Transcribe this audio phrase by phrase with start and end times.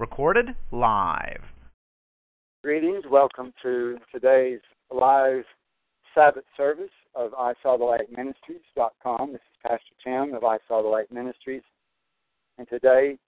[0.00, 1.42] Recorded live.
[2.64, 3.04] Greetings.
[3.10, 4.60] Welcome to today's
[4.90, 5.44] live
[6.14, 9.32] Sabbath service of I Saw the Light Ministries.com.
[9.32, 11.60] This is Pastor Tim of I Saw the Light Ministries.
[12.56, 13.18] And today,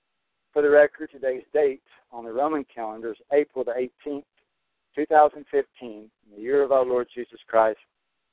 [0.54, 3.72] for the record, today's date on the Roman calendar is April the
[4.06, 4.24] 18th,
[4.96, 7.80] 2015, the year of our Lord Jesus Christ.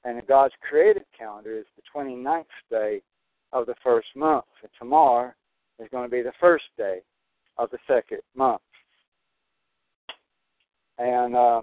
[0.05, 3.01] And in God's created calendar is the 29th day
[3.51, 4.45] of the first month.
[4.61, 5.33] And tomorrow
[5.77, 6.99] is going to be the first day
[7.59, 8.61] of the second month.
[10.97, 11.61] And uh,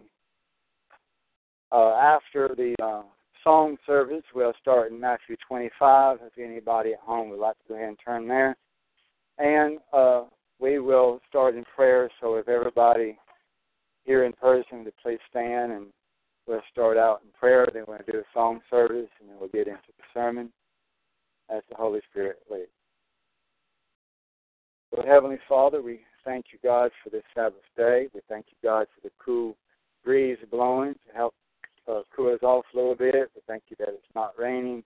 [1.73, 3.03] uh, after the uh,
[3.43, 6.19] song service, we'll start in Matthew 25.
[6.23, 8.57] If anybody at home would like to go ahead and turn there.
[9.39, 10.25] And uh,
[10.61, 12.11] we will start in prayer.
[12.21, 13.19] So if everybody
[14.05, 15.87] here in person would please stand and
[16.47, 17.67] we'll start out in prayer.
[17.73, 20.53] Then we'll do a song service and then we'll get into the sermon
[21.51, 22.71] as the Holy Spirit leads.
[24.97, 28.09] Lord Heavenly Father, we thank you, God, for this Sabbath day.
[28.15, 29.55] We thank you, God, for the cool
[30.03, 31.35] breeze blowing to help
[31.87, 33.31] uh, cool us off a little bit.
[33.35, 34.83] We thank you that it's not raining.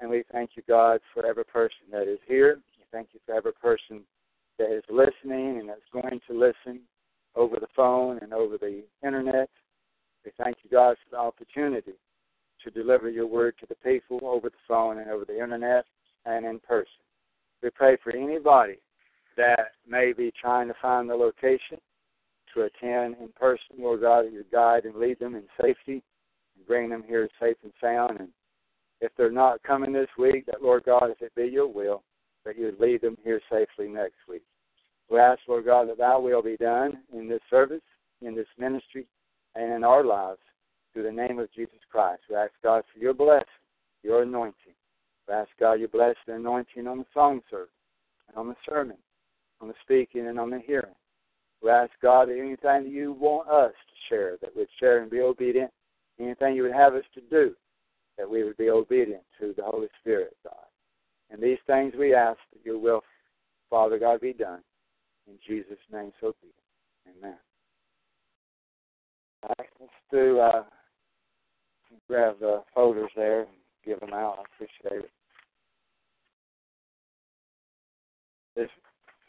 [0.00, 2.58] And we thank you, God, for every person that is here.
[2.76, 4.00] We thank you for every person
[4.58, 6.80] that is listening and that's going to listen
[7.36, 9.48] over the phone and over the internet.
[10.24, 11.92] We thank you, God, for the opportunity
[12.64, 15.84] to deliver your word to the people over the phone and over the internet
[16.24, 16.90] and in person.
[17.62, 18.78] We pray for anybody
[19.36, 21.78] that may be trying to find the location
[22.54, 26.02] to attend in person, Lord God, you guide and lead them in safety
[26.56, 28.18] and bring them here safe and sound.
[28.18, 28.28] And
[29.00, 32.02] if they're not coming this week, that Lord God, if it be your will,
[32.44, 34.42] that you would lead them here safely next week.
[35.10, 37.82] We ask, Lord God, that thy will be done in this service,
[38.22, 39.06] in this ministry,
[39.54, 40.40] and in our lives
[40.92, 42.22] through the name of Jesus Christ.
[42.30, 43.46] We ask, God, for your blessing,
[44.02, 44.74] your anointing.
[45.28, 47.68] We ask, God, you bless the anointing on the song service
[48.28, 48.96] and on the sermon,
[49.60, 50.94] on the speaking and on the hearing.
[51.62, 55.10] We ask, God, that anything that you want us to share, that we'd share and
[55.10, 55.70] be obedient.
[56.18, 57.54] Anything you would have us to do,
[58.16, 60.54] that we would be obedient to the Holy Spirit, God.
[61.30, 63.02] And these things we ask that your will,
[63.68, 64.60] Father God, be done.
[65.26, 67.18] In Jesus' name, so be it.
[67.18, 67.36] Amen.
[69.42, 70.62] All right, let's do, uh,
[72.08, 73.50] grab the folders there and
[73.84, 74.38] give them out.
[74.38, 75.10] I appreciate it.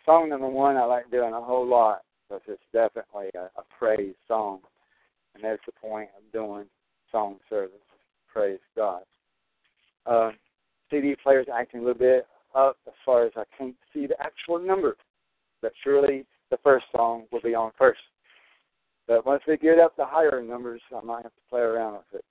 [0.07, 4.16] Song number one I like doing a whole lot because it's definitely a, a praise
[4.28, 4.62] song.
[5.35, 6.66] And that's the point of doing
[7.12, 7.75] song service.
[8.31, 9.01] Praise God.
[10.06, 10.31] Uh,
[10.90, 12.25] CD player's acting a little bit
[12.56, 14.95] up as far as I can't see the actual number.
[15.62, 18.00] But surely the first song will be on first.
[19.07, 22.19] But once we get up to higher numbers, I might have to play around with
[22.22, 22.25] it.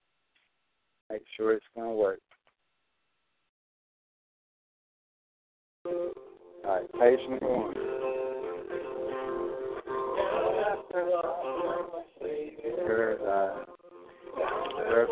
[1.11, 2.21] Make sure it's going to work.
[6.67, 7.75] All right, page number one.
[14.89, 15.09] There's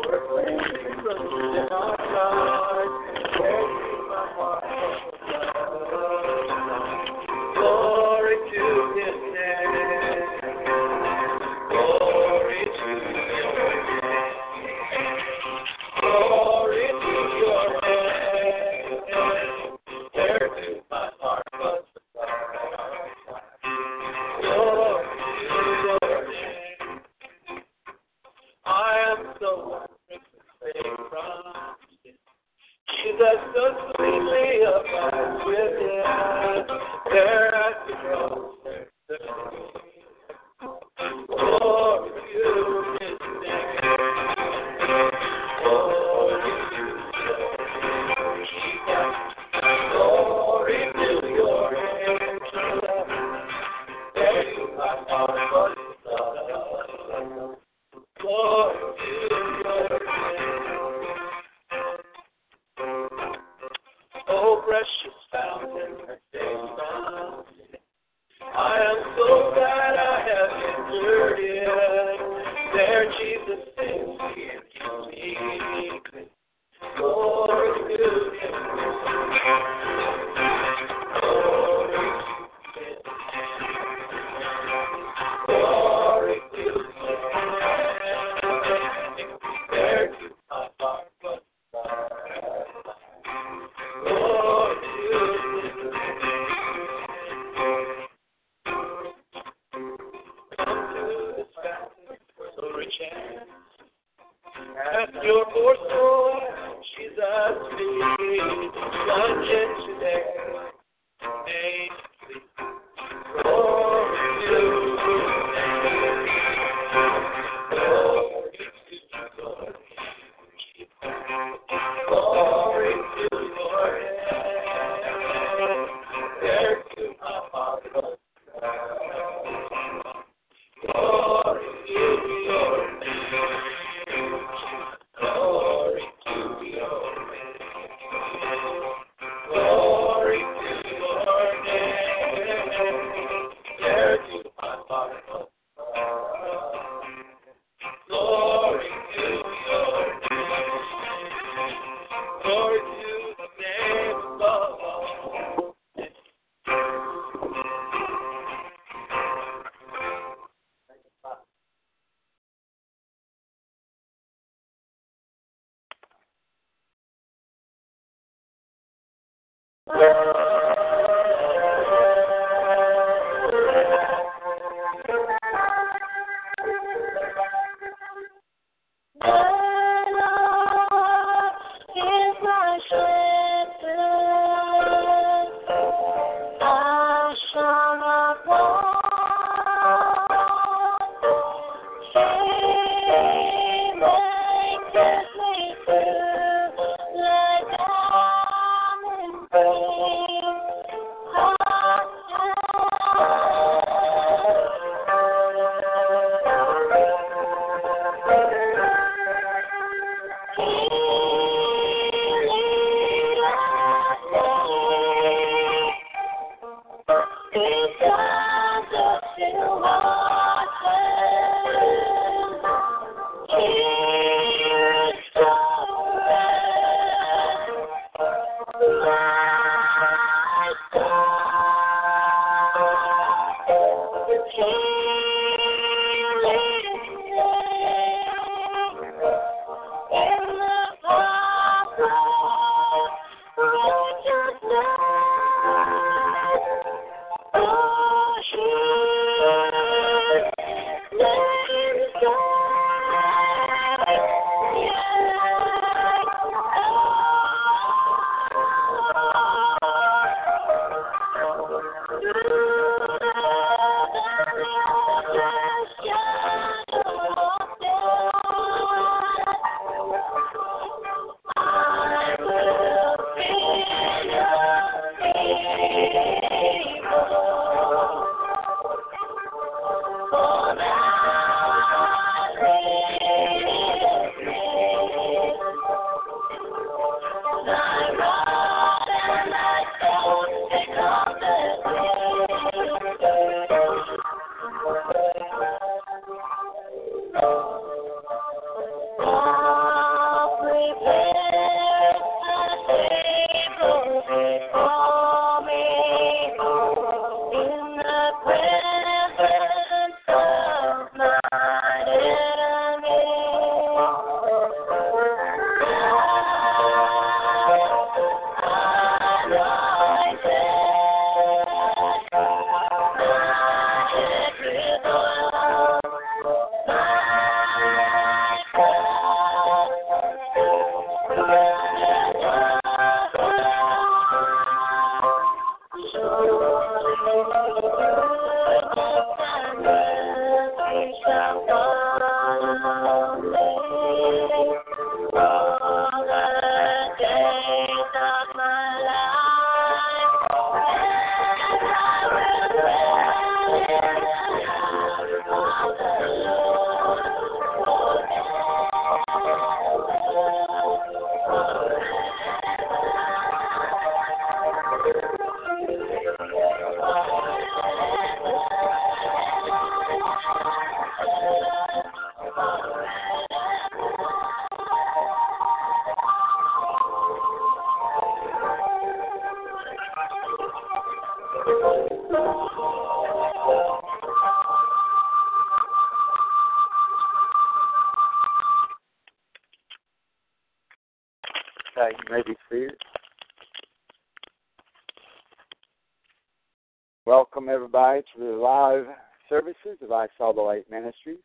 [399.95, 401.39] services of I Saw the Light Ministries.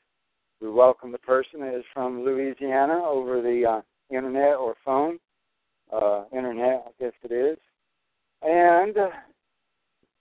[0.61, 5.19] We welcome the person that is from Louisiana over the uh, internet or phone.
[5.93, 7.59] uh, internet, I guess it is.
[8.43, 9.09] And uh,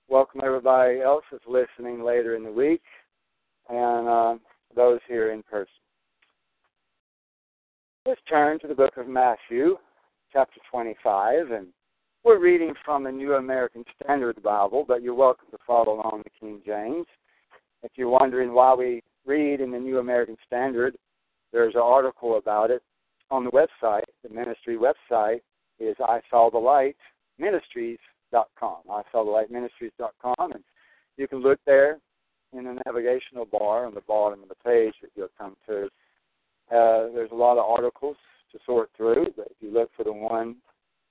[0.09, 2.81] welcome everybody else that's listening later in the week
[3.69, 4.35] and uh,
[4.75, 5.67] those here in person.
[8.05, 9.77] Let's turn to the book of Matthew,
[10.33, 11.67] chapter 25, and
[12.23, 16.31] we're reading from the New American Standard Bible, but you're welcome to follow along the
[16.39, 17.05] King James.
[17.99, 20.95] You're wondering why we read in the New American Standard,
[21.51, 22.81] there's an article about it
[23.29, 24.03] on the website.
[24.23, 25.41] The ministry website
[25.79, 26.95] is I Saw the Light
[27.39, 28.77] Ministries.com.
[28.89, 30.63] I Saw the Light Ministries.com, and
[31.17, 31.99] you can look there
[32.53, 35.87] in the navigational bar on the bottom of the page that you'll come to.
[36.71, 38.15] Uh, there's a lot of articles
[38.53, 40.55] to sort through, but if you look for the one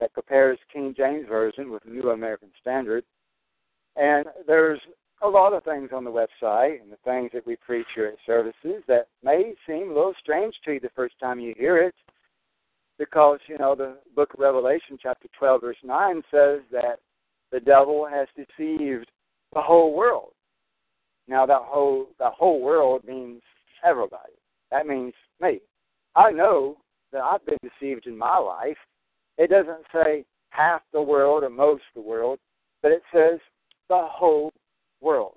[0.00, 3.04] that compares King James Version with New American Standard,
[3.95, 4.80] and there's
[5.38, 9.09] lot things on the website and the things that we preach here at services that
[9.23, 11.95] may seem a little strange to you the first time you hear it
[12.99, 16.99] because, you know, the book of Revelation, chapter 12, verse 9 says that
[17.52, 19.11] the devil has deceived
[19.54, 20.33] the whole world.
[21.28, 23.42] Now, that whole, the whole world means
[23.85, 24.33] everybody.
[24.71, 25.61] That means me.
[26.16, 26.76] I know
[27.12, 28.76] that I've been deceived in my life.
[29.37, 32.38] It doesn't say half the world or most of the world,
[32.83, 33.38] but it says
[33.88, 34.52] the whole
[35.00, 35.37] world.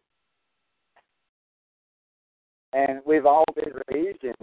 [2.73, 4.33] And we've all been raised in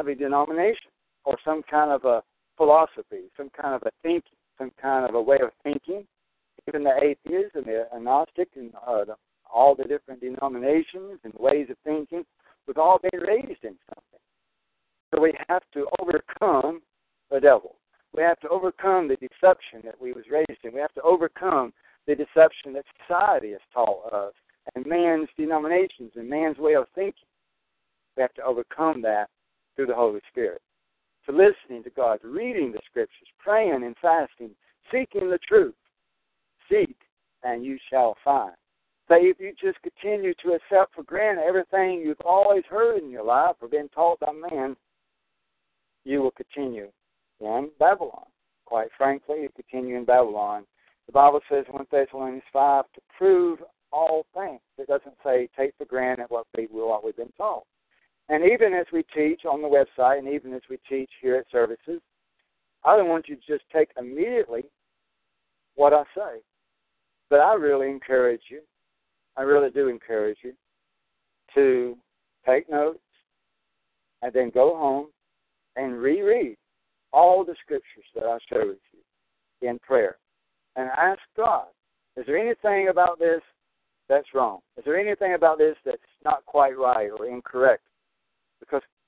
[0.00, 0.90] of a denomination
[1.24, 2.22] or some kind of a
[2.56, 6.06] philosophy, some kind of a thinking, some kind of a way of thinking.
[6.68, 9.14] Even the atheists and the agnostic and uh, the,
[9.52, 12.24] all the different denominations and ways of thinking,
[12.66, 14.20] we've all been raised in something.
[15.14, 16.80] So we have to overcome
[17.30, 17.76] the devil.
[18.14, 20.72] We have to overcome the deception that we was raised in.
[20.72, 21.72] We have to overcome
[22.06, 24.32] the deception that society has taught us
[24.74, 27.28] and man's denominations and man's way of thinking.
[28.16, 29.28] We have to overcome that
[29.76, 30.60] through the Holy Spirit.
[31.26, 34.50] To listening to God, reading the scriptures, praying and fasting,
[34.90, 35.74] seeking the truth.
[36.70, 36.96] Seek
[37.42, 38.54] and you shall find.
[39.08, 43.24] Say if you just continue to accept for granted everything you've always heard in your
[43.24, 44.76] life or been taught by man,
[46.04, 46.88] you will continue
[47.40, 48.24] in Babylon.
[48.64, 50.64] Quite frankly, you continue in Babylon.
[51.06, 53.60] The Bible says in 1 Thessalonians 5 to prove
[53.92, 54.60] all things.
[54.76, 57.64] It doesn't say take for granted what, we, what we've been taught.
[58.28, 61.46] And even as we teach on the website and even as we teach here at
[61.50, 62.00] services,
[62.84, 64.64] I don't want you to just take immediately
[65.76, 66.40] what I say.
[67.30, 68.60] But I really encourage you,
[69.36, 70.52] I really do encourage you
[71.54, 71.96] to
[72.46, 73.00] take notes
[74.22, 75.06] and then go home
[75.76, 76.56] and reread
[77.12, 80.16] all the scriptures that I share with you in prayer
[80.76, 81.66] and ask God,
[82.16, 83.40] is there anything about this
[84.08, 84.60] that's wrong?
[84.76, 87.82] Is there anything about this that's not quite right or incorrect?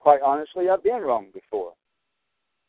[0.01, 1.73] Quite honestly, I've been wrong before.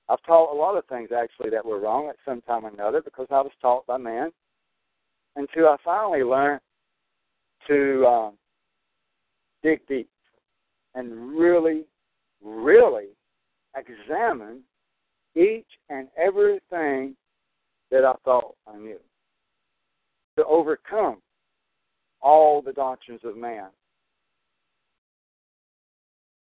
[0.10, 3.02] I've taught a lot of things actually that were wrong at some time or another
[3.02, 4.32] because I was taught by man
[5.36, 6.62] until I finally learned
[7.68, 8.34] to um,
[9.62, 10.10] dig deep
[10.96, 11.86] and really,
[12.44, 13.10] really
[13.76, 14.62] examine
[15.36, 17.16] each and everything
[17.92, 19.00] that I thought I knew.
[20.38, 21.18] To overcome
[22.22, 23.70] all the doctrines of man.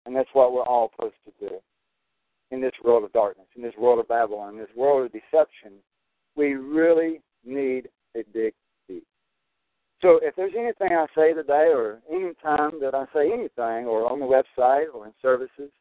[0.06, 1.56] And that's what we're all supposed to do
[2.52, 5.74] in this world of darkness, in this world of Babylon, in this world of deception.
[6.36, 8.54] We really need a dig
[8.88, 9.06] deep.
[10.02, 14.12] So if there's anything I say today or any time that I say anything or
[14.12, 15.72] on the website or in services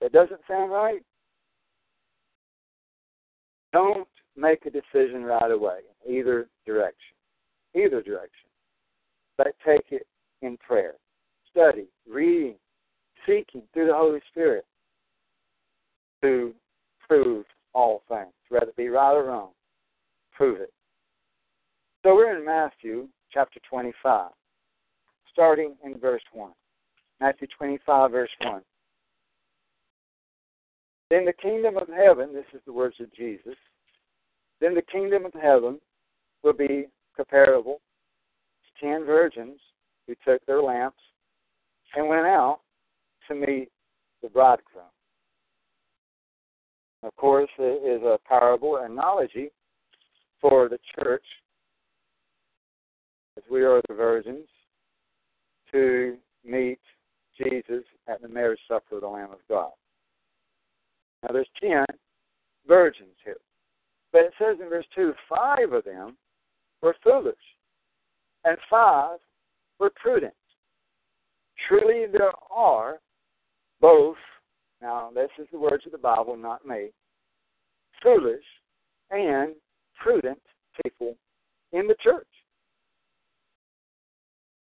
[0.00, 1.00] that doesn't sound right,
[3.72, 7.14] don't make a decision right away, either direction.
[7.74, 8.48] Either direction.
[9.38, 10.06] But take it
[10.42, 10.94] in prayer.
[11.50, 12.56] Study, reading,
[13.26, 14.64] seeking through the Holy Spirit
[16.22, 16.54] to
[17.06, 19.50] prove all things, whether it be right or wrong.
[20.34, 20.72] Prove it.
[22.02, 24.30] So we're in Matthew chapter 25,
[25.32, 26.50] starting in verse 1.
[27.20, 28.62] Matthew 25, verse 1.
[31.10, 33.56] Then the kingdom of heaven, this is the words of Jesus,
[34.60, 35.78] then the kingdom of heaven
[36.42, 37.80] will be comparable
[38.62, 39.58] to ten virgins
[40.06, 40.98] who took their lamps
[41.94, 42.60] and went out
[43.28, 43.68] to meet
[44.22, 44.84] the bridegroom.
[47.02, 49.50] Of course, it is a parable analogy
[50.40, 51.24] for the church,
[53.36, 54.48] as we are the virgins,
[55.72, 56.78] to meet
[57.38, 59.72] Jesus at the marriage supper of the Lamb of God.
[61.22, 61.84] Now, there's ten
[62.66, 63.36] virgins here.
[64.12, 66.16] But it says in verse 2 five of them
[66.82, 67.34] were foolish,
[68.44, 69.18] and five
[69.78, 70.34] were prudent.
[71.68, 72.98] Truly, there are
[73.80, 74.16] both,
[74.80, 76.88] now this is the words of the Bible, not me,
[78.02, 78.44] foolish
[79.10, 79.54] and
[80.02, 80.40] prudent
[80.84, 81.16] people
[81.72, 82.26] in the church,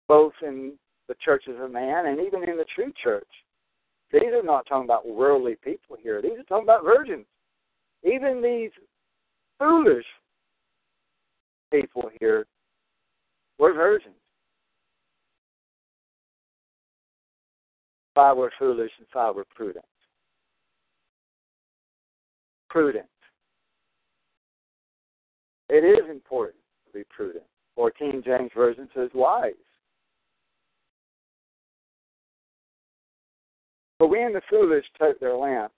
[0.09, 0.73] both in
[1.09, 3.29] the churches of man and even in the true church.
[4.13, 6.21] These are not talking about worldly people here.
[6.21, 7.27] These are talking about virgins.
[8.05, 8.71] Even these
[9.59, 10.05] foolish
[11.73, 12.47] people here
[13.59, 14.15] were virgins.
[18.15, 19.85] Five were foolish and five were prudent.
[22.69, 23.07] Prudent.
[25.69, 27.45] It is important to be prudent.
[27.77, 29.53] Or King James Version says wise.
[33.99, 35.75] But when the foolish took their lamps,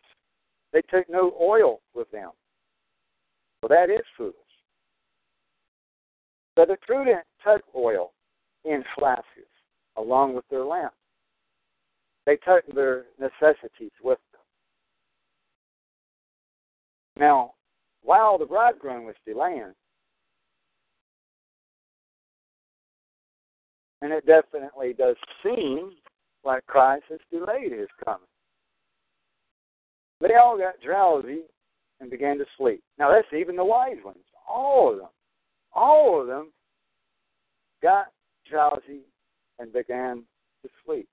[0.73, 2.31] they took no oil with them.
[3.63, 4.35] Well, that is foolish.
[6.57, 8.13] But the prudent took oil
[8.65, 9.29] in flasks
[9.97, 10.97] along with their lamps.
[12.27, 14.41] They took their necessities with them.
[17.17, 17.53] Now,
[18.03, 19.75] while the bridegroom was delaying,
[24.03, 25.93] and it definitely does seem
[26.45, 28.21] like Christ has delayed his coming.
[30.21, 31.43] They all got drowsy
[32.01, 32.83] and began to sleep.
[32.99, 34.19] Now that's even the wise ones.
[34.49, 35.09] All of them.
[35.75, 36.53] All of them
[37.83, 38.09] got
[38.49, 39.01] drowsy
[39.59, 40.25] and began
[40.63, 41.09] to sleep.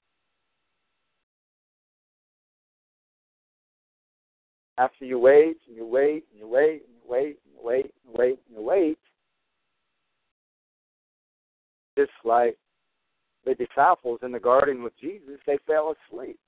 [4.82, 7.84] After you wait and you wait and you wait and you wait and you wait
[7.86, 8.98] and you wait and you wait,
[11.96, 12.58] just like
[13.46, 16.40] the disciples in the garden with Jesus, they fell asleep.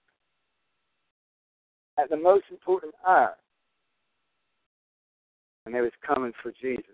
[2.00, 3.36] At the most important hour,
[5.64, 6.86] when they was coming for Jesus,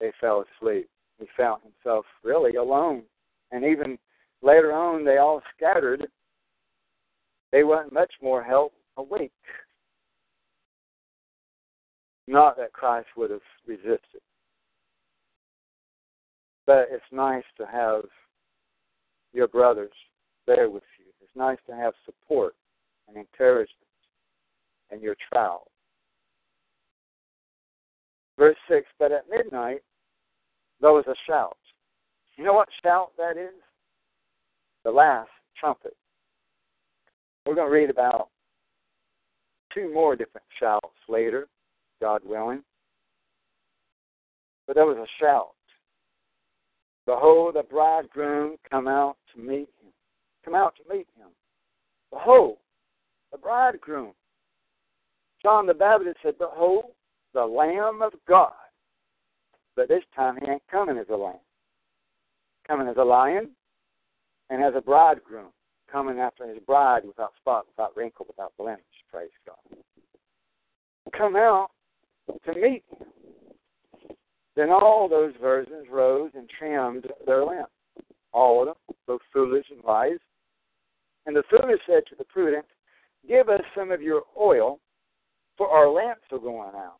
[0.00, 0.90] they fell asleep.
[1.18, 3.04] He found himself really alone.
[3.52, 3.96] And even
[4.42, 6.06] later on, they all scattered.
[7.52, 9.32] They weren't much more help awake.
[12.28, 14.20] Not that Christ would have resisted.
[16.66, 18.02] But it's nice to have
[19.32, 19.92] your brothers
[20.46, 21.06] there with you.
[21.20, 22.54] It's nice to have support
[23.08, 23.68] and encouragement
[24.90, 25.66] in your trial.
[28.38, 29.82] Verse 6 But at midnight
[30.80, 31.56] there was a shout.
[32.36, 33.54] You know what shout that is?
[34.84, 35.96] The last trumpet.
[37.46, 38.28] We're going to read about
[39.74, 41.46] two more different shouts later,
[42.02, 42.62] God willing.
[44.66, 45.52] But there was a shout.
[47.06, 49.92] Behold, the bridegroom come out to meet him.
[50.44, 51.28] Come out to meet him.
[52.10, 52.56] Behold,
[53.30, 54.12] the bridegroom.
[55.42, 56.86] John the Baptist said, Behold,
[57.34, 58.52] the Lamb of God.
[59.76, 61.36] But this time he ain't coming as a lamb.
[62.66, 63.50] Coming as a lion
[64.50, 65.50] and as a bridegroom.
[65.90, 68.82] Coming after his bride without spot, without wrinkle, without blemish.
[69.10, 69.56] Praise God.
[71.16, 71.70] Come out
[72.28, 72.84] to meet.
[74.54, 77.72] Then all those virgins rose and trimmed their lamps,
[78.32, 80.18] all of them, both foolish and wise.
[81.24, 82.66] And the foolish said to the prudent,
[83.26, 84.80] Give us some of your oil,
[85.56, 86.98] for our lamps are going out.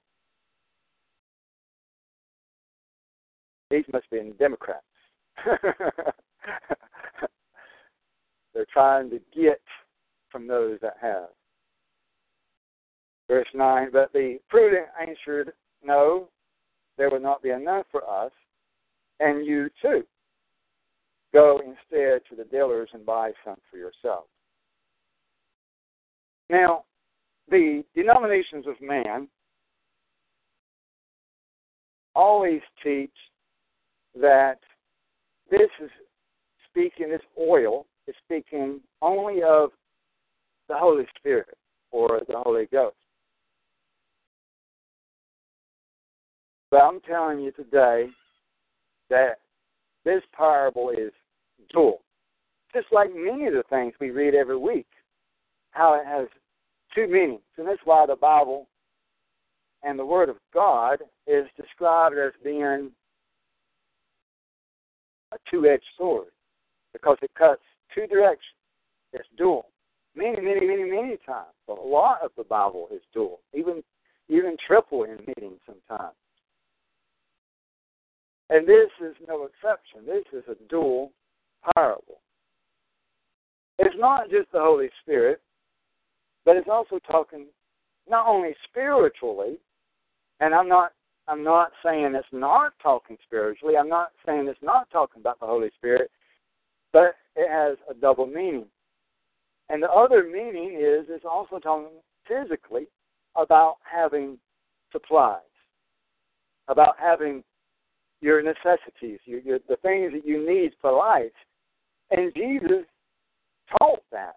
[3.70, 4.84] These must be Democrats.
[8.54, 9.60] They're trying to get
[10.30, 11.28] from those that have.
[13.32, 16.28] Verse 9, but the prudent answered, No,
[16.98, 18.30] there would not be enough for us,
[19.20, 20.02] and you too.
[21.32, 24.24] Go instead to the dealers and buy some for yourself.
[26.50, 26.84] Now,
[27.48, 29.28] the denominations of man
[32.14, 33.16] always teach
[34.14, 34.58] that
[35.50, 35.88] this is
[36.68, 39.70] speaking, this oil is speaking only of
[40.68, 41.56] the Holy Spirit
[41.92, 42.96] or the Holy Ghost.
[46.72, 48.06] But I'm telling you today
[49.10, 49.40] that
[50.06, 51.12] this parable is
[51.70, 52.00] dual.
[52.72, 54.86] Just like many of the things we read every week,
[55.72, 56.28] how it has
[56.94, 57.42] two meanings.
[57.58, 58.68] And that's why the Bible
[59.82, 62.90] and the Word of God is described as being
[65.30, 66.28] a two edged sword
[66.94, 67.60] because it cuts
[67.94, 68.56] two directions.
[69.12, 69.66] It's dual.
[70.16, 71.52] Many, many, many, many times.
[71.68, 73.82] A lot of the Bible is dual, even
[74.30, 76.14] even triple in meaning sometimes.
[78.52, 80.04] And this is no exception.
[80.04, 81.10] This is a dual
[81.74, 82.20] parable.
[83.78, 85.40] It's not just the Holy Spirit,
[86.44, 87.46] but it's also talking
[88.06, 89.56] not only spiritually,
[90.40, 90.92] and I'm not
[91.28, 93.78] I'm not saying it's not talking spiritually.
[93.78, 96.10] I'm not saying it's not talking about the Holy Spirit,
[96.92, 98.66] but it has a double meaning.
[99.70, 102.88] And the other meaning is it's also talking physically
[103.34, 104.36] about having
[104.92, 105.40] supplies,
[106.68, 107.42] about having
[108.22, 111.32] your necessities, your, your, the things that you need for life.
[112.10, 112.84] And Jesus
[113.78, 114.36] taught that.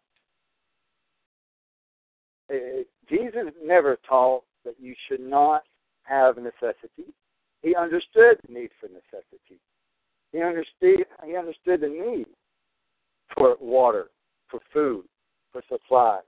[2.52, 5.64] Uh, Jesus never taught that you should not
[6.04, 7.14] have necessity.
[7.62, 9.60] He understood the need for necessity.
[10.32, 12.28] He understood he understood the need
[13.36, 14.08] for water,
[14.50, 15.06] for food,
[15.52, 16.22] for supplies.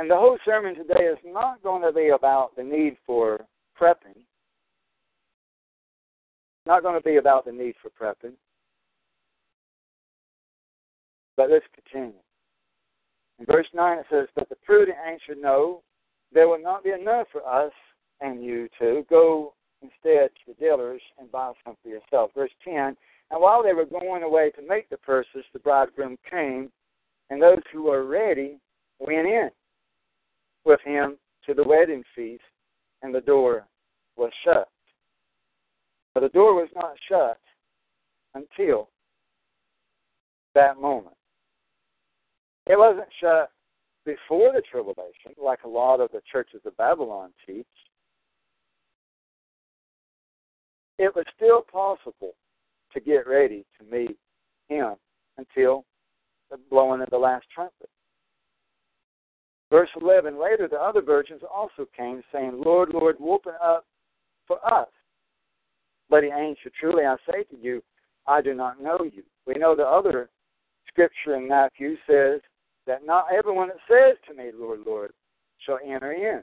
[0.00, 3.44] And the whole sermon today is not going to be about the need for
[3.78, 4.16] prepping.
[6.64, 8.32] Not going to be about the need for prepping.
[11.36, 12.14] But let's continue.
[13.40, 15.82] In verse 9 it says, But the prudent answered, No,
[16.32, 17.72] there will not be enough for us
[18.22, 22.30] and you to go instead to the dealers and buy some for yourself.
[22.34, 22.96] Verse 10 And
[23.32, 26.72] while they were going away to make the purchase, the bridegroom came,
[27.28, 28.58] and those who were ready
[28.98, 29.50] went in
[30.64, 32.42] with him to the wedding feast,
[33.02, 33.66] and the door
[34.16, 34.68] was shut.
[36.14, 37.38] But the door was not shut
[38.34, 38.88] until
[40.54, 41.16] that moment.
[42.66, 43.50] It wasn't shut
[44.04, 47.66] before the tribulation, like a lot of the churches of Babylon teach.
[50.98, 52.34] It was still possible
[52.92, 54.18] to get ready to meet
[54.68, 54.94] him
[55.38, 55.84] until
[56.50, 57.88] the blowing of the last trumpet.
[59.70, 63.86] Verse 11 Later, the other virgins also came, saying, Lord, Lord, open up
[64.46, 64.88] for us.
[66.08, 67.82] But he answered, Truly I say to you,
[68.26, 69.22] I do not know you.
[69.46, 70.28] We know the other
[70.88, 72.40] scripture in Matthew says
[72.86, 75.12] that not everyone that says to me, Lord, Lord,
[75.64, 76.42] shall enter in.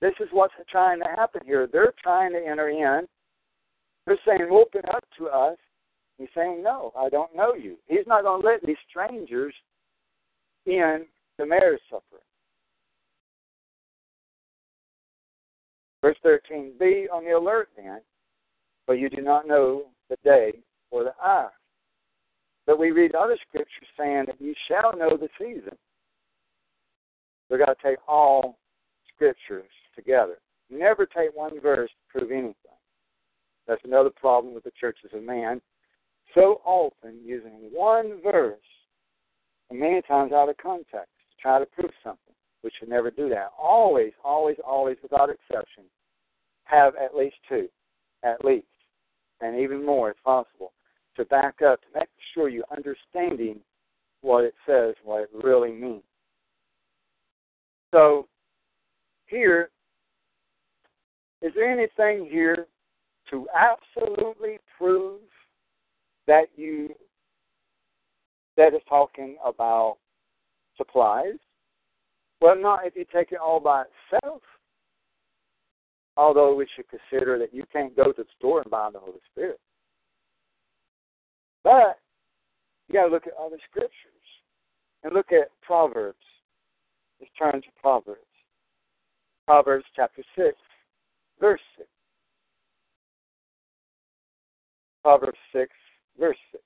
[0.00, 1.68] This is what's trying to happen here.
[1.72, 3.06] They're trying to enter in.
[4.04, 5.56] They're saying, Open up to us.
[6.18, 7.76] He's saying, No, I don't know you.
[7.86, 9.54] He's not going to let these strangers
[10.66, 11.06] in
[11.38, 12.22] the marriage supper.
[16.02, 18.00] Verse 13 Be on the alert then,
[18.84, 20.52] for you do not know the day
[20.90, 21.52] or the hour.
[22.66, 25.76] But we read other scriptures saying that you shall know the season.
[27.48, 28.58] We've got to take all
[29.14, 30.38] scriptures together.
[30.70, 32.54] Never take one verse to prove anything.
[33.68, 35.60] That's another problem with the churches of man.
[36.34, 38.58] So often using one verse,
[39.70, 41.15] and many times out of context
[41.46, 42.34] try to prove something.
[42.64, 43.50] We should never do that.
[43.56, 45.84] Always, always, always, without exception,
[46.64, 47.68] have at least two,
[48.24, 48.66] at least,
[49.40, 50.72] and even more if possible,
[51.16, 53.60] to back up, to make sure you're understanding
[54.22, 56.02] what it says, what it really means.
[57.94, 58.26] So,
[59.26, 59.70] here,
[61.42, 62.66] is there anything here
[63.30, 65.20] to absolutely prove
[66.26, 66.88] that you
[68.56, 69.98] that is talking about
[70.76, 71.34] supplies.
[72.40, 74.42] Well, not if you take it all by itself.
[76.16, 79.20] Although we should consider that you can't go to the store and buy the Holy
[79.32, 79.60] Spirit.
[81.62, 81.98] But
[82.88, 83.90] you got to look at other scriptures
[85.02, 86.18] and look at Proverbs.
[87.20, 88.20] Let's turn to Proverbs.
[89.46, 90.56] Proverbs chapter 6,
[91.40, 91.88] verse 6.
[95.02, 95.70] Proverbs 6,
[96.18, 96.62] verse 6.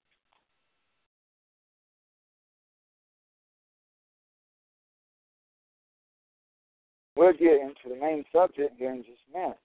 [7.20, 9.58] We'll get into the main subject here in just a minute.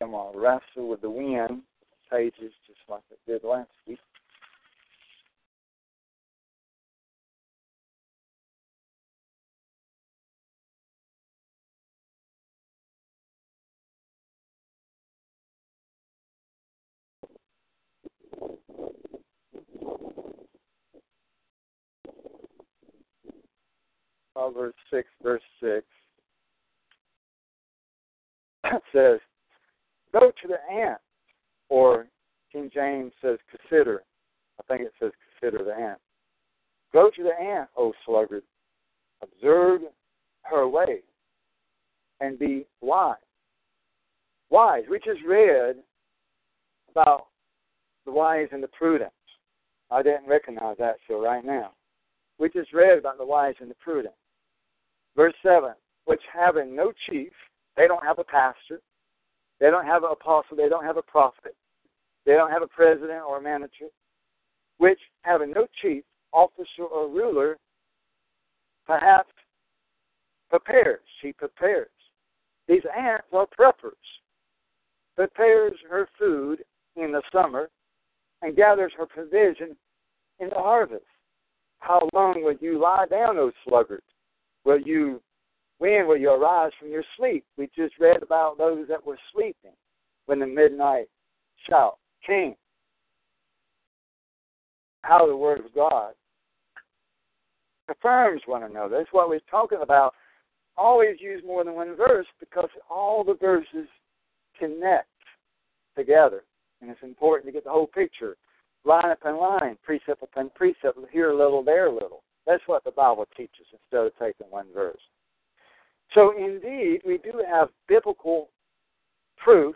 [0.00, 1.60] I'm going to wrestle with the wind
[2.10, 3.98] pages just like I did last week.
[24.34, 25.84] Proverbs 6, verse 6
[28.92, 29.20] says,
[30.12, 30.98] Go to the ant,
[31.68, 32.06] or
[32.52, 34.02] King James says, Consider.
[34.58, 35.98] I think it says, Consider the ant.
[36.92, 38.42] Go to the ant, O sluggard.
[39.22, 39.82] Observe
[40.42, 41.00] her way
[42.20, 43.16] and be wise.
[44.50, 44.84] Wise.
[44.88, 45.76] We just read
[46.90, 47.26] about
[48.04, 49.12] the wise and the prudent.
[49.90, 51.72] I didn't recognize that till right now.
[52.38, 54.14] We just read about the wise and the prudent.
[55.16, 55.74] Verse 7
[56.06, 57.32] which having no chief,
[57.76, 58.80] they don't have a pastor,
[59.60, 61.56] they don't have an apostle, they don't have a prophet,
[62.26, 63.88] they don't have a president or a manager,
[64.78, 67.56] which having no chief, officer, or ruler,
[68.86, 69.30] perhaps
[70.50, 71.00] prepares.
[71.22, 71.88] She prepares.
[72.68, 73.92] These ants are preppers.
[75.16, 76.64] Prepares her food
[76.96, 77.70] in the summer
[78.42, 79.76] and gathers her provision
[80.40, 81.04] in the harvest.
[81.78, 84.02] How long will you lie down, O sluggard?
[84.64, 85.20] Will you
[85.78, 87.44] when will you arise from your sleep?
[87.58, 89.72] We just read about those that were sleeping
[90.26, 91.06] when the midnight
[91.68, 92.54] shout came.
[95.02, 96.14] How the word of God
[97.86, 98.96] confirms one another.
[98.96, 100.14] That's what we're talking about.
[100.76, 103.86] Always use more than one verse because all the verses
[104.58, 105.08] connect
[105.96, 106.44] together.
[106.80, 108.36] And it's important to get the whole picture.
[108.84, 112.22] Line upon line, precept upon precept, here a little, there a little.
[112.46, 115.00] That's what the Bible teaches instead of taking one verse.
[116.14, 118.50] So, indeed, we do have biblical
[119.38, 119.74] proof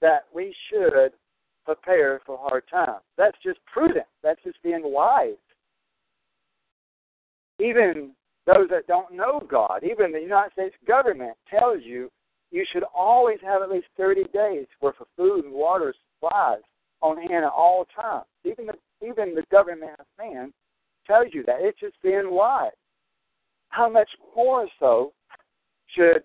[0.00, 1.12] that we should
[1.64, 3.02] prepare for hard times.
[3.16, 4.06] That's just prudent.
[4.22, 5.34] That's just being wise.
[7.58, 8.12] Even
[8.46, 12.10] those that don't know God, even the United States government tells you
[12.50, 16.62] you should always have at least 30 days worth of food and water supplies
[17.02, 18.26] on hand at all times.
[18.44, 20.52] Even the even the government of man
[21.10, 21.56] tells you that.
[21.60, 22.70] It's just being wise.
[23.70, 25.12] How much more so
[25.94, 26.22] should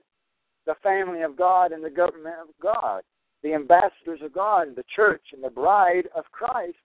[0.66, 3.02] the family of God and the government of God,
[3.44, 6.78] the ambassadors of God, the church and the bride of Christ,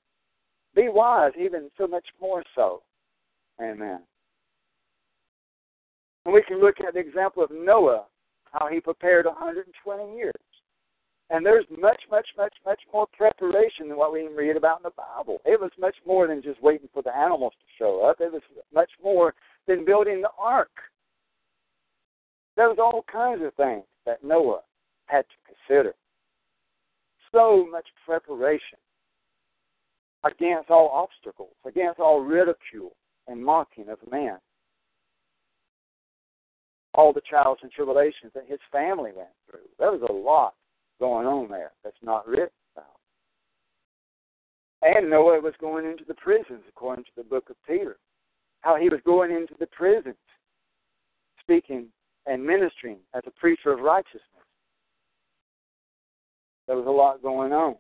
[0.75, 2.83] be wise, even so much more so.
[3.61, 4.01] Amen.
[6.25, 8.05] And we can look at the example of Noah,
[8.53, 10.33] how he prepared 120 years.
[11.31, 14.91] And there's much, much, much, much more preparation than what we read about in the
[14.91, 15.39] Bible.
[15.45, 18.21] It was much more than just waiting for the animals to show up.
[18.21, 18.43] It was
[18.75, 19.35] much more
[19.69, 20.71] than building the ark.
[22.57, 24.63] There was all kinds of things that Noah
[25.07, 25.95] had to consider.
[27.31, 28.79] So much preparation
[30.25, 32.97] against all obstacles, against all ridicule
[33.29, 34.39] and mocking of man.
[36.95, 39.69] All the trials and tribulations that his family went through.
[39.79, 40.55] There was a lot
[41.01, 43.01] going on there that's not written about.
[44.83, 47.97] And Noah was going into the prisons, according to the book of Peter.
[48.61, 50.15] How he was going into the prisons,
[51.41, 51.87] speaking
[52.27, 54.23] and ministering as a preacher of righteousness.
[56.67, 57.77] There was a lot going on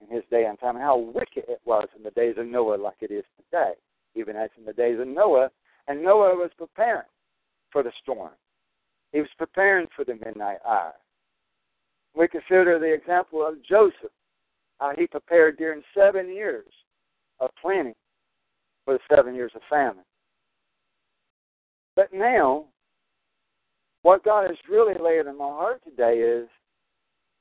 [0.00, 2.76] in his day and time, and how wicked it was in the days of Noah,
[2.76, 3.72] like it is today,
[4.14, 5.50] even as in the days of Noah.
[5.88, 7.08] And Noah was preparing
[7.72, 8.32] for the storm.
[9.12, 10.94] He was preparing for the midnight hour.
[12.16, 14.12] We consider the example of Joseph,
[14.78, 16.66] how he prepared during seven years
[17.40, 17.94] of planning
[18.84, 20.04] for the seven years of famine.
[21.96, 22.66] But now,
[24.02, 26.48] what God has really laid in my heart today is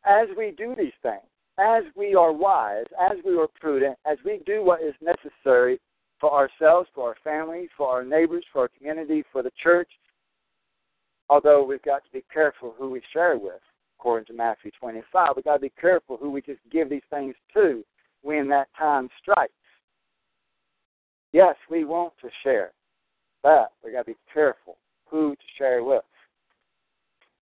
[0.06, 1.22] as we do these things,
[1.60, 5.80] as we are wise, as we are prudent, as we do what is necessary
[6.20, 9.90] for ourselves, for our families, for our neighbors, for our community, for the church,
[11.30, 13.62] although we've got to be careful who we share with,
[14.04, 17.36] according to Matthew 25, we've got to be careful who we just give these things
[17.54, 17.86] to
[18.22, 19.54] when that time strikes.
[21.32, 22.74] Yes, we want to share,
[23.44, 24.76] but we've got to be careful
[25.10, 26.04] who to share with.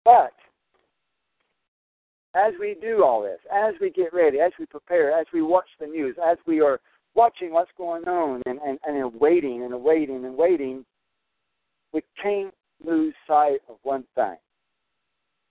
[0.03, 0.33] But
[2.33, 5.69] as we do all this, as we get ready, as we prepare, as we watch
[5.79, 6.79] the news, as we are
[7.13, 10.83] watching what's going on and, and, and waiting and waiting and waiting,
[11.93, 14.37] we can't lose sight of one thing.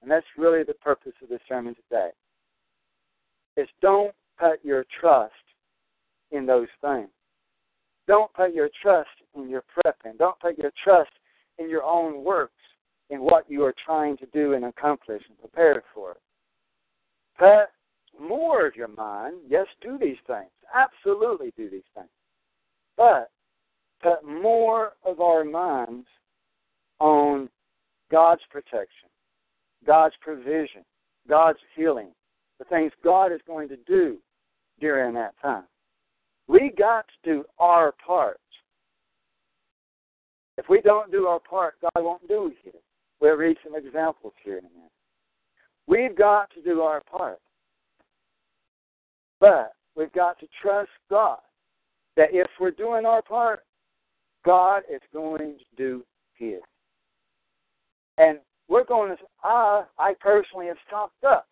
[0.02, 2.10] And that's really the purpose of the sermon today.
[3.56, 5.32] Is don't put your trust
[6.30, 7.08] in those things.
[8.06, 10.18] Don't put your trust in your prepping.
[10.18, 11.10] Don't put your trust
[11.58, 12.52] in your own works
[13.10, 16.16] in what you are trying to do and accomplish and prepare for.
[17.38, 17.68] Put
[18.20, 20.50] more of your mind, yes, do these things.
[20.74, 22.08] Absolutely do these things.
[22.96, 23.30] But
[24.02, 26.06] put more of our minds
[26.98, 27.48] on
[28.10, 29.08] God's protection,
[29.86, 30.84] God's provision,
[31.28, 32.08] God's healing,
[32.58, 34.18] the things God is going to do
[34.80, 35.64] during that time.
[36.48, 38.40] We got to do our part.
[40.58, 42.74] If we don't do our part, God won't do his.
[43.20, 44.90] We'll read some examples here in a minute.
[45.86, 47.38] We've got to do our part.
[49.40, 51.38] But we've got to trust God
[52.16, 53.60] that if we're doing our part,
[54.44, 56.60] God is going to do His.
[58.18, 61.46] And we're going to, I, I personally have stocked up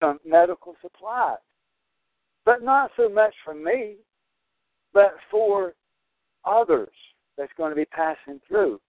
[0.00, 1.38] some medical supplies,
[2.44, 3.96] but not so much for me,
[4.92, 5.74] but for
[6.44, 6.92] others
[7.36, 8.80] that's going to be passing through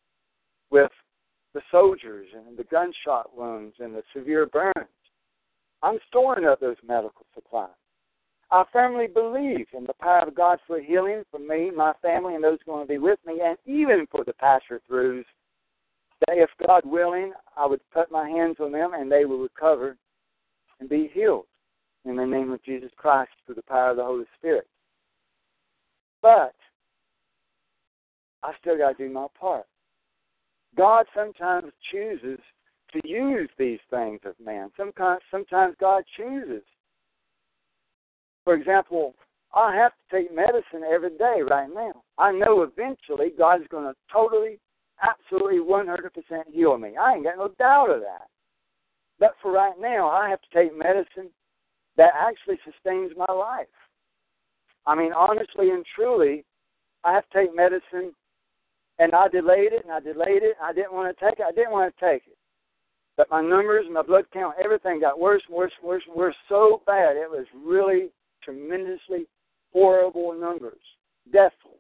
[0.71, 0.91] with
[1.53, 4.87] the soldiers and the gunshot wounds and the severe burns.
[5.83, 7.69] I'm storing up those medical supplies.
[8.51, 12.43] I firmly believe in the power of God for healing for me, my family, and
[12.43, 15.25] those going to be with me, and even for the pastor throughs.
[16.29, 19.97] If God willing, I would put my hands on them and they will recover
[20.79, 21.45] and be healed.
[22.05, 24.67] in the name of Jesus Christ through the power of the Holy Spirit.
[26.21, 26.53] But
[28.43, 29.65] I still got to do my part.
[30.75, 32.39] God sometimes chooses
[32.91, 34.69] to use these things of man.
[34.75, 36.63] Sometimes, sometimes God chooses.
[38.43, 39.15] For example,
[39.53, 42.03] I have to take medicine every day right now.
[42.17, 44.59] I know eventually God is going to totally,
[45.03, 46.09] absolutely, 100%
[46.51, 46.93] heal me.
[46.99, 48.27] I ain't got no doubt of that.
[49.19, 51.29] But for right now, I have to take medicine
[51.97, 53.67] that actually sustains my life.
[54.85, 56.43] I mean, honestly and truly,
[57.03, 58.13] I have to take medicine,
[58.99, 60.55] and I delayed it, and I delayed it.
[60.61, 61.45] I didn't want to take it.
[61.47, 62.37] I didn't want to take it.
[63.15, 66.35] But my numbers, my blood count, everything got worse and worse and worse and worse
[66.49, 67.15] so bad.
[67.15, 68.09] It was really
[68.43, 69.27] tremendously
[69.71, 70.81] horrible numbers,
[71.31, 71.77] deathful.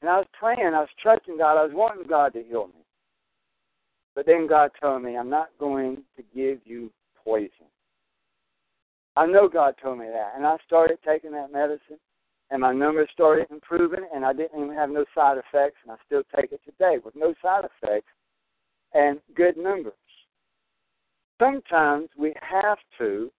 [0.00, 2.84] And I was praying, I was trusting God, I was wanting God to heal me.
[4.14, 6.90] But then God told me, I'm not going to give you
[7.24, 7.50] poison.
[9.16, 10.32] I know God told me that.
[10.36, 11.98] And I started taking that medicine,
[12.50, 15.96] and my numbers started improving, and I didn't even have no side effects, and I
[16.06, 18.12] still take it today with no side effects
[18.94, 19.92] and good numbers.
[21.40, 23.30] Sometimes we have to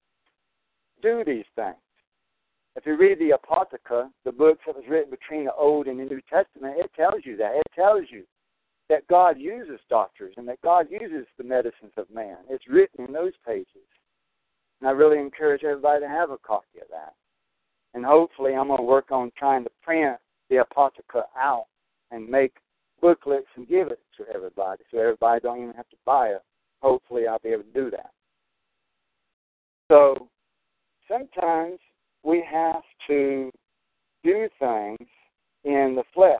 [1.02, 1.76] do these things.
[2.76, 6.06] If you read the Apocrypha, the books that was written between the Old and the
[6.06, 7.56] New Testament, it tells you that.
[7.56, 8.24] It tells you
[8.90, 12.38] that God uses doctors and that God uses the medicines of man.
[12.50, 13.68] It's written in those pages.
[14.82, 17.14] And I really encourage everybody to have a copy of that.
[17.94, 20.18] And hopefully I'm going to work on trying to print
[20.50, 21.66] the Apocrypha out
[22.12, 22.54] and make
[23.02, 26.44] booklets and give it to everybody so everybody don't even have to buy it.
[26.82, 28.12] Hopefully I'll be able to do that.
[29.92, 30.30] So
[31.08, 31.80] sometimes
[32.24, 33.52] we have to
[34.24, 35.08] do things
[35.64, 36.40] in the flesh.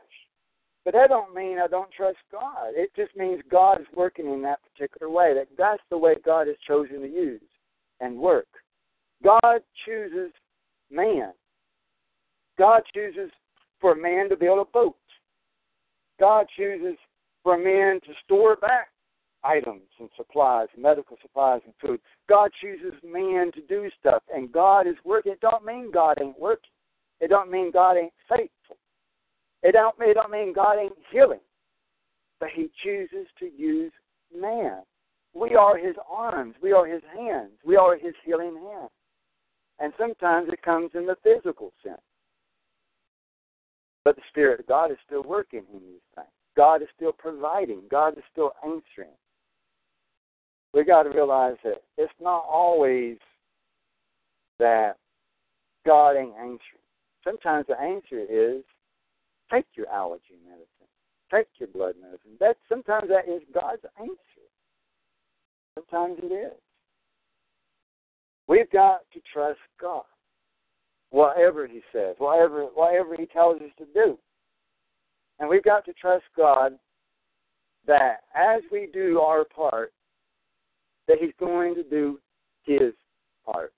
[0.86, 2.72] But that don't mean I don't trust God.
[2.74, 5.34] It just means God is working in that particular way.
[5.34, 7.42] That that's the way God has chosen to use
[8.00, 8.48] and work.
[9.24, 10.32] God chooses
[10.90, 11.34] man.
[12.58, 13.30] God chooses
[13.80, 14.96] for man to build a boat.
[16.20, 16.98] God chooses
[17.44, 18.90] for man to store back
[19.44, 22.00] items and supplies, medical supplies and food.
[22.28, 25.34] God chooses man to do stuff, and God is working.
[25.34, 26.72] It don't mean God ain't working.
[27.20, 28.78] It don't mean God ain't faithful.
[29.62, 31.40] It don't, it don't mean God ain't healing.
[32.40, 33.92] But he chooses to use
[34.36, 34.82] man.
[35.34, 36.56] We are his arms.
[36.62, 37.52] We are his hands.
[37.66, 38.92] We are his healing hands.
[39.80, 42.02] And sometimes it comes in the physical sense.
[44.06, 46.28] But the Spirit of God is still working in these things.
[46.56, 47.84] God is still providing.
[47.92, 49.16] God is still answering
[50.74, 53.18] we got to realize that it's not always
[54.60, 54.98] that
[55.86, 56.60] God ain't answering.
[57.24, 58.64] Sometimes the answer is
[59.52, 60.68] take your allergy medicine,
[61.32, 62.32] take your blood medicine.
[62.40, 64.16] That sometimes that is God's answer.
[65.76, 66.60] Sometimes it is.
[68.48, 70.04] We've got to trust God.
[71.12, 74.18] Whatever He says, whatever whatever He tells us to do.
[75.40, 76.74] And we've got to trust God
[77.88, 79.94] that as we do our part,
[81.10, 82.20] that he's going to do
[82.64, 82.94] his
[83.44, 83.74] part.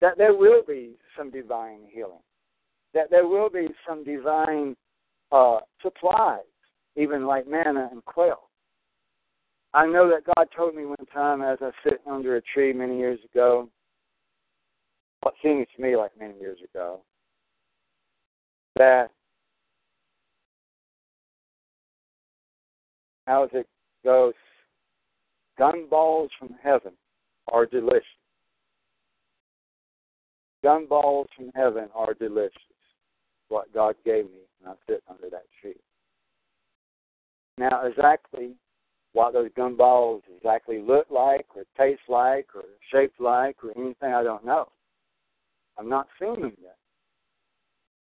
[0.00, 2.22] That there will be some divine healing.
[2.94, 4.74] That there will be some divine
[5.30, 6.40] uh, supplies,
[6.96, 8.48] even like manna and quail.
[9.74, 12.96] I know that God told me one time as I sitting under a tree many
[12.96, 13.68] years ago,
[15.20, 17.00] what seems to me like many years ago,
[18.76, 19.10] that
[23.26, 23.66] how does it
[24.04, 24.34] goes,
[25.58, 26.92] Gunballs from heaven
[27.52, 28.04] are delicious.
[30.64, 32.58] Gunballs from heaven are delicious.
[33.48, 35.76] What God gave me when I sit under that tree.
[37.58, 38.54] Now, exactly
[39.12, 44.24] what those gunballs exactly look like, or taste like, or shape like, or anything, I
[44.24, 44.68] don't know.
[45.78, 46.76] I've not seen them yet.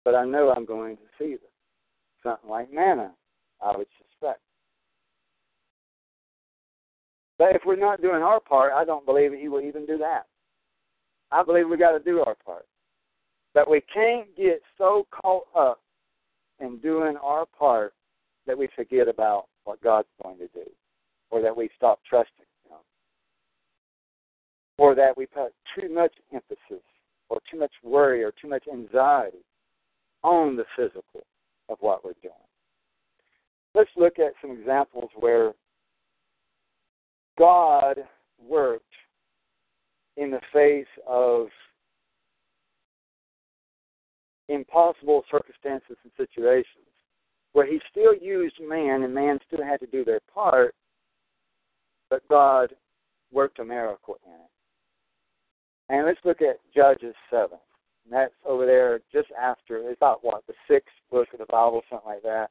[0.04, 1.52] But I know I'm going to see them.
[2.24, 3.14] Something like manna,
[3.62, 3.88] I would
[7.40, 10.28] But if we're not doing our part, I don't believe He will even do that.
[11.32, 12.66] I believe we got to do our part.
[13.54, 15.80] But we can't get so caught up
[16.60, 17.94] in doing our part
[18.46, 20.70] that we forget about what God's going to do,
[21.32, 22.78] or that we stop trusting Him,
[24.78, 26.84] or that we put too much emphasis,
[27.30, 29.46] or too much worry, or too much anxiety
[30.24, 31.24] on the physical
[31.70, 32.34] of what we're doing.
[33.76, 35.54] Let's look at some examples where
[37.40, 37.98] God
[38.46, 38.84] worked
[40.18, 41.48] in the face of
[44.50, 46.66] impossible circumstances and situations
[47.54, 50.76] where he still used man and man still had to do their part,
[52.10, 52.76] but God
[53.32, 54.50] worked a miracle in it.
[55.90, 57.50] And let's look at Judges 7.
[58.06, 61.82] And that's over there just after, it's about what, the sixth book of the Bible,
[61.90, 62.50] something like that,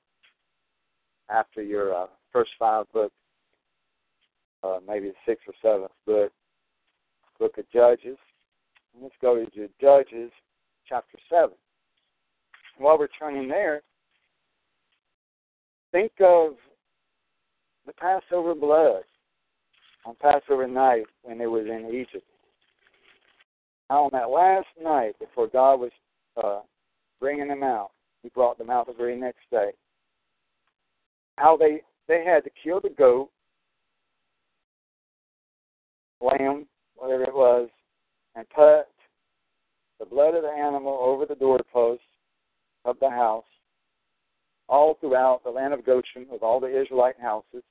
[1.31, 3.15] after your uh, first five books,
[4.63, 6.33] uh, maybe the sixth or seventh book,
[7.39, 8.17] book of Judges.
[8.95, 10.31] And let's go to Judges
[10.89, 11.51] chapter 7.
[12.77, 13.83] And while we're turning there,
[15.93, 16.55] think of
[17.87, 19.03] the Passover blood
[20.05, 22.25] on Passover night when they was in Egypt.
[23.89, 25.91] How on that last night before God was
[26.43, 26.61] uh,
[27.21, 27.91] bringing them out,
[28.23, 29.71] He brought them out the very next day.
[31.37, 33.31] How they they had to kill the goat,
[36.21, 36.67] lamb,
[36.97, 37.69] whatever it was,
[38.35, 38.85] and put
[39.99, 42.03] the blood of the animal over the doorpost
[42.85, 43.45] of the house,
[44.69, 47.63] all throughout the land of Goshen of all the Israelite houses,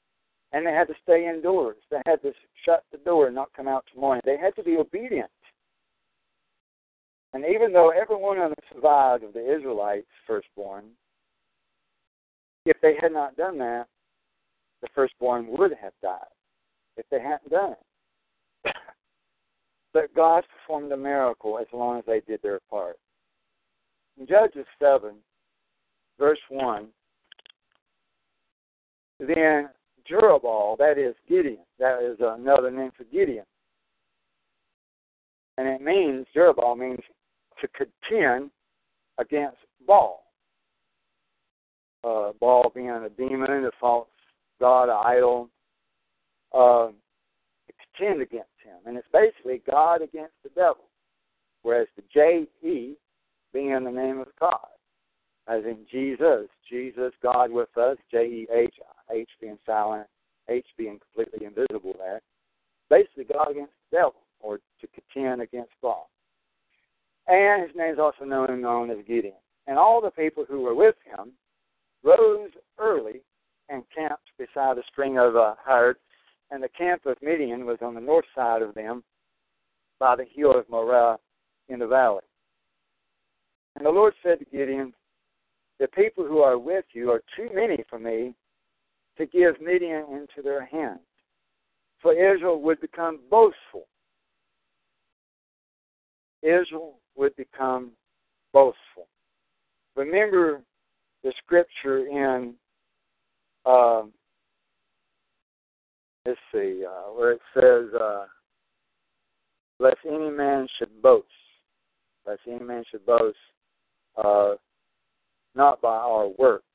[0.52, 1.78] and they had to stay indoors.
[1.92, 2.34] They had to
[2.66, 4.22] shut the door and not come out to morning.
[4.26, 5.30] They had to be obedient.
[7.34, 10.86] And even though every one of them survived of the Israelites' firstborn,
[12.66, 13.88] if they had not done that,
[14.82, 16.20] the firstborn would have died
[16.98, 17.86] if they hadn't done it.
[19.98, 22.98] But God performed a miracle as long as they did their part.
[24.20, 25.16] In Judges 7,
[26.20, 26.86] verse 1,
[29.20, 29.70] then
[30.08, 33.46] Jerubbaal, that is Gideon, that is another name for Gideon.
[35.58, 37.00] And it means, Jerubbaal means
[37.60, 38.52] to contend
[39.18, 40.26] against Baal.
[42.04, 44.08] Uh, Baal being a demon, a false
[44.60, 45.50] god, an idol,
[46.54, 46.90] uh,
[47.98, 48.80] contend against him.
[48.86, 50.86] And it's basically God against the devil.
[51.64, 52.96] Whereas the J-E
[53.54, 54.68] being the name of God,
[55.48, 58.76] as in Jesus, Jesus, God with us, J-E-H,
[59.12, 60.08] H being silent,
[60.50, 62.22] H being completely invisible there.
[62.90, 66.10] Basically, God against the devil, or to contend against Baal.
[67.28, 69.34] And his name is also known known as Gideon.
[69.68, 71.32] And all the people who were with him
[72.04, 73.22] rose early
[73.70, 75.98] and camped beside a string of uh, Harod.
[76.50, 79.04] And the camp of Midian was on the north side of them
[80.00, 81.18] by the hill of Moreh
[81.70, 82.22] in the valley.
[83.76, 84.94] And the Lord said to Gideon,
[85.80, 88.34] The people who are with you are too many for me
[89.18, 91.00] to give Midian into their hands,
[92.02, 93.88] for Israel would become boastful.
[96.44, 97.92] Israel would become
[98.54, 99.08] boastful.
[99.96, 100.62] Remember
[101.24, 102.54] the scripture in,
[103.66, 104.14] um,
[106.28, 108.26] let's see, uh, where it says, uh,
[109.80, 111.26] lest any man should boast,
[112.26, 113.38] lest any man should boast,
[114.22, 114.56] uh,
[115.56, 116.66] not by our works.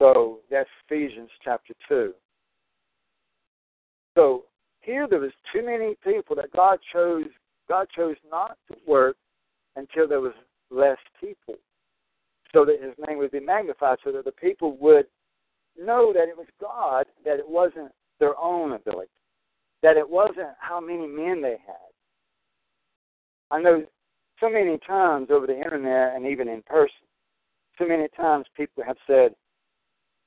[0.00, 2.12] So that's Ephesians chapter 2.
[4.16, 4.44] So
[4.80, 7.24] here there was too many people that God chose
[7.68, 9.16] God chose not to work
[9.76, 10.32] until there was
[10.70, 11.56] less people,
[12.54, 15.06] so that His name would be magnified, so that the people would
[15.78, 19.10] know that it was God, that it wasn't their own ability,
[19.82, 21.92] that it wasn't how many men they had.
[23.50, 23.84] I know
[24.40, 26.94] so many times over the internet and even in person,
[27.78, 29.34] so many times people have said,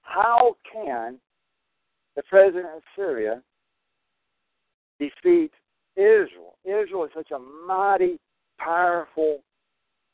[0.01, 1.19] How can
[2.15, 3.41] the president of Syria
[4.99, 5.51] defeat
[5.95, 6.57] Israel.
[6.63, 8.19] Israel is such a mighty,
[8.59, 9.39] powerful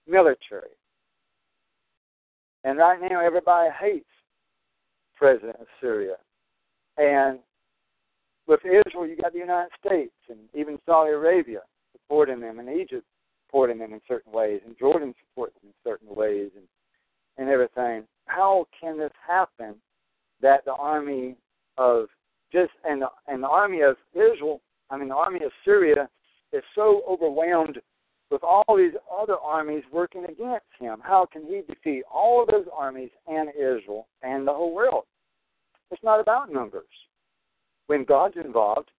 [0.07, 0.75] military.
[2.63, 4.05] And right now, everybody hates
[5.18, 6.15] President of Syria.
[6.97, 7.39] And
[8.47, 11.61] with Israel, you got the United States and even Saudi Arabia
[11.91, 13.05] supporting them, and Egypt
[13.45, 16.65] supporting them in certain ways, and Jordan supports them in certain ways, and
[17.38, 18.03] and everything.
[18.26, 19.76] How can this happen?
[20.41, 21.36] That the army
[21.78, 22.07] of
[22.51, 26.09] just and the, and the army of Israel I mean, the army of Syria
[26.53, 27.80] is so overwhelmed
[28.30, 30.99] with all these other armies working against him.
[31.01, 35.05] How can he defeat all of those armies and Israel and the whole world?
[35.91, 36.84] It's not about numbers.
[37.88, 38.91] When God's involved,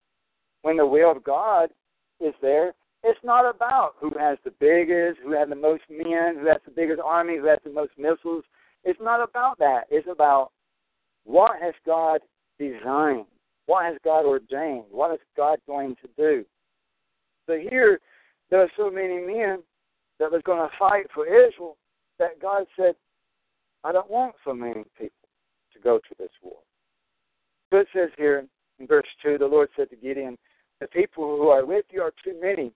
[0.62, 1.70] when the will of God
[2.20, 2.72] is there,
[3.04, 6.72] it's not about who has the biggest, who has the most men, who has the
[6.74, 8.44] biggest army, who has the most missiles.
[8.84, 9.82] It's not about that.
[9.90, 10.50] It's about
[11.24, 12.20] what has God
[12.58, 13.26] designed
[13.68, 14.84] what has God ordained?
[14.90, 16.44] What is God going to do?
[17.46, 18.00] So here,
[18.50, 19.62] there are so many men
[20.18, 21.76] that was going to fight for Israel
[22.18, 22.94] that God said,
[23.84, 25.28] I don't want so many people
[25.72, 26.58] to go to this war.
[27.70, 28.46] So it says here
[28.78, 30.36] in verse 2, the Lord said to Gideon,
[30.80, 32.72] The people who are with you are too many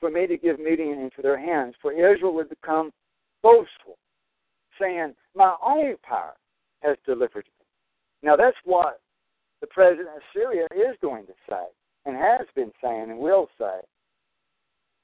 [0.00, 2.90] for me to give Midian into their hands, for Israel would become
[3.42, 3.98] boastful,
[4.80, 6.34] saying, My own power
[6.82, 7.66] has delivered me.
[8.22, 9.00] Now that's what
[9.60, 11.64] the president of Syria is going to say
[12.06, 13.80] and has been saying and will say.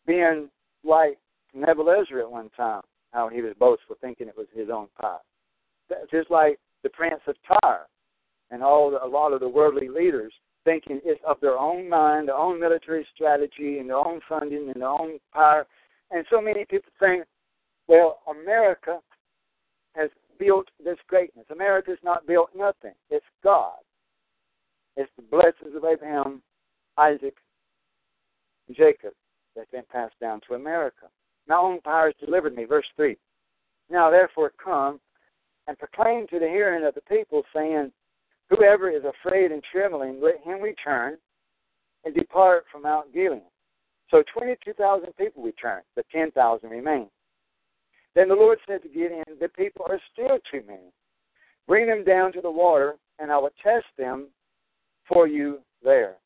[0.06, 0.48] Being
[0.84, 1.18] like
[1.54, 2.82] Nebuchadnezzar at one time,
[3.12, 5.18] how he was boastful, thinking it was his own pie.
[6.10, 7.86] Just like the Prince of Tyre
[8.50, 10.32] and all the, a lot of the worldly leaders
[10.64, 14.82] thinking it's of their own mind, their own military strategy, and their own funding and
[14.82, 15.66] their own power.
[16.10, 17.24] And so many people think,
[17.88, 18.98] well, America
[19.94, 21.46] has built this greatness.
[21.50, 22.94] America's not built nothing.
[23.10, 23.78] It's God.
[24.96, 26.42] It's the blessings of Abraham,
[26.98, 27.36] Isaac,
[28.76, 29.12] Jacob
[29.56, 31.06] that's been passed down to America.
[31.48, 32.64] My own power has delivered me.
[32.64, 33.16] Verse 3.
[33.90, 35.00] Now therefore come
[35.66, 37.90] and proclaim to the hearing of the people, saying,
[38.50, 41.16] Whoever is afraid and trembling, let him return
[42.04, 43.42] and depart from Mount Gilead.
[44.10, 47.10] So 22,000 people returned, but 10,000 remained.
[48.14, 50.92] Then the Lord said to Gideon, The people are still too many.
[51.66, 54.28] Bring them down to the water, and I will test them
[55.08, 56.16] for you there.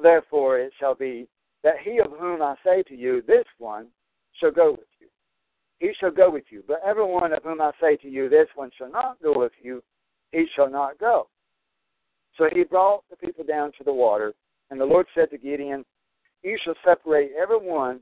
[0.00, 1.28] Therefore it shall be
[1.62, 3.88] that he of whom I say to you, This one
[4.38, 5.08] shall go with you.
[5.78, 6.62] He shall go with you.
[6.66, 9.52] But every one of whom I say to you, This one shall not go with
[9.62, 9.82] you,
[10.32, 11.28] he shall not go.
[12.36, 14.32] So he brought the people down to the water,
[14.70, 15.84] and the Lord said to Gideon,
[16.42, 18.00] You shall separate every one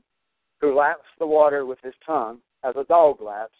[0.61, 3.55] who laps the water with his tongue, as a dog laps,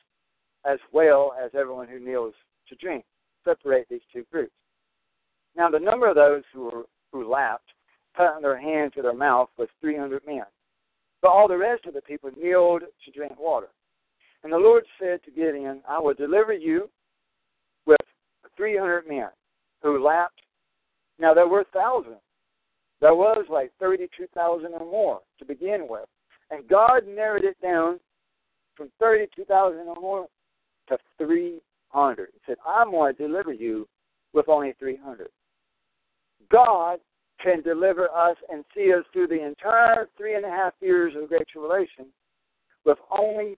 [0.66, 2.34] as well as everyone who kneels
[2.68, 3.06] to drink.
[3.46, 4.54] Separate these two groups.
[5.56, 7.70] Now the number of those who were, who lapped,
[8.20, 10.44] putting their hand to their mouth, was three hundred men.
[11.22, 13.68] But all the rest of the people kneeled to drink water.
[14.44, 16.90] And the Lord said to Gideon, I will deliver you
[17.86, 18.00] with
[18.56, 19.30] 300 men
[19.82, 20.42] who lapped.
[21.20, 22.22] Now, there were thousands.
[23.02, 26.06] There was like 32,000 or more to begin with.
[26.52, 28.00] And God narrowed it down
[28.76, 30.28] from 32,000 or more
[30.88, 32.30] to 300.
[32.34, 33.88] He said, I'm going to deliver you
[34.34, 35.28] with only 300.
[36.50, 37.00] God
[37.42, 41.30] can deliver us and see us through the entire three and a half years of
[41.30, 42.06] Great Tribulation
[42.86, 43.58] with only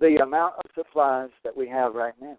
[0.00, 2.38] the amount of supplies that we have right now.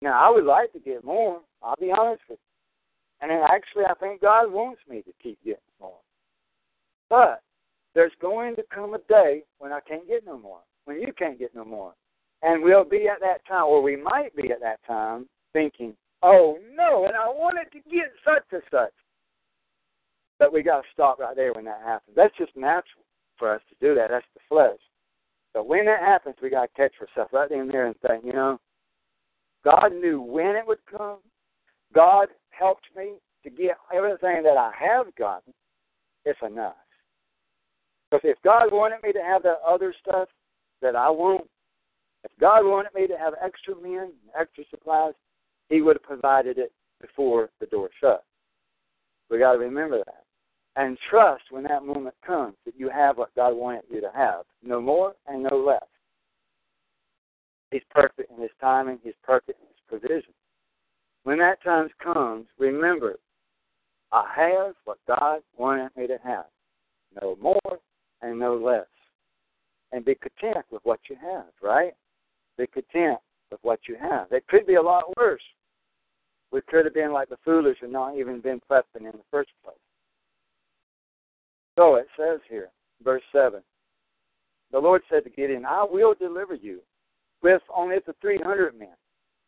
[0.00, 1.40] Now, I would like to get more.
[1.62, 3.28] I'll be honest with you.
[3.28, 5.98] And actually, I think God wants me to keep getting more.
[7.10, 7.42] But
[7.94, 11.38] there's going to come a day when I can't get no more, when you can't
[11.38, 11.94] get no more.
[12.42, 16.58] And we'll be at that time, or we might be at that time, thinking, oh
[16.76, 18.92] no, and I wanted to get such and such.
[20.38, 22.14] But we got to stop right there when that happens.
[22.14, 23.04] That's just natural
[23.38, 24.10] for us to do that.
[24.10, 24.78] That's the flesh.
[25.54, 28.32] But when that happens, we got to catch ourselves right in there and say, you
[28.32, 28.58] know,
[29.64, 31.18] God knew when it would come.
[31.94, 33.14] God helped me
[33.44, 35.52] to get everything that I have gotten.
[36.24, 36.74] It's enough.
[38.10, 40.28] Because if God wanted me to have that other stuff
[40.82, 41.46] that I want,
[42.24, 45.14] if God wanted me to have extra men, extra supplies,
[45.68, 48.24] He would have provided it before the door shut.
[49.30, 50.24] We got to remember that.
[50.76, 54.44] And trust when that moment comes that you have what God wanted you to have.
[54.62, 55.84] No more and no less.
[57.70, 60.32] He's perfect in his timing, he's perfect in his provision.
[61.24, 63.16] When that time comes, remember,
[64.12, 66.46] I have what God wanted me to have.
[67.20, 67.78] No more
[68.22, 68.86] and no less.
[69.92, 71.92] And be content with what you have, right?
[72.56, 73.18] Be content
[73.50, 74.28] with what you have.
[74.30, 75.42] It could be a lot worse.
[76.50, 79.50] We could have been like the foolish and not even been prepping in the first
[79.62, 79.76] place.
[81.78, 82.70] So it says here,
[83.04, 83.62] verse 7
[84.72, 86.80] The Lord said to Gideon, I will deliver you
[87.40, 88.96] with only the 300 men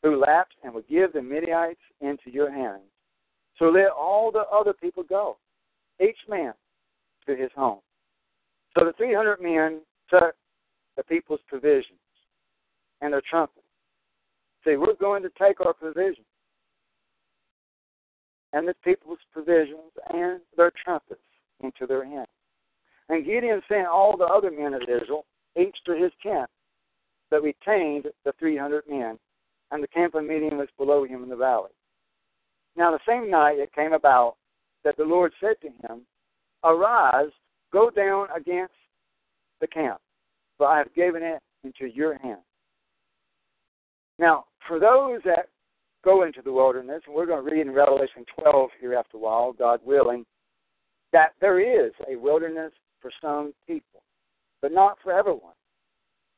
[0.05, 2.85] who lapped and will give the Midianites into your hands.
[3.59, 5.39] So let all the other people go,
[6.01, 6.55] each man
[7.27, 7.81] to his home.
[8.79, 10.37] So the 300 men took
[10.97, 11.99] the people's provisions
[13.01, 13.67] and their trumpets.
[14.65, 16.27] See, we're going to take our provisions
[18.53, 21.21] and the people's provisions and their trumpets
[21.63, 22.27] into their hand.
[23.09, 25.27] And Gideon sent all the other men of Israel,
[25.59, 26.51] each to his camp,
[27.31, 29.19] that retained the 300 men,
[29.71, 31.71] and the camp of Midian was below him in the valley.
[32.77, 34.37] Now, the same night it came about
[34.85, 36.03] that the Lord said to him,
[36.65, 37.31] Arise,
[37.73, 38.75] go down against
[39.61, 40.01] the camp,
[40.57, 42.41] for I have given it into your hand.
[44.19, 45.49] Now, for those that
[46.05, 49.21] go into the wilderness, and we're going to read in Revelation 12 here after a
[49.21, 50.25] while, God willing,
[51.13, 54.03] that there is a wilderness for some people,
[54.63, 55.55] but not for everyone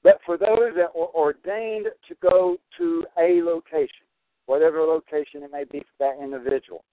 [0.02, 4.06] but for those that are ordained to go to a location,
[4.46, 6.84] whatever location it may be for that individual.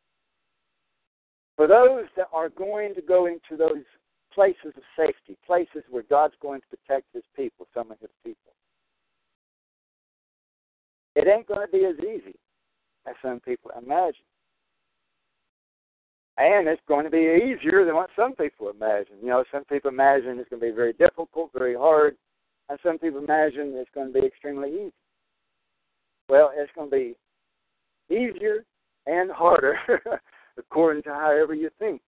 [1.55, 3.83] For those that are going to go into those
[4.33, 8.53] places of safety, places where God's going to protect his people, some of his people.
[11.15, 12.35] It ain't going to be as easy
[13.07, 14.23] as some people imagine.
[16.39, 19.17] And it's going to be easier than what some people imagine.
[19.21, 22.15] You know, some people imagine it's going to be very difficult, very hard,
[22.69, 24.93] and some people imagine it's going to be extremely easy.
[26.29, 27.15] Well, it's going to be
[28.15, 28.63] easier
[29.05, 29.75] and harder
[30.57, 32.01] according to however you think.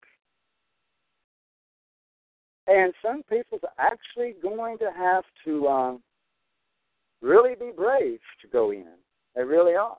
[2.69, 6.03] And some people are actually going to have to um,
[7.21, 8.87] really be brave to go in.
[9.35, 9.97] They really are.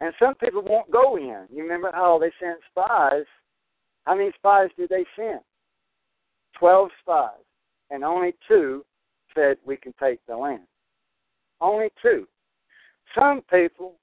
[0.00, 1.46] And some people won't go in.
[1.50, 3.24] You remember how they sent spies?
[4.04, 5.40] How many spies did they send?
[6.58, 7.30] Twelve spies.
[7.90, 8.84] And only two
[9.34, 10.66] said, We can take the land.
[11.60, 12.26] Only two.
[13.18, 13.94] Some people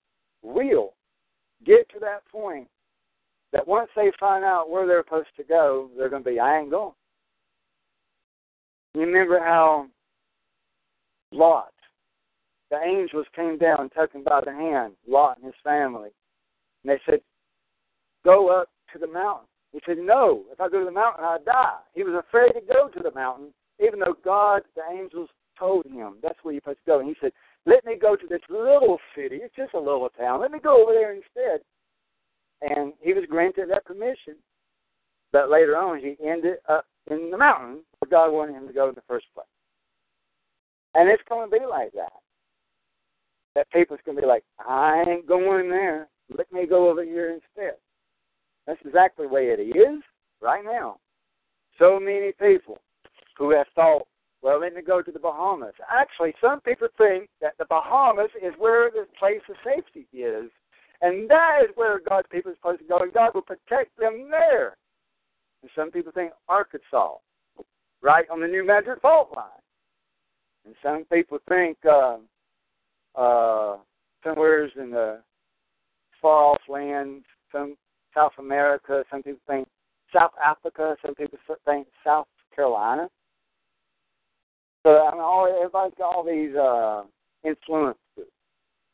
[0.42, 0.94] will
[1.66, 2.68] get to that point
[3.52, 6.60] that once they find out where they're supposed to go, they're going to be, I
[6.60, 6.94] ain't going.
[8.96, 9.88] You remember how
[11.32, 11.73] Lot,
[12.74, 16.10] the angels came down and took him by the hand, Lot and his family.
[16.84, 17.22] And they said,
[18.26, 19.46] Go up to the mountain.
[19.74, 21.78] He said, No, if I go to the mountain, I die.
[21.94, 26.16] He was afraid to go to the mountain, even though God, the angels, told him
[26.24, 27.00] that's where you're supposed to go.
[27.00, 27.32] And he said,
[27.68, 29.36] Let me go to this little city.
[29.44, 30.42] It's just a little town.
[30.42, 31.62] Let me go over there instead.
[32.62, 34.36] And he was granted that permission.
[35.32, 38.90] But later on, he ended up in the mountain where God wanted him to go
[38.90, 39.46] in the first place.
[40.96, 42.23] And it's going to be like that.
[43.56, 46.08] That people's going to be like, I ain't going there.
[46.36, 47.76] Let me go over here instead.
[48.66, 50.02] That's exactly the way it is
[50.42, 50.98] right now.
[51.78, 52.80] So many people
[53.38, 54.08] who have thought,
[54.42, 55.74] well, let me go to the Bahamas.
[55.90, 60.50] Actually, some people think that the Bahamas is where the place of safety is.
[61.02, 64.30] And that is where God's people are supposed to go, and God will protect them
[64.32, 64.78] there.
[65.62, 67.16] And some people think Arkansas,
[68.02, 69.46] right on the New Madrid fault line.
[70.66, 72.18] And some people think uh,
[73.16, 73.78] uh,
[74.24, 75.22] somewhere's in the
[76.22, 77.76] far off lands, some
[78.16, 79.04] South America.
[79.12, 79.68] Some people think
[80.16, 80.96] South Africa.
[81.06, 83.10] Some people think South Carolina.
[84.84, 87.04] So I mean, all everybody's got all these uh,
[87.48, 88.32] influences,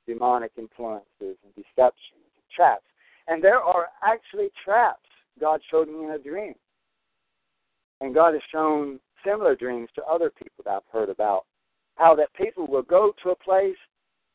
[0.07, 2.83] demonic influences, and deceptions, and traps.
[3.27, 5.01] And there are actually traps
[5.39, 6.53] God showed me in a dream.
[8.01, 11.45] And God has shown similar dreams to other people that I've heard about.
[11.95, 13.75] How that people will go to a place,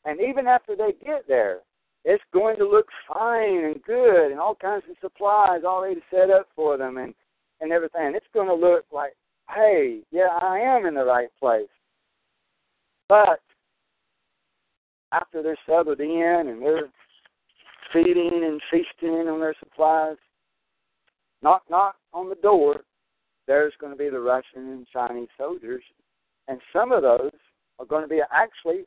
[0.05, 1.61] and even after they get there,
[2.05, 6.49] it's going to look fine and good, and all kinds of supplies already set up
[6.55, 7.15] for them, and
[7.61, 8.13] and everything.
[8.15, 9.15] It's going to look like,
[9.55, 11.69] hey, yeah, I am in the right place.
[13.09, 13.41] But
[15.13, 16.91] after they're settled in and they're
[17.93, 20.17] feeding and feasting on their supplies,
[21.43, 22.83] knock, knock on the door,
[23.47, 25.83] there's going to be the Russian and Chinese soldiers.
[26.49, 27.31] And some of those
[27.79, 28.85] are going to be actually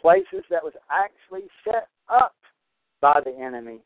[0.00, 2.34] places that was actually set up
[3.00, 3.80] by the enemy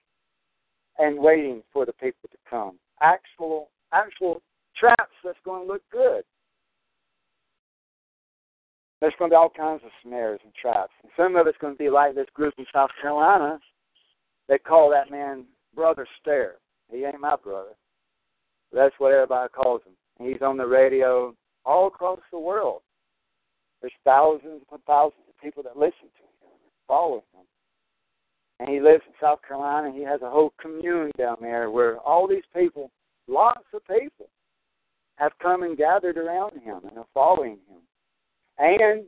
[0.99, 2.79] and waiting for the people to come.
[3.01, 4.41] Actual actual
[4.79, 6.23] traps that's going to look good.
[9.01, 10.93] There's going to be all kinds of snares and traps.
[11.03, 13.59] And some of it's going to be like this group in South Carolina.
[14.49, 15.45] They call that man
[15.75, 16.55] Brother Stair.
[16.91, 17.73] He ain't my brother.
[18.73, 20.27] That's what everybody calls him.
[20.27, 21.35] He's on the radio
[21.65, 22.83] all across the world.
[23.81, 27.45] There's thousands and thousands people that listen to him, follow him.
[28.61, 29.93] And he lives in South Carolina.
[29.95, 32.91] He has a whole commune down there where all these people,
[33.27, 34.29] lots of people,
[35.17, 37.81] have come and gathered around him and are following him.
[38.59, 39.05] And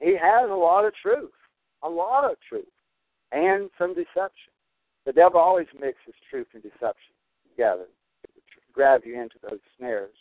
[0.00, 1.30] he has a lot of truth,
[1.82, 2.64] a lot of truth,
[3.32, 4.52] and some deception.
[5.04, 7.14] The devil always mixes truth and deception
[7.50, 7.86] together
[8.24, 8.32] to
[8.72, 10.14] grab you into those snares.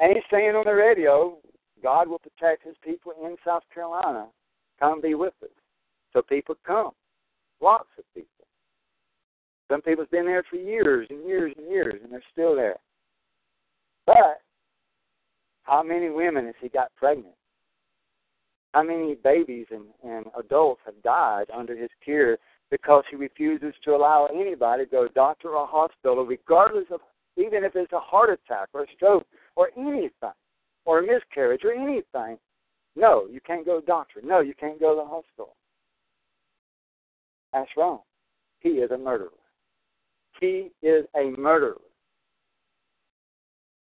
[0.00, 1.36] And he's saying on the radio,
[1.82, 4.28] God will protect his people in South Carolina.
[4.78, 5.50] Come be with us.
[6.12, 6.90] So people come.
[7.60, 8.28] Lots of people.
[9.70, 12.76] Some people's been there for years and years and years, and they're still there.
[14.06, 14.40] But
[15.62, 17.34] how many women has he got pregnant?
[18.74, 22.38] How many babies and, and adults have died under his care
[22.70, 27.00] because he refuses to allow anybody to go to a doctor or hospital, regardless of
[27.36, 29.26] even if it's a heart attack or a stroke
[29.56, 30.32] or anything,
[30.84, 32.38] or a miscarriage or anything.
[32.96, 34.20] No, you can't go to the doctor.
[34.22, 35.56] No, you can't go to the hospital.
[37.52, 38.00] That's wrong.
[38.60, 39.30] He is a murderer.
[40.40, 41.80] He is a murderer.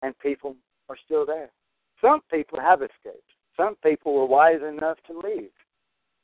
[0.02, 0.56] And people
[0.88, 1.50] are still there.
[2.00, 3.22] Some people have escaped.
[3.56, 5.50] Some people were wise enough to leave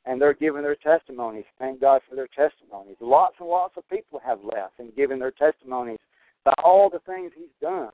[0.05, 1.45] and they're giving their testimonies.
[1.59, 2.97] Thank God for their testimonies.
[2.99, 5.97] Lots and lots of people have left and given their testimonies
[6.45, 7.89] about all the things He's done.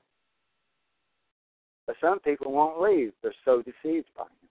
[1.86, 3.12] But some people won't leave.
[3.22, 4.48] They're so deceived by Him.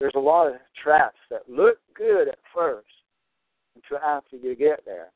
[0.00, 2.86] There's a lot of traps that look good at first
[3.74, 5.08] until after you get there.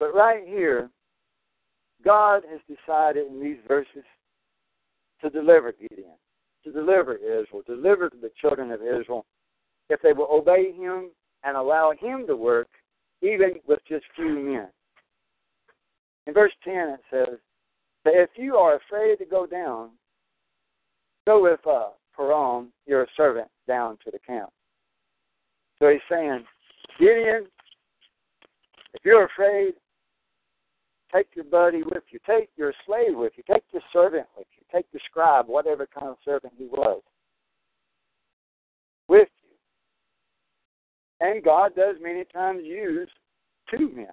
[0.00, 0.90] But right here,
[2.04, 4.04] God has decided in these verses
[5.22, 6.16] to deliver Gideon,
[6.64, 9.24] to deliver Israel, deliver the children of Israel,
[9.88, 11.10] if they will obey him
[11.44, 12.68] and allow him to work,
[13.22, 14.68] even with just few men.
[16.26, 17.38] In verse 10, it says,
[18.04, 19.90] that if you are afraid to go down,
[21.26, 21.88] go with uh,
[22.18, 24.50] Param, your servant, down to the camp.
[25.78, 26.44] So he's saying,
[26.98, 27.46] Gideon,
[28.92, 29.74] if you're afraid,
[31.12, 32.18] take your buddy with you.
[32.26, 33.42] Take your slave with you.
[33.52, 34.64] Take your servant with you.
[34.72, 37.02] Take your scribe, whatever kind of servant he was,
[39.08, 41.26] with you.
[41.26, 43.08] And God does many times use
[43.70, 44.08] two men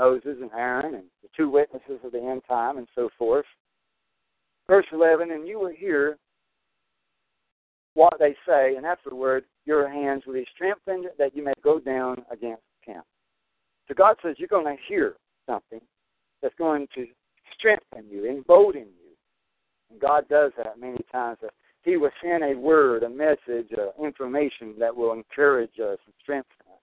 [0.00, 3.44] Moses and Aaron and the two witnesses of the end time and so forth.
[4.66, 6.16] Verse 11, and you will hear
[7.92, 12.24] what they say, and afterward your hands will be strengthened that you may go down
[12.32, 13.04] against camp.
[13.88, 15.80] So God says you're going to hear something
[16.40, 17.06] that's going to
[17.58, 19.10] strengthen you, embolden you.
[19.90, 21.38] And God does that many times.
[21.82, 26.56] He will send a word, a message, uh, information that will encourage us and strengthen
[26.72, 26.80] us.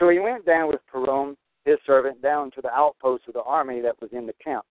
[0.00, 3.80] So he went down with Param, his servant, down to the outposts of the army
[3.80, 4.64] that was in the camp.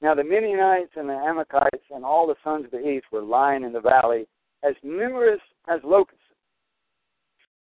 [0.00, 3.62] Now the Midianites and the Amalekites and all the sons of the east were lying
[3.62, 4.26] in the valley,
[4.64, 6.18] as numerous as locusts.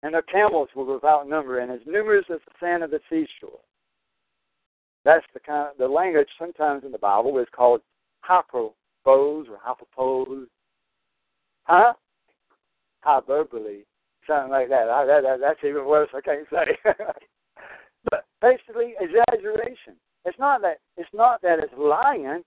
[0.02, 3.60] And their camels were without number, and as numerous as the sand of the seashore.
[5.04, 7.82] That's the kind of the language sometimes in the Bible is called
[8.22, 8.72] hyperbole
[9.06, 10.46] or hyperbole.
[11.64, 11.94] Huh?
[13.02, 13.84] Hyperbole.
[14.28, 14.90] Something like that.
[14.90, 15.40] I, that, that.
[15.42, 16.10] That's even worse.
[16.14, 16.78] I can't say.
[18.42, 19.96] basically, exaggeration.
[20.26, 20.80] It's not that.
[20.98, 22.44] It's not that it's lying.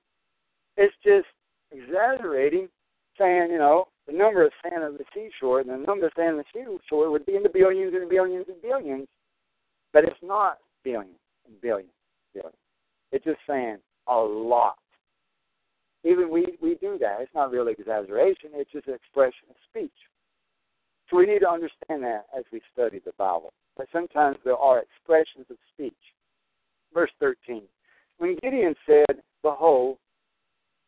[0.77, 1.27] It's just
[1.71, 2.69] exaggerating,
[3.19, 6.39] saying you know the number of sand of the seashore and the number of sand
[6.39, 9.07] of the seashore would be in the billions and billions and billions,
[9.93, 11.91] but it's not billions and billions.
[13.13, 13.77] It's just saying
[14.09, 14.77] a lot.
[16.05, 17.19] Even we, we do that.
[17.21, 19.93] It's not really exaggeration, it's just an expression of speech.
[21.09, 23.53] So we need to understand that as we study the Bible.
[23.77, 25.95] But sometimes there are expressions of speech.
[26.93, 27.63] Verse 13.
[28.19, 29.99] When Gideon said, Behold,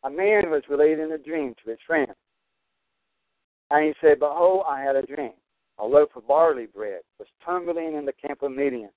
[0.05, 2.13] a man was relating a dream to his friend.
[3.71, 5.33] And he said, Behold, I had a dream.
[5.79, 8.91] A loaf of barley bread was tumbling in the camp of Midian.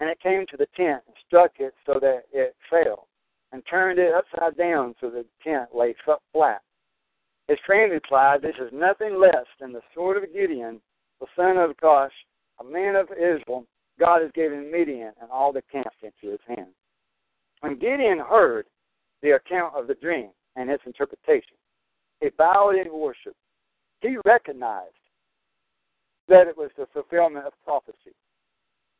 [0.00, 3.08] And it came to the tent and struck it so that it fell,
[3.52, 5.94] and turned it upside down so the tent lay
[6.32, 6.62] flat.
[7.48, 10.80] His friend replied, This is nothing less than the sword of Gideon,
[11.18, 12.12] the son of Joash,
[12.60, 13.64] a man of Israel.
[13.98, 16.68] God has given Midian and all the camp into his hand.
[17.60, 18.66] When Gideon heard
[19.22, 21.56] the account of the dream and its interpretation,
[22.20, 23.34] he bowed in worship.
[24.00, 24.94] He recognized
[26.28, 28.14] that it was the fulfillment of prophecy.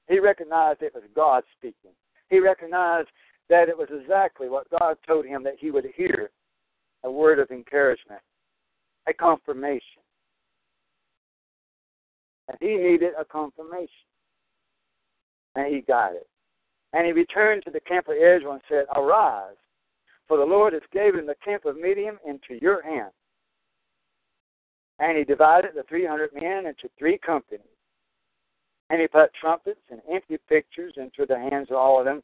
[0.09, 1.93] He recognized it was God speaking.
[2.31, 3.09] He recognized
[3.49, 6.31] that it was exactly what God told him that he would hear
[7.05, 8.21] a word of encouragement,
[9.07, 10.03] a confirmation.
[12.49, 13.89] And he needed a confirmation.
[15.55, 16.27] And he got it.
[16.93, 19.57] And he returned to the camp of Israel and said, Arise,
[20.27, 23.13] for the Lord has given the camp of Midian into your hand.
[24.99, 27.67] And he divided the 300 men into three companies
[28.91, 32.23] and he put trumpets and empty pictures into the hands of all of them,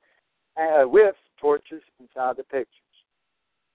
[0.56, 2.68] uh, with torches inside the pictures.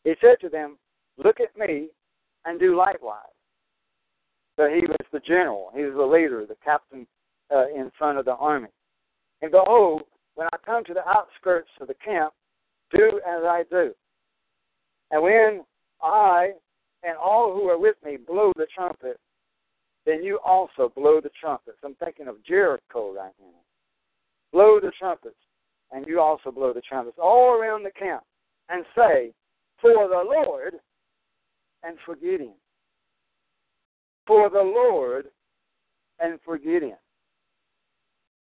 [0.04, 0.78] He said to them,
[1.18, 1.89] Look at me
[2.45, 3.20] and do likewise.
[4.60, 7.07] So he was the general, he was the leader, the captain
[7.49, 8.68] uh, in front of the army.
[9.41, 10.01] And behold,
[10.36, 12.34] when I come to the outskirts of the camp,
[12.91, 13.93] do as I do.
[15.12, 15.64] And when
[16.03, 16.51] I
[17.03, 19.18] and all who are with me blow the trumpet,
[20.05, 21.78] then you also blow the trumpets.
[21.86, 23.62] I'm thinking of Jericho right now.
[24.51, 25.39] Blow the trumpets,
[25.93, 28.24] and you also blow the trumpets all around the camp,
[28.68, 29.32] and say,
[29.80, 30.74] For the Lord
[31.82, 32.55] and for Gideon.
[34.30, 35.26] For the Lord
[36.20, 36.98] and for Gideon.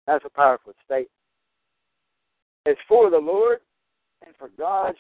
[0.07, 1.09] That's a powerful statement.
[2.65, 3.59] It's for the Lord
[4.25, 4.97] and for God's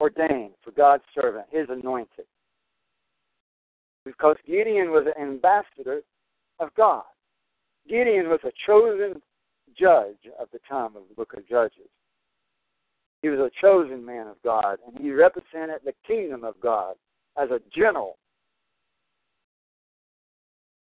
[0.00, 2.26] ordained, for God's servant, his anointed
[4.08, 6.00] because Gideon was an ambassador
[6.60, 7.04] of God.
[7.88, 9.20] Gideon was a chosen
[9.78, 11.90] judge of the time of the book of Judges.
[13.20, 16.94] He was a chosen man of God, and he represented the kingdom of God
[17.36, 18.16] as a general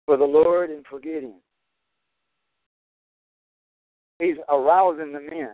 [0.08, 1.34] for the Lord and for Gideon.
[4.18, 5.50] He's arousing the men,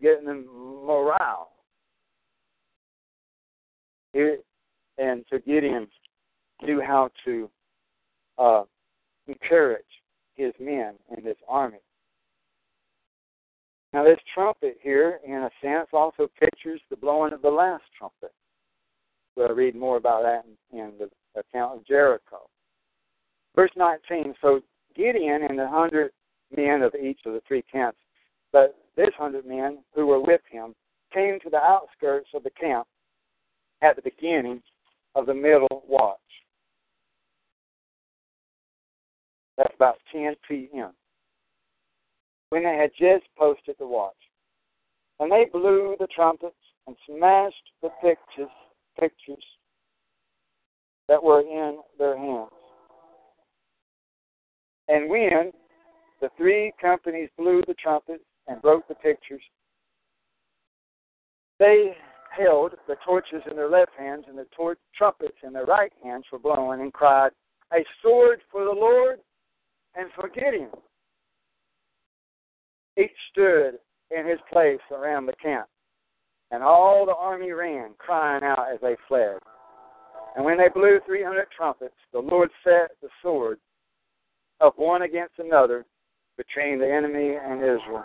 [0.00, 0.46] getting them
[0.86, 1.50] morale.
[4.12, 4.36] He,
[4.98, 5.88] and so Gideon,
[6.62, 7.50] knew how to
[8.38, 8.62] uh,
[9.26, 9.82] encourage
[10.36, 11.78] his men and his army.
[13.92, 18.32] Now, this trumpet here, in a sense, also pictures the blowing of the last trumpet.
[19.36, 22.48] We'll read more about that in, in the account of Jericho.
[23.54, 24.60] Verse 19 So
[24.96, 26.10] Gideon and the hundred
[26.56, 27.98] men of each of the three camps,
[28.52, 30.74] but this hundred men who were with him,
[31.12, 32.86] came to the outskirts of the camp
[33.82, 34.60] at the beginning
[35.14, 36.18] of the middle watch.
[39.56, 40.92] That's about 10 p.m.
[42.50, 44.14] When they had just posted the watch.
[45.20, 46.56] And they blew the trumpets
[46.88, 48.50] and smashed the pictures,
[48.98, 49.44] pictures
[51.08, 52.50] that were in their hands.
[54.88, 55.52] And when
[56.20, 59.42] the three companies blew the trumpets and broke the pictures,
[61.58, 61.96] they
[62.36, 66.24] held the torches in their left hands and the tor- trumpets in their right hands
[66.32, 67.30] were blowing and cried,
[67.72, 69.20] A sword for the Lord
[69.94, 70.70] and for Gideon.
[72.98, 73.78] Each stood
[74.10, 75.66] in his place around the camp,
[76.50, 79.38] and all the army ran, crying out as they fled.
[80.36, 83.58] And when they blew three hundred trumpets, the Lord set the sword
[84.64, 85.84] of one against another
[86.38, 88.04] between the enemy and Israel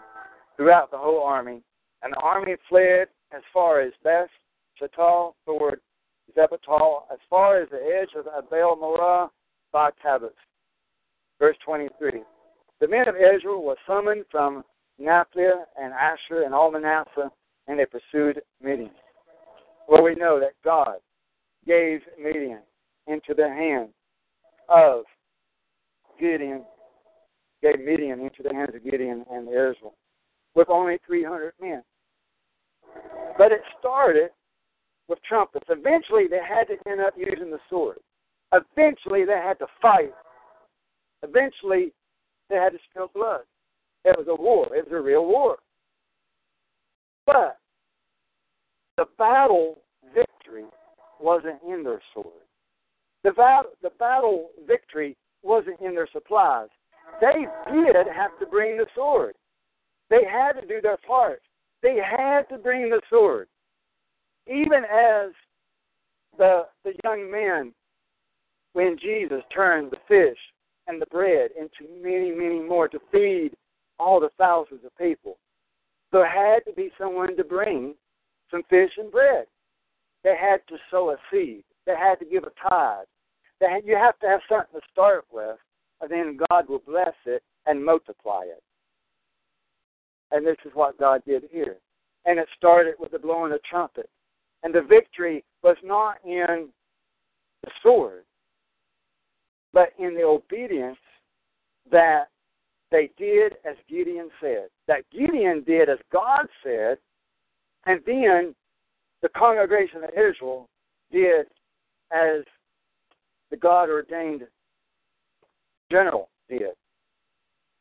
[0.58, 1.62] throughout the whole army.
[2.04, 4.28] And the army fled as far as Beth
[4.80, 5.80] Shatal toward
[6.38, 9.30] Zephatal, as far as the edge of Abel Morah
[9.72, 10.32] by Tabith.
[11.40, 12.24] Verse 23.
[12.82, 14.64] The men of Israel were summoned from
[15.00, 15.48] Naphtali
[15.82, 17.32] and Asher and all Manasseh,
[17.68, 18.92] and they pursued Midian.
[19.88, 20.98] Well, we know that God
[21.66, 22.60] gave Midian
[23.08, 23.90] into the hand
[24.68, 25.04] of
[26.20, 26.64] Gideon,
[27.62, 29.96] gave Midian into the hands of Gideon and the Israel
[30.56, 31.84] with only 300 men.
[33.38, 34.30] But it started
[35.08, 35.66] with trumpets.
[35.70, 37.98] Eventually, they had to end up using the sword.
[38.54, 40.14] Eventually, they had to fight.
[41.24, 41.94] Eventually,
[42.50, 43.42] they had to spill blood.
[44.06, 44.74] It was a war.
[44.76, 45.58] It was a real war.
[47.26, 47.58] But
[48.98, 49.80] the battle
[50.16, 50.66] victory
[51.20, 52.28] wasn't in their sword.
[53.24, 53.32] The
[53.82, 56.70] the battle victory wasn't in their supplies.
[57.22, 59.36] They did have to bring the sword.
[60.10, 61.42] They had to do their part.
[61.82, 63.48] They had to bring the sword.
[64.48, 65.32] Even as
[66.38, 67.74] the the young men
[68.74, 70.38] when Jesus turned the fish
[70.88, 73.52] and the bread into many, many more to feed
[74.00, 75.38] all the thousands of people.
[76.12, 77.94] There had to be someone to bring
[78.50, 79.46] some fish and bread.
[80.24, 81.64] They had to sow a seed.
[81.86, 83.06] They had to give a tithe.
[83.62, 85.58] Had, you have to have something to start with,
[86.02, 88.64] and then God will bless it and multiply it.
[90.32, 91.78] And this is what God did here.
[92.26, 94.10] And it started with the blowing of trumpet.
[94.64, 96.70] And the victory was not in
[97.64, 98.24] the sword,
[99.74, 100.98] but in the obedience
[101.92, 102.30] that
[102.92, 104.68] they did as Gideon said.
[104.88, 106.98] That Gideon did as God said,
[107.86, 108.56] and then
[109.22, 110.68] the congregation of Israel
[111.12, 111.48] did
[112.12, 112.44] as
[113.52, 114.44] the God ordained
[115.92, 116.76] general did.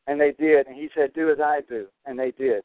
[0.07, 0.67] And they did.
[0.67, 1.87] And he said, Do as I do.
[2.05, 2.63] And they did.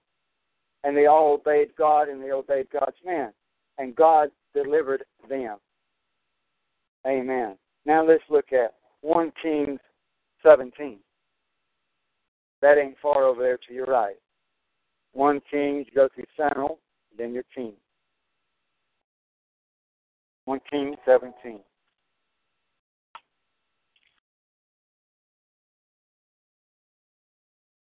[0.83, 3.33] And they all obeyed God and they obeyed God's man.
[3.79, 5.59] And God delivered them.
[7.07, 7.57] Amen.
[7.85, 9.81] Now let's look at 1 Kings
[10.43, 10.99] 17.
[12.63, 14.17] That ain't far over there to your right.
[15.13, 16.79] 1 Kings, you go through Samuel,
[17.17, 17.75] then your king.
[20.47, 21.61] 1 Kings 17.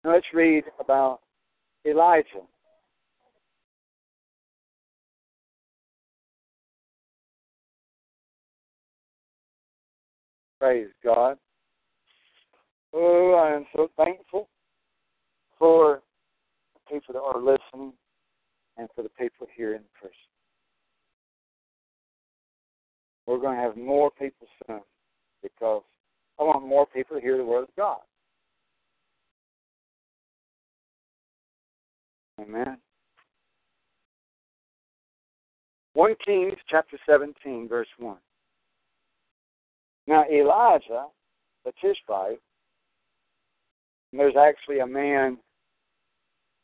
[0.08, 1.20] Now let's read about
[1.86, 2.47] Elijah.
[10.62, 11.38] Praise God.
[12.93, 14.47] Oh, I am so thankful
[15.60, 16.01] for
[16.74, 17.91] the people that are listening
[18.78, 20.16] and for the people here in person.
[23.26, 24.80] We're going to have more people soon
[25.43, 25.84] because
[26.39, 27.99] I want more people to hear the Word of God.
[32.39, 32.77] Amen.
[35.93, 38.17] 1 Kings chapter 17, verse 1.
[40.05, 41.07] Now Elijah,
[41.65, 42.39] the Tishbite,
[44.13, 45.38] there's actually a man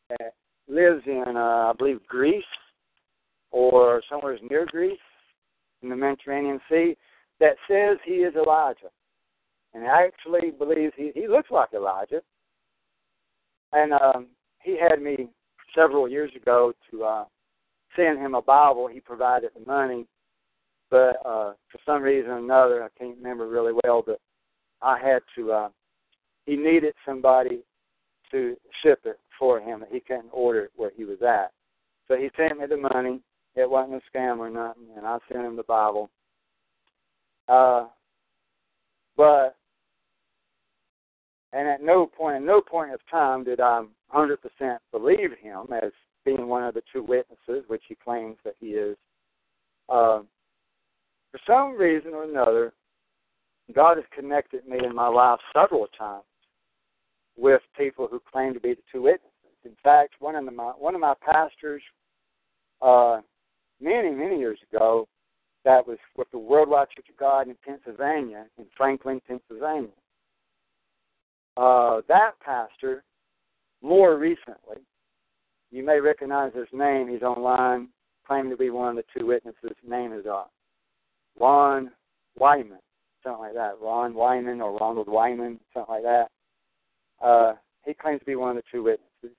[0.10, 0.34] that
[0.68, 2.44] lives in, uh, I believe, Greece
[3.52, 4.98] or somewhere near Greece
[5.82, 6.96] in the Mediterranean Sea
[7.40, 8.90] that says he is Elijah.
[9.74, 12.22] And actually believes he, he looks like Elijah.
[13.72, 14.28] And um,
[14.62, 15.30] he had me
[15.76, 17.26] several years ago to uh,
[17.96, 18.88] send him a Bible.
[18.88, 20.06] He provided the money,
[20.90, 24.20] but uh, for some reason or another, I can't remember really well, but
[24.82, 25.52] I had to.
[25.52, 25.70] Uh,
[26.46, 27.62] he needed somebody
[28.32, 31.52] to ship it for him that he couldn't order it where he was at.
[32.08, 33.22] So he sent me the money.
[33.56, 36.10] It wasn't a scam or nothing, and I sent him the Bible.
[37.48, 37.88] Uh,
[39.16, 39.56] but
[41.54, 43.84] and at no point, at no point of time, did I
[44.14, 45.92] 100% believe him as
[46.26, 48.98] being one of the two witnesses, which he claims that he is.
[49.90, 50.22] Uh,
[51.32, 52.74] for some reason or another,
[53.74, 56.24] God has connected me in my life several times
[57.38, 59.30] with people who claim to be the two witnesses.
[59.66, 61.82] In fact, one of my one of my pastors,
[62.82, 63.22] uh,
[63.82, 65.08] many many years ago,
[65.66, 69.90] that was with the Worldwide Church of God in Pennsylvania, in Franklin, Pennsylvania.
[71.56, 73.04] Uh, that pastor,
[73.84, 74.78] more recently,
[75.72, 77.10] you may recognize his name.
[77.10, 77.90] He's online,
[78.26, 79.76] claiming to be one of the two witnesses.
[79.88, 80.46] Name is uh,
[81.40, 81.92] Ron
[82.38, 82.80] Wyman,
[83.24, 83.74] something like that.
[83.82, 86.28] Ron Wyman or Ronald Wyman, something like that.
[87.22, 87.54] Uh,
[87.86, 89.38] he claims to be one of the two witnesses.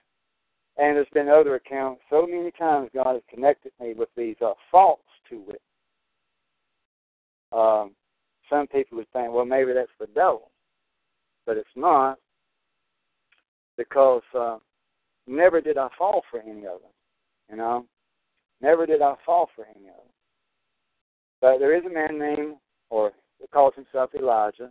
[0.76, 2.03] And there's been other accounts.
[2.11, 5.61] So many times God has connected me with these uh, false two witnesses.
[7.53, 7.92] Um,
[8.51, 10.51] some people would think, well, maybe that's the devil,
[11.47, 12.18] but it's not,
[13.77, 14.59] because uh,
[15.27, 16.93] never did I fall for any of them.
[17.51, 17.87] You know,
[18.61, 20.12] never did I fall for any of them.
[21.41, 22.57] But there is a man named,
[22.91, 24.70] or he calls himself Elijah,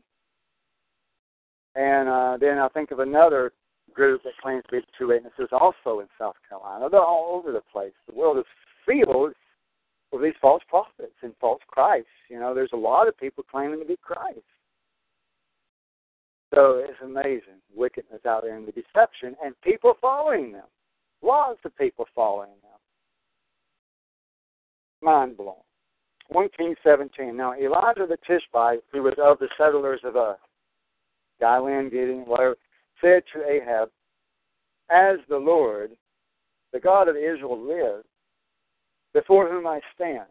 [1.75, 3.51] and uh, then I think of another
[3.93, 6.89] group that claims to be the two witnesses also in South Carolina.
[6.89, 7.93] They're all over the place.
[8.07, 8.45] The world is
[8.85, 9.33] filled
[10.11, 12.09] with these false prophets and false Christs.
[12.29, 14.39] You know, there's a lot of people claiming to be Christ.
[16.53, 20.65] So it's amazing wickedness out there and the deception and people following them.
[21.23, 22.79] Lots of people following them.
[25.01, 25.55] Mind blown.
[26.29, 27.35] 1 King 17.
[27.35, 30.35] Now Elijah the Tishbite, who was of the settlers of uh,
[31.39, 32.55] Gilead, Gideon, whatever,
[33.01, 33.89] said to Ahab,
[34.91, 35.91] As the Lord,
[36.71, 38.05] the God of Israel, lives,
[39.13, 40.27] before whom I stand,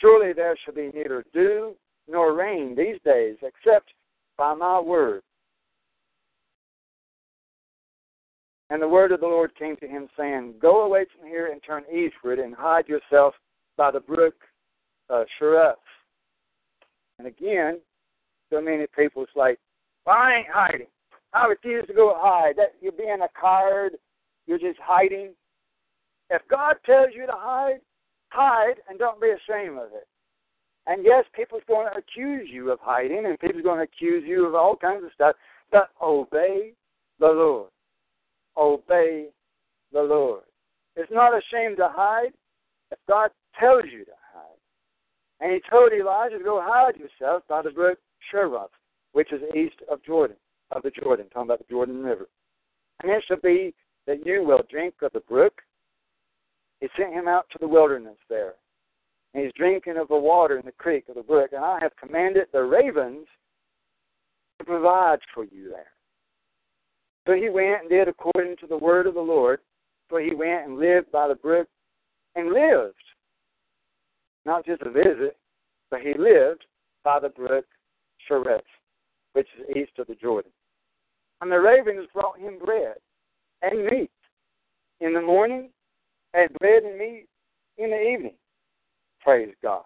[0.00, 1.74] surely there shall be neither dew
[2.08, 3.92] nor rain these days, except
[4.36, 5.22] by my word.
[8.70, 11.60] And the word of the Lord came to him, saying, Go away from here and
[11.62, 13.34] turn eastward and hide yourself
[13.76, 14.34] by the brook
[15.10, 15.76] uh, Cherith.
[17.18, 17.80] And again,
[18.50, 19.58] so many people, it's like,
[20.06, 20.86] well, I ain't hiding.
[21.34, 22.56] I refuse to go hide.
[22.56, 23.92] That you're being a coward.
[24.46, 25.34] You're just hiding.
[26.30, 27.80] If God tells you to hide,
[28.30, 30.06] hide and don't be ashamed of it.
[30.86, 34.46] And yes, people's going to accuse you of hiding, and people's going to accuse you
[34.46, 35.36] of all kinds of stuff.
[35.70, 36.72] But obey
[37.20, 37.70] the Lord.
[38.56, 39.28] Obey
[39.92, 40.42] the Lord.
[40.96, 42.32] It's not a shame to hide
[42.90, 44.58] if God tells you to hide.
[45.40, 47.98] And he told Elijah to go hide yourself by the brook
[48.30, 48.70] Cherith,
[49.12, 50.36] which is east of Jordan,
[50.72, 52.28] of the Jordan, talking about the Jordan River.
[53.02, 53.72] And it shall be
[54.06, 55.62] that you will drink of the brook.
[56.80, 58.54] He sent him out to the wilderness there
[59.34, 61.96] and he's drinking of the water in the creek of the brook, and I have
[61.96, 63.26] commanded the ravens
[64.58, 65.86] to provide for you there.
[67.26, 69.60] So he went and did according to the word of the Lord.
[70.10, 71.68] So he went and lived by the brook
[72.34, 72.94] and lived.
[74.44, 75.36] Not just a visit,
[75.90, 76.64] but he lived
[77.04, 77.64] by the brook
[78.26, 78.62] Cherith,
[79.34, 80.50] which is east of the Jordan.
[81.40, 82.96] And the ravens brought him bread
[83.62, 84.10] and meat
[85.00, 85.70] in the morning,
[86.34, 87.26] and bread and meat
[87.78, 88.34] in the evening.
[89.22, 89.84] Praise God.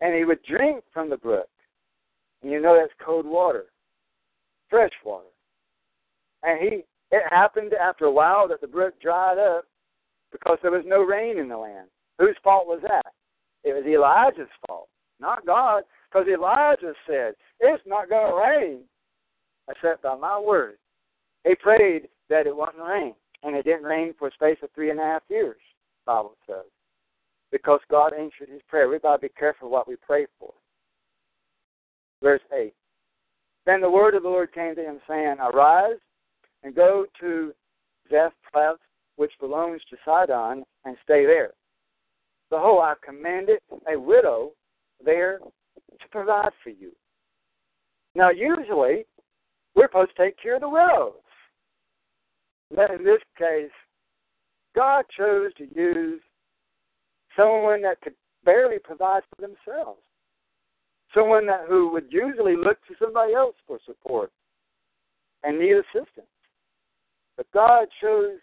[0.00, 1.48] And he would drink from the brook.
[2.42, 3.66] And you know that's cold water,
[4.68, 5.26] fresh water.
[6.42, 9.64] And he it happened after a while that the brook dried up
[10.32, 11.88] because there was no rain in the land.
[12.18, 13.06] Whose fault was that?
[13.62, 14.88] It was Elijah's fault,
[15.20, 18.80] not God, because Elijah said, It's not going to rain
[19.70, 20.76] except by my word.
[21.44, 24.90] He prayed that it wouldn't rain, and it didn't rain for a space of three
[24.90, 25.56] and a half years,
[26.04, 26.64] Bible says
[27.54, 28.88] because God answered his prayer.
[28.88, 30.52] We've got to be careful what we pray for.
[32.20, 32.74] Verse 8.
[33.64, 36.00] Then the word of the Lord came to him, saying, Arise
[36.64, 37.54] and go to
[38.10, 38.80] Zarephath,
[39.14, 41.52] which belongs to Sidon, and stay there.
[42.50, 44.50] Behold, I commanded a widow
[45.04, 46.90] there to provide for you.
[48.16, 49.06] Now, usually,
[49.76, 51.12] we're supposed to take care of the widows.
[52.74, 53.70] But in this case,
[54.74, 56.20] God chose to use
[57.36, 58.14] someone that could
[58.44, 60.00] barely provide for themselves,
[61.14, 64.30] someone that who would usually look to somebody else for support
[65.42, 66.26] and need assistance.
[67.36, 68.38] But God chose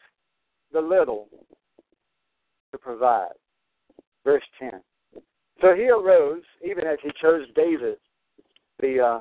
[0.72, 1.28] the little
[2.72, 3.34] to provide.
[4.24, 4.72] Verse 10.
[5.62, 7.98] So he arose, even as he chose David,
[8.80, 9.20] the uh,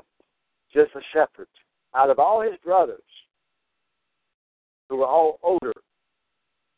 [0.73, 1.47] just a shepherd,
[1.95, 3.01] out of all his brothers,
[4.89, 5.73] who were all older.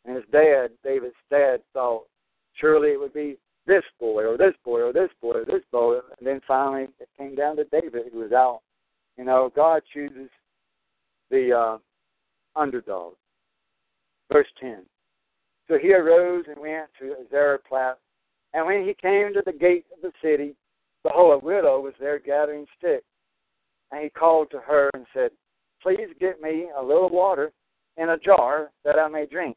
[0.05, 2.03] And his dad, David's dad, thought
[2.59, 5.99] surely it would be this boy or this boy or this boy or this boy.
[6.17, 8.61] And then finally it came down to David who was out.
[9.17, 10.29] You know, God chooses
[11.29, 13.13] the uh, underdog.
[14.31, 14.83] Verse 10.
[15.67, 17.97] So he arose and went to Zarephath.
[18.53, 20.55] And when he came to the gate of the city,
[21.03, 23.05] behold, a widow was there gathering sticks.
[23.91, 25.31] And he called to her and said,
[25.81, 27.51] Please get me a little water
[27.97, 29.55] in a jar that I may drink.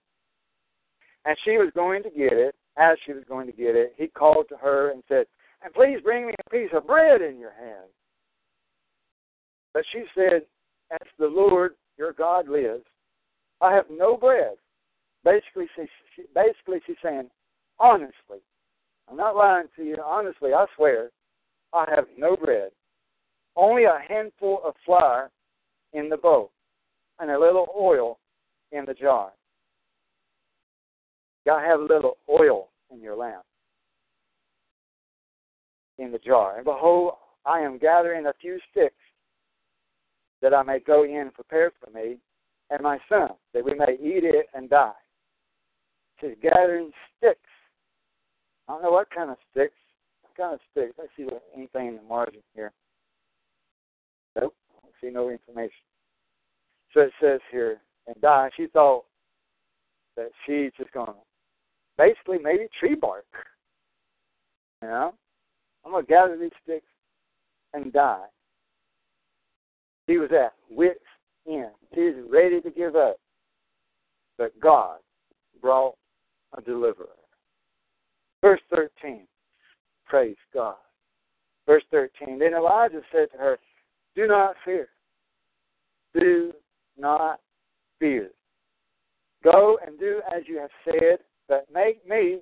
[1.24, 2.54] And she was going to get it.
[2.78, 5.26] As she was going to get it, he called to her and said,
[5.64, 7.88] And please bring me a piece of bread in your hand.
[9.72, 10.42] But she said,
[10.90, 12.84] As the Lord your God lives,
[13.60, 14.56] I have no bread.
[15.24, 17.28] Basically, she, she, basically she's saying,
[17.78, 18.40] honestly,
[19.08, 19.96] I'm not lying to you.
[20.04, 21.10] Honestly, I swear,
[21.72, 22.70] I have no bread.
[23.56, 25.30] Only a handful of flour
[25.92, 26.50] in the bowl
[27.18, 28.18] and a little oil
[28.72, 29.32] in the jar.
[31.46, 33.44] Gotta have a little oil in your lamp,
[35.98, 36.56] in the jar.
[36.56, 37.14] And behold,
[37.46, 38.96] I am gathering a few sticks
[40.42, 42.18] that I may go in and prepare for me
[42.70, 44.90] and my son, that we may eat it and die.
[46.20, 47.38] She's gathering sticks.
[48.68, 49.76] I don't know what kind of sticks.
[50.22, 50.94] What kind of sticks?
[50.98, 52.72] I see anything in the margin here.
[54.34, 55.70] Nope, I see no information.
[56.92, 57.78] So it says here,
[58.08, 58.50] and die.
[58.56, 59.04] She thought
[60.16, 61.14] that she's just going to
[61.98, 63.26] basically maybe tree bark.
[64.82, 65.14] You know?
[65.84, 66.86] I'm to gather these sticks
[67.72, 68.26] and die.
[70.06, 71.00] He was at wit's
[71.48, 71.70] end.
[71.92, 73.16] He was ready to give up.
[74.38, 74.98] But God
[75.60, 75.94] brought
[76.56, 77.08] a deliverer.
[78.42, 79.26] Verse 13.
[80.06, 80.76] Praise God.
[81.66, 82.38] Verse 13.
[82.38, 83.58] Then Elijah said to her,
[84.14, 84.88] Do not fear.
[86.14, 86.52] Do
[86.98, 87.40] not
[87.98, 88.30] fear.
[89.42, 91.18] Go and do as you have said,
[91.48, 92.40] but make me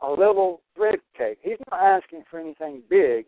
[0.00, 1.38] a little bread cake.
[1.42, 3.26] He's not asking for anything big.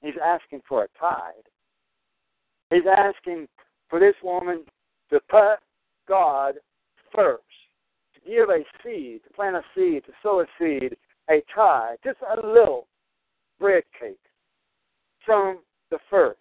[0.00, 1.44] He's asking for a tithe.
[2.70, 3.48] He's asking
[3.88, 4.64] for this woman
[5.10, 5.56] to put
[6.08, 6.54] God
[7.14, 7.42] first,
[8.14, 10.96] to give a seed, to plant a seed, to sow a seed,
[11.30, 12.88] a tithe, just a little
[13.60, 14.18] bread cake
[15.24, 15.58] from
[15.90, 16.40] the first,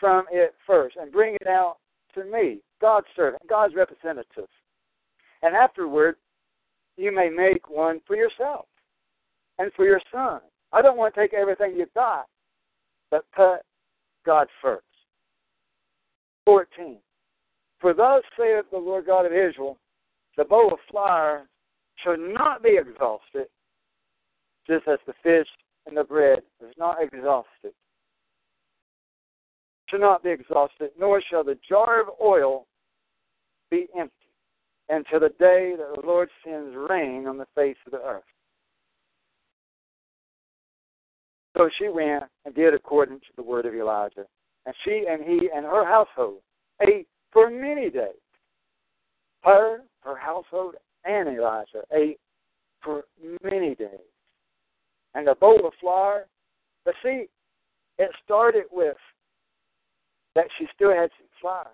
[0.00, 1.76] from it first, and bring it out
[2.14, 4.48] to me, God's servant, God's representative.
[5.42, 6.16] And afterward,
[6.96, 8.66] you may make one for yourself
[9.58, 10.40] and for your son.
[10.72, 12.26] I don't want to take everything you've got,
[13.10, 13.60] but put
[14.24, 14.84] God first.
[16.44, 16.98] 14.
[17.80, 19.78] For thus saith the Lord God of Israel,
[20.36, 21.48] the bowl of fire
[22.02, 23.46] shall not be exhausted,
[24.66, 25.48] just as the fish
[25.86, 27.72] and the bread is not exhausted.
[29.88, 32.66] Shall not be exhausted, nor shall the jar of oil
[33.70, 34.21] be empty
[34.88, 38.22] until the day that the Lord sends rain on the face of the earth.
[41.56, 44.26] So she went and did according to the word of Elijah.
[44.64, 46.40] And she and he and her household
[46.86, 48.14] ate for many days.
[49.42, 52.18] Her, her household, and Elijah ate
[52.82, 53.04] for
[53.42, 53.88] many days.
[55.14, 56.26] And a bowl of flour.
[56.84, 57.26] But see,
[57.98, 58.96] it started with
[60.34, 61.70] that she still had some flour.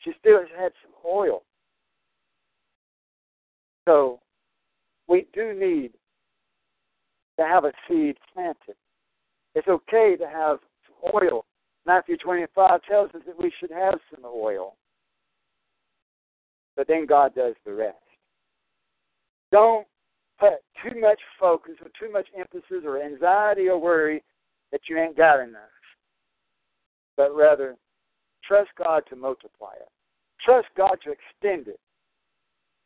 [0.00, 1.42] She still had some oil.
[3.88, 4.20] So
[5.08, 5.92] we do need
[7.38, 8.76] to have a seed planted.
[9.54, 11.46] It's okay to have some oil
[11.88, 14.76] Matthew 25 tells us that we should have some oil.
[16.76, 17.96] But then God does the rest.
[19.50, 19.86] Don't
[20.38, 24.22] put too much focus or too much emphasis or anxiety or worry
[24.70, 25.62] that you ain't got enough.
[27.16, 27.74] But rather,
[28.44, 29.88] trust God to multiply it.
[30.44, 31.80] Trust God to extend it.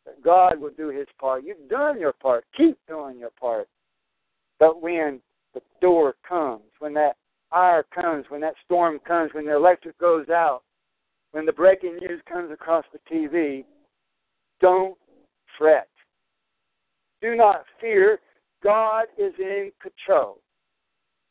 [0.06, 1.44] That God will do his part.
[1.44, 2.44] You've done your part.
[2.56, 3.68] Keep doing your part.
[4.58, 5.20] But when
[5.54, 7.16] the door comes, when that
[7.52, 10.62] ire comes, when that storm comes, when the electric goes out,
[11.32, 13.64] when the breaking news comes across the TV,
[14.60, 14.96] don't
[15.58, 15.88] fret.
[17.20, 18.18] Do not fear.
[18.62, 20.38] God is in control.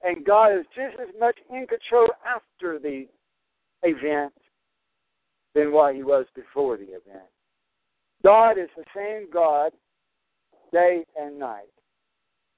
[0.04, 3.08] And God is just as much in control after the
[3.84, 4.34] event
[5.54, 7.30] than what he was before the event.
[8.24, 9.72] God is the same God
[10.72, 11.70] day and night.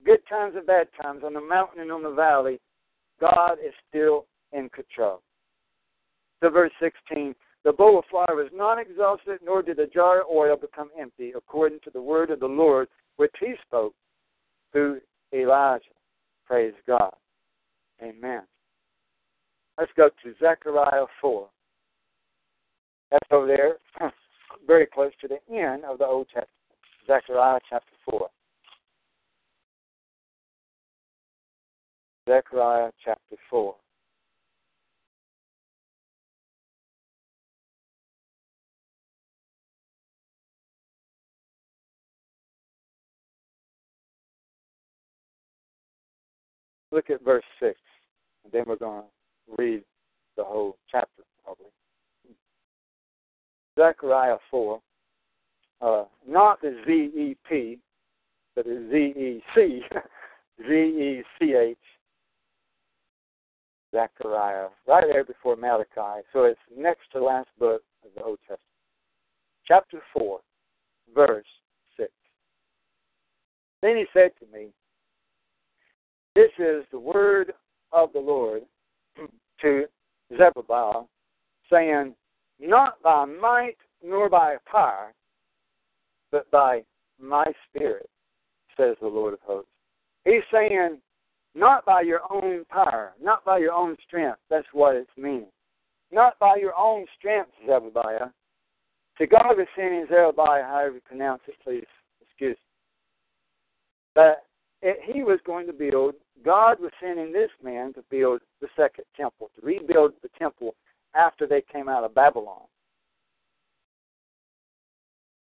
[0.06, 2.60] Good times and bad times, on the mountain and on the valley,
[3.20, 5.22] God is still in control.
[6.42, 7.34] So, verse 16
[7.64, 11.32] the bowl of flour was not exhausted, nor did the jar of oil become empty,
[11.36, 13.94] according to the word of the Lord which he spoke
[14.72, 15.00] through
[15.34, 15.86] Elijah.
[16.46, 17.14] Praise God.
[18.02, 18.42] Amen.
[19.78, 21.48] Let's go to Zechariah 4.
[23.12, 23.78] That's over there
[24.66, 26.50] very close to the end of the Old Testament,
[27.08, 28.30] Zechariah chapter 4.
[32.28, 33.76] Zechariah chapter 4.
[46.92, 47.74] Look at verse 6,
[48.44, 49.84] and then we're going to read
[50.38, 51.66] the whole chapter, probably.
[53.78, 54.80] Zechariah 4,
[55.82, 57.80] uh, not the Z E P,
[58.56, 59.82] but the Z E C,
[60.68, 61.78] Z E C H,
[63.94, 66.24] Zechariah, right there before Malachi.
[66.32, 68.60] So it's next to last book of the Old Testament.
[69.66, 70.40] Chapter 4,
[71.16, 71.46] verse
[71.98, 72.10] 6.
[73.82, 74.68] Then he said to me,
[76.36, 77.54] This is the word
[77.92, 78.64] of the Lord
[79.62, 79.86] to
[80.38, 81.10] Zerubbabel,
[81.72, 82.16] saying,
[82.60, 85.14] Not by might nor by power,
[86.32, 86.84] but by
[87.20, 88.10] my spirit,
[88.78, 89.70] says the Lord of hosts.
[90.26, 91.00] He's saying,
[91.56, 94.40] not by your own power, not by your own strength.
[94.50, 95.52] That's what it's meaning.
[96.12, 98.32] Not by your own strength, Zerubbabel.
[99.20, 101.86] To God was sending Zerubbabel, however you pronounce it, please
[102.22, 102.72] excuse me.
[104.16, 104.44] But
[104.82, 109.06] it, he was going to build, God was sending this man to build the second
[109.16, 110.76] temple, to rebuild the temple
[111.16, 112.64] after they came out of Babylon.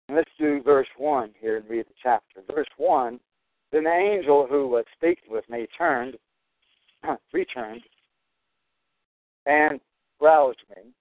[0.09, 2.41] Let's do verse 1 here and read the chapter.
[2.53, 3.19] Verse 1
[3.71, 6.17] Then the angel who was speaking with me turned,
[7.33, 7.81] returned,
[9.45, 9.79] and
[10.19, 10.91] roused me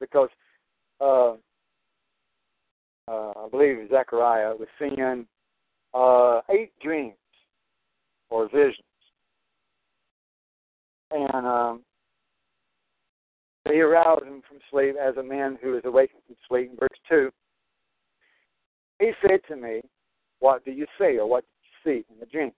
[0.00, 0.28] because
[1.00, 1.32] uh,
[3.08, 5.26] uh, I believe Zechariah was seeing
[5.92, 7.14] uh, eight dreams
[8.30, 8.78] or visions.
[11.10, 11.82] And um,
[13.70, 16.70] he aroused him from sleep as a man who is awakened from sleep.
[16.70, 17.30] In verse 2,
[18.98, 19.82] he said to me,
[20.40, 22.52] What do you see, or what did you see in the dream?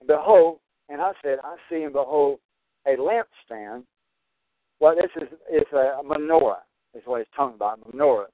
[0.00, 0.58] And behold,
[0.88, 2.40] and I said, I see and behold
[2.86, 3.84] a lampstand.
[4.80, 6.58] Well, this is, is a menorah,
[6.94, 8.26] is what he's talking about, menorah,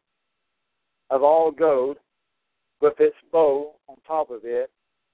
[1.10, 1.98] of all gold,
[2.80, 4.70] with its bowl on top of it,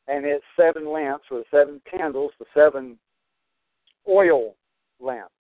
[0.09, 2.97] and its seven lamps, or seven candles, the seven
[4.09, 4.55] oil
[5.01, 5.33] lamps.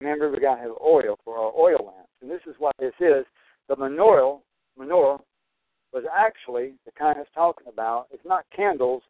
[0.00, 2.94] Remember, we got to have oil for our oil lamps, and this is what this
[3.00, 3.24] is.
[3.68, 4.40] The menorah,
[4.78, 5.20] menorah
[5.92, 8.06] was actually the kind it's talking about.
[8.10, 9.02] It's not candles,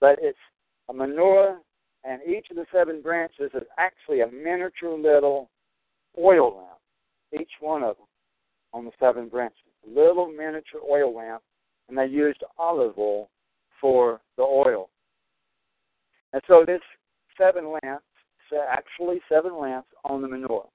[0.00, 0.38] but it's
[0.88, 1.58] a menorah,
[2.04, 5.50] and each of the seven branches is actually a miniature little
[6.18, 8.06] oil lamp, each one of them
[8.72, 9.58] on the seven branches.
[9.86, 11.42] A little miniature oil lamp,
[11.88, 13.28] and they used olive oil
[13.80, 14.88] for the oil.
[16.32, 16.80] And so this
[17.36, 18.04] seven lamps,
[18.58, 20.68] actually seven lamps on the menorah.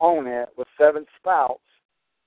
[0.00, 1.62] On it with seven spouts,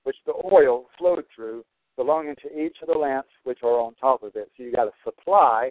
[0.04, 1.64] which the oil flowed through,
[1.96, 4.50] belonging to each of the lamps which are on top of it.
[4.56, 5.70] So you got a supply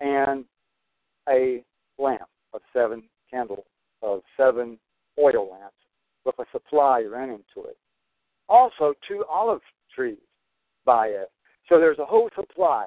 [0.00, 0.44] and
[1.28, 1.62] a
[1.98, 3.64] lamp of seven candles,
[4.02, 4.78] of seven
[5.18, 5.76] oil lamps
[6.24, 7.76] with a supply running to it.
[8.48, 9.62] Also, two olive
[9.94, 10.18] trees
[10.84, 11.30] by it.
[11.68, 12.86] So there's a whole supply,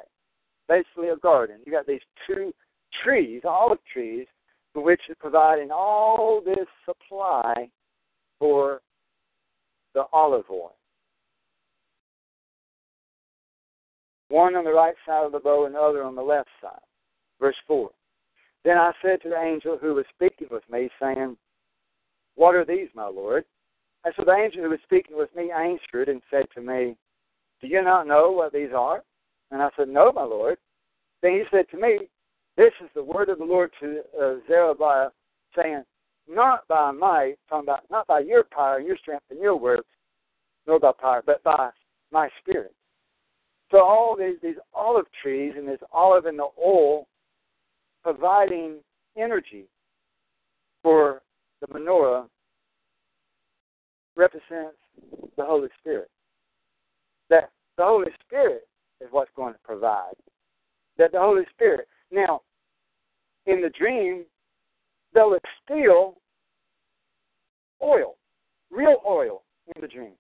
[0.68, 1.58] basically a garden.
[1.66, 2.54] You got these two
[3.04, 4.26] trees, olive trees,
[4.82, 7.70] which is providing all this supply
[8.40, 8.82] for
[9.94, 10.76] the olive oil.
[14.30, 16.80] One on the right side of the bow and the other on the left side.
[17.40, 17.90] Verse 4.
[18.64, 21.38] Then I said to the angel who was speaking with me, saying,
[22.36, 23.46] What are these, my Lord?
[24.06, 26.96] And so the angel who was speaking with me answered and said to me,
[27.62, 29.04] Do you not know what these are?
[29.52, 30.58] And I said, No, my Lord.
[31.22, 32.10] Then he said to me,
[32.60, 35.14] This is the word of the Lord to uh, Zerubbabel,
[35.56, 35.82] saying,
[36.28, 39.88] Not by might, talking about not by your power, your strength, and your works,
[40.68, 41.70] nor by power, but by
[42.12, 42.74] my spirit.
[43.72, 47.08] So all these these olive trees and this olive and the oil
[48.04, 48.80] providing
[49.16, 49.64] energy
[50.84, 51.22] for
[51.62, 52.26] the menorah
[54.18, 54.76] represents
[55.38, 56.10] the Holy Spirit.
[57.30, 58.68] That the Holy Spirit
[59.00, 60.16] is what's going to provide.
[60.98, 61.88] That the Holy Spirit.
[62.12, 62.42] Now,
[63.50, 64.26] in the dream,
[65.16, 66.18] was still
[67.82, 68.16] oil,
[68.72, 69.44] real oil
[69.76, 70.14] in the dream,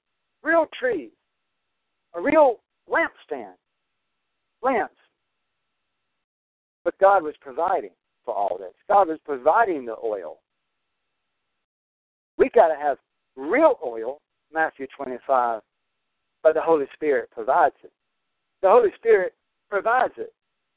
[0.43, 1.11] real trees,
[2.15, 3.53] a real lampstand,
[4.61, 4.95] lamps.
[6.83, 7.91] But God was providing
[8.25, 8.73] for all this.
[8.87, 10.39] God was providing the oil.
[12.37, 12.97] We got to have
[13.35, 14.21] real oil,
[14.53, 15.61] Matthew 25,
[16.41, 17.91] but the Holy Spirit provides it.
[18.61, 19.33] The Holy Spirit
[19.69, 20.33] provides it.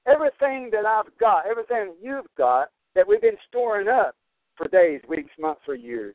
[0.07, 4.15] Everything that I've got, everything you've got that we've been storing up
[4.57, 6.15] for days, weeks, months, or years,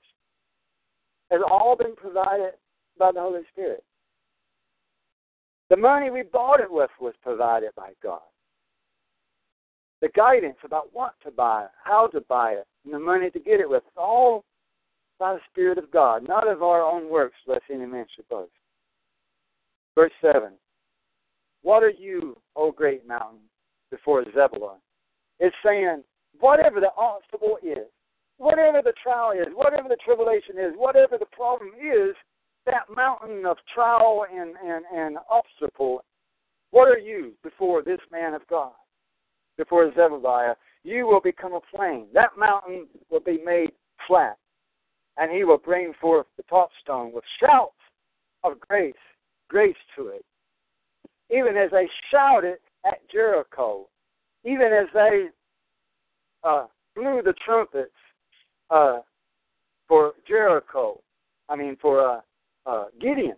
[1.32, 2.54] has all been provided
[2.98, 3.84] by the Holy Spirit.
[5.70, 8.22] The money we bought it with was provided by God.
[10.02, 13.60] The guidance about what to buy, how to buy it, and the money to get
[13.60, 14.46] it with, all
[15.20, 18.52] by the Spirit of God, not of our own works, lest any man should boast.
[19.96, 20.52] Verse 7
[21.64, 23.40] What are you, O great mountain,
[23.92, 24.78] before Zebulun?
[25.40, 26.04] It's saying,
[26.40, 27.88] whatever the obstacle is,
[28.38, 32.16] whatever the trial is, whatever the tribulation is, whatever the problem is,
[32.66, 36.04] that mountain of trial and, and, and obstacle,
[36.72, 38.74] what are you before this man of God?
[39.58, 42.08] Before Zebediah, you will become a plain.
[42.14, 43.72] That mountain will be made
[44.08, 44.38] flat,
[45.18, 47.74] and he will bring forth the top stone with shouts
[48.44, 48.94] of grace,
[49.50, 50.26] grace to it.
[51.30, 52.58] Even as they shouted
[52.88, 53.88] at Jericho,
[54.44, 55.28] even as they
[56.44, 56.66] uh,
[56.96, 57.92] blew the trumpets
[58.70, 59.00] uh,
[59.88, 61.02] for Jericho,
[61.50, 62.22] I mean for uh,
[62.66, 63.36] uh, Gideon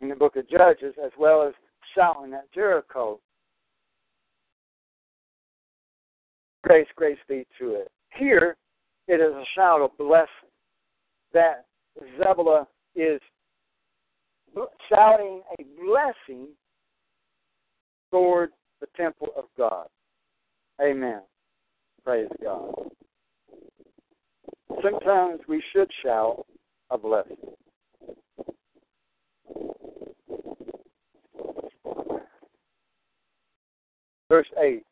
[0.00, 1.54] in the book of Judges, as well as
[1.94, 3.20] shouting at Jericho.
[6.64, 7.90] Grace, grace be to it.
[8.16, 8.56] Here,
[9.06, 10.28] it is a shout of blessing
[11.32, 11.64] that
[12.18, 13.20] Zebulun is
[14.88, 16.48] shouting a blessing
[18.10, 19.86] toward the temple of God.
[20.80, 21.22] Amen.
[22.04, 22.72] Praise God.
[24.82, 26.46] Sometimes we should shout
[26.90, 27.36] a blessing.
[34.28, 34.82] Verse 8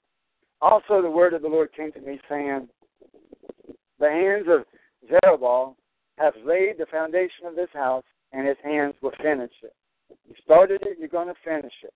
[0.61, 2.69] Also the word of the Lord came to me, saying,
[4.01, 4.65] The hands of
[5.09, 5.77] Zerubbabel
[6.19, 9.75] have laid the foundation of this house, and his hands will finish it.
[10.27, 11.93] You started it, you're going to finish it.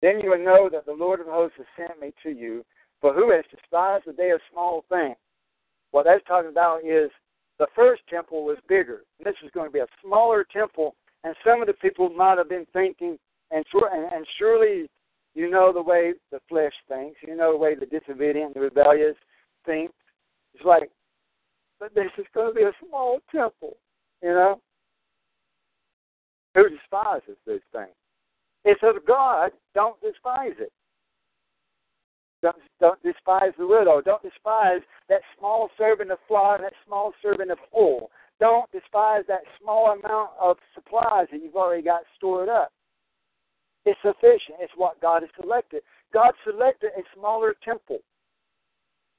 [0.00, 2.64] Then you will know that the Lord of hosts has sent me to you.
[3.00, 5.16] For who has despised the day of small things?
[5.90, 7.10] What that's talking about is
[7.58, 9.02] the first temple was bigger.
[9.22, 10.94] This is going to be a smaller temple,
[11.24, 13.18] and some of the people might have been thinking,
[13.50, 14.88] and, and, and surely
[15.34, 17.18] you know the way the flesh thinks.
[17.26, 19.16] You know the way the disobedient, the rebellious
[19.64, 19.90] think.
[20.54, 20.90] It's like,
[21.78, 23.76] but this is going to be a small temple,
[24.22, 24.60] you know?
[26.54, 27.94] Who despises these things?
[28.64, 29.50] It's of God.
[29.74, 30.72] Don't despise it.
[32.42, 34.00] Don't, don't despise the widow.
[34.00, 38.10] Don't despise that small serving of flour and that small serving of oil.
[38.40, 42.70] Don't despise that small amount of supplies that you've already got stored up.
[43.84, 44.58] It's sufficient.
[44.60, 45.82] It's what God has selected.
[46.12, 47.98] God selected a smaller temple.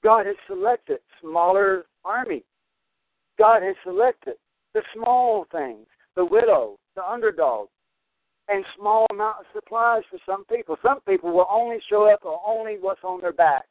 [0.04, 2.44] God has selected smaller army.
[3.38, 4.36] God has selected
[4.74, 7.68] the small things, the widow, the underdog,
[8.50, 10.78] and small amount of supplies for some people.
[10.82, 13.66] Some people will only show up on only what's on their back.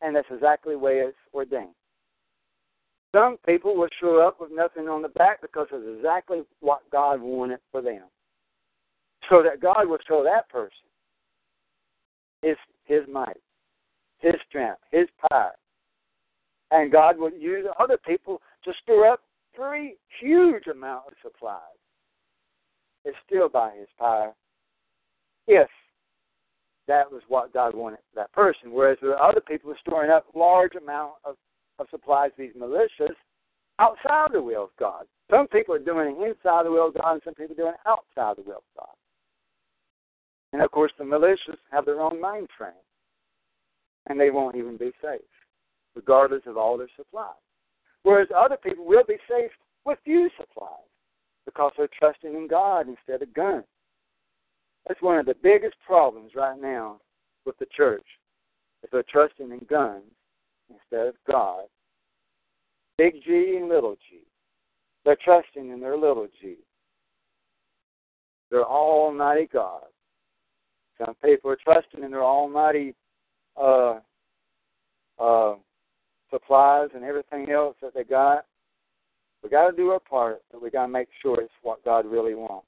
[0.00, 1.74] And that's exactly the way it's ordained.
[3.14, 7.20] Some people will show up with nothing on the back because it's exactly what God
[7.20, 8.04] wanted for them
[9.28, 10.70] so that God will show that person
[12.42, 13.40] his his might,
[14.18, 15.52] his strength, his power.
[16.70, 19.20] And God will use other people to stir up
[19.56, 21.60] very huge amount of supplies.
[23.04, 24.32] It's still by his power.
[25.46, 25.68] If
[26.88, 28.72] that was what God wanted for that person.
[28.72, 31.36] Whereas the other people are storing up large amount of,
[31.78, 33.14] of supplies, these militias,
[33.78, 35.06] outside the will of God.
[35.30, 37.74] Some people are doing it inside the will of God, and some people are doing
[37.74, 38.94] it outside the will of God.
[40.52, 42.72] And of course, the militias have their own mind frame,
[44.08, 45.20] and they won't even be safe,
[45.94, 47.30] regardless of all their supplies.
[48.02, 49.50] Whereas other people will be safe
[49.86, 50.91] with few supplies
[51.44, 53.64] because they're trusting in God instead of guns.
[54.86, 57.00] That's one of the biggest problems right now
[57.46, 58.06] with the church.
[58.82, 60.04] If they're trusting in guns
[60.70, 61.64] instead of God,
[62.98, 64.24] big G and little g.
[65.04, 66.56] They're trusting in their little g.
[68.50, 69.82] Their almighty God
[71.04, 72.94] some people are trusting in their almighty
[73.60, 73.98] uh,
[75.18, 75.54] uh,
[76.30, 78.44] supplies and everything else that they got.
[79.42, 82.06] We got to do our part, but we got to make sure it's what God
[82.06, 82.66] really wants.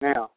[0.00, 0.30] Now,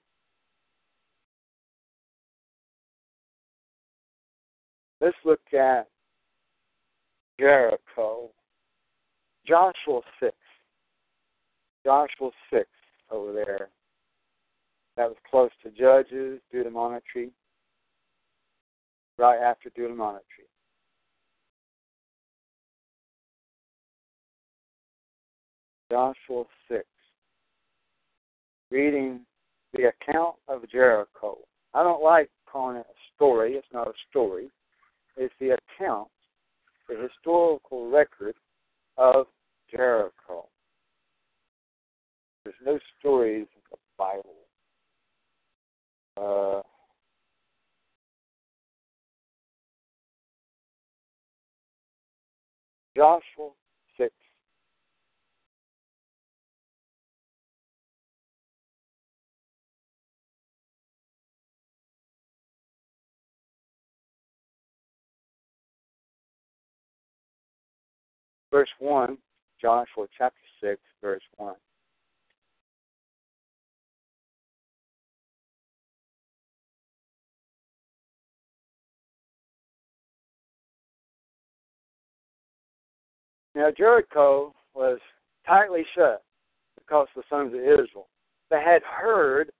[4.99, 5.87] let's look at
[7.39, 8.29] Jericho.
[9.47, 10.35] Joshua 6.
[11.85, 12.67] Joshua 6
[13.09, 13.69] over there.
[14.97, 17.31] That was close to Judges, Deuteronomy,
[19.17, 20.21] right after Deuteronomy.
[25.91, 26.85] Joshua 6.
[28.71, 29.25] Reading
[29.73, 31.37] the account of Jericho.
[31.73, 33.55] I don't like calling it a story.
[33.55, 34.49] It's not a story.
[35.17, 36.07] It's the account,
[36.87, 38.35] the historical record
[38.97, 39.25] of
[39.69, 40.47] Jericho.
[42.45, 44.23] There's no stories in the Bible.
[46.15, 46.61] Uh,
[52.95, 53.49] Joshua
[68.51, 69.17] Verse 1,
[69.61, 71.53] Joshua chapter 6, verse 1.
[83.55, 84.99] Now Jericho was
[85.45, 86.23] tightly shut
[86.77, 88.07] because the sons of Israel.
[88.49, 89.51] They had heard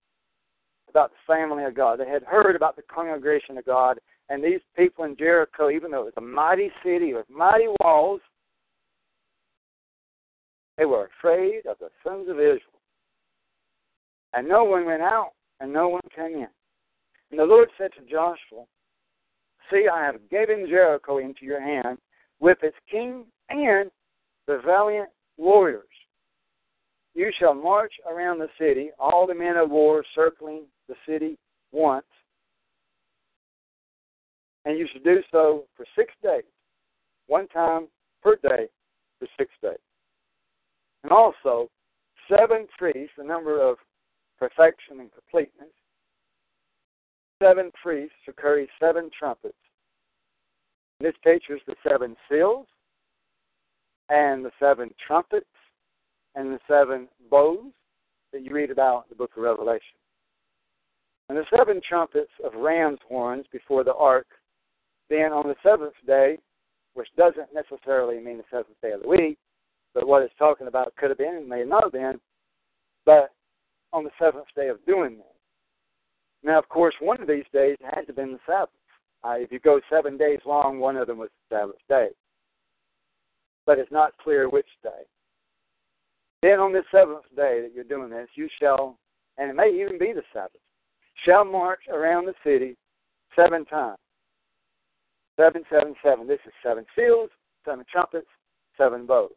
[0.90, 2.00] about the family of God.
[2.00, 4.00] They had heard about the congregation of God.
[4.30, 8.22] And these people in Jericho, even though it was a mighty city with mighty walls,
[10.82, 12.82] they were afraid of the sons of Israel.
[14.34, 16.48] And no one went out and no one came in.
[17.30, 18.66] And the Lord said to Joshua,
[19.70, 22.00] See, I have given Jericho into your hand
[22.40, 23.92] with its king and
[24.48, 25.86] the valiant warriors.
[27.14, 31.38] You shall march around the city, all the men of war circling the city
[31.72, 32.06] once,
[34.66, 36.42] and you should do so for six days,
[37.28, 37.88] one time
[38.24, 38.68] per day
[39.20, 39.78] for six days.
[41.04, 41.70] And also,
[42.30, 43.78] seven priests, the number of
[44.40, 45.74] perfection and completeness,
[47.42, 49.56] seven priests who carry seven trumpets.
[51.00, 52.68] This pictures the seven seals,
[54.10, 55.46] and the seven trumpets,
[56.36, 57.74] and the seven bowls
[58.32, 59.98] that you read about in the book of Revelation.
[61.30, 64.28] And the seven trumpets of ram's horns before the ark,
[65.10, 66.38] then on the seventh day,
[66.94, 69.38] which doesn't necessarily mean the seventh day of the week,
[69.94, 72.20] but what it's talking about could have been and may not have been,
[73.06, 73.32] but
[73.94, 75.36] on the seventh day of doing that.
[76.44, 78.70] Now, of course, one of these days had to have been the Sabbath.
[79.24, 82.10] Uh, if you go seven days long, one of them was the Sabbath day.
[83.66, 85.04] But it's not clear which day.
[86.42, 88.98] Then on this seventh day that you're doing this, you shall,
[89.38, 90.62] and it may even be the Sabbath,
[91.26, 92.76] shall march around the city
[93.36, 93.98] seven times.
[95.40, 96.28] Seven, seven, seven.
[96.28, 97.30] This is seven seals,
[97.66, 98.28] seven trumpets,
[98.78, 99.30] seven bows.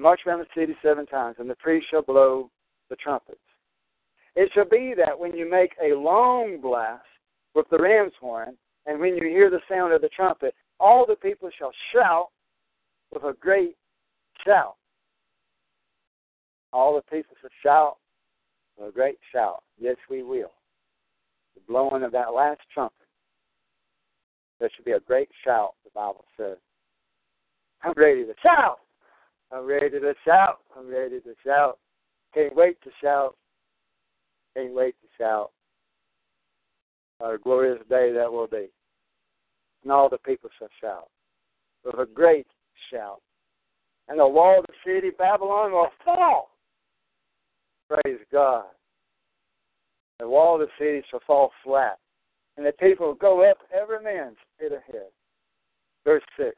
[0.00, 2.50] March around the city seven times, and the priest shall blow
[2.90, 3.38] the trumpets.
[4.36, 7.04] It shall be that when you make a long blast
[7.54, 8.56] with the ram's horn,
[8.86, 12.28] and when you hear the sound of the trumpet, all the people shall shout
[13.12, 13.76] with a great
[14.44, 14.74] shout.
[16.72, 17.96] All the people shall shout
[18.76, 19.62] with a great shout.
[19.78, 20.50] Yes, we will.
[21.54, 23.06] The blowing of that last trumpet.
[24.58, 26.56] There should be a great shout, the Bible says.
[27.82, 28.78] I'm ready to shout.
[29.52, 30.60] I'm ready to shout.
[30.76, 31.78] I'm ready to shout.
[32.34, 33.36] Can't wait to shout.
[34.56, 35.50] Can't wait to shout.
[37.18, 38.68] What a glorious day that will be.
[39.82, 41.08] And all the people shall shout
[41.84, 42.46] with a great
[42.90, 43.20] shout.
[44.08, 46.50] And the wall of the city, Babylon, will fall.
[47.88, 48.64] Praise God.
[50.18, 51.98] The wall of the city shall fall flat.
[52.56, 55.08] And the people will go up, every man straight ahead.
[56.04, 56.54] Verse 6.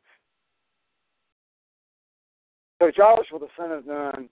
[2.81, 4.29] So Joshua the son of Nun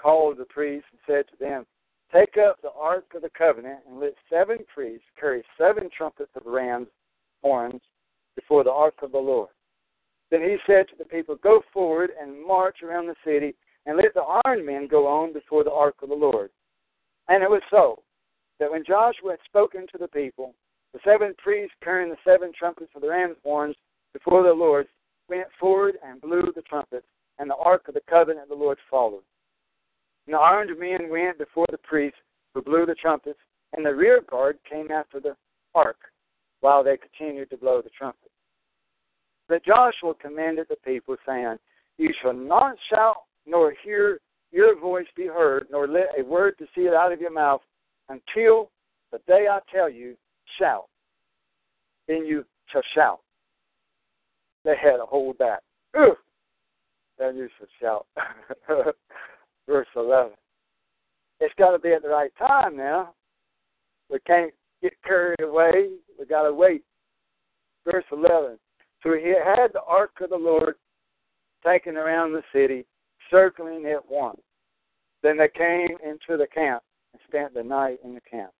[0.00, 1.66] called the priests and said to them,
[2.12, 6.42] Take up the ark of the covenant and let seven priests carry seven trumpets of
[6.44, 6.88] ram's
[7.42, 7.80] horns
[8.36, 9.50] before the ark of the Lord.
[10.30, 13.54] Then he said to the people, Go forward and march around the city,
[13.86, 16.50] and let the armed men go on before the ark of the Lord.
[17.28, 18.02] And it was so
[18.58, 20.54] that when Joshua had spoken to the people,
[20.92, 23.76] the seven priests carrying the seven trumpets of the ram's horns
[24.12, 24.86] before the Lord
[25.28, 27.06] went forward and blew the trumpets
[27.38, 29.22] and the ark of the covenant of the Lord followed.
[30.26, 32.18] And the armed men went before the priests
[32.54, 33.38] who blew the trumpets,
[33.76, 35.36] and the rear guard came after the
[35.74, 35.96] ark
[36.60, 38.30] while they continued to blow the trumpet.
[39.48, 41.56] But Joshua commanded the people, saying,
[41.98, 44.20] You shall not shout, nor hear
[44.52, 47.62] your voice be heard, nor let a word proceed out of your mouth
[48.08, 48.70] until
[49.10, 50.16] the day I tell you,
[50.58, 50.84] shout.
[52.06, 53.20] Then you shall shout.
[54.64, 55.60] They had to hold back.
[55.98, 56.16] Ugh!
[57.22, 58.06] Then you should shout.
[59.68, 60.32] Verse 11.
[61.40, 63.14] It's got to be at the right time now.
[64.10, 65.90] We can't get carried away.
[66.18, 66.82] we got to wait.
[67.84, 68.58] Verse 11.
[69.02, 70.74] So he had the ark of the Lord
[71.64, 72.84] taken around the city,
[73.30, 74.40] circling it once.
[75.22, 76.82] Then they came into the camp
[77.12, 78.50] and spent the night in the camp.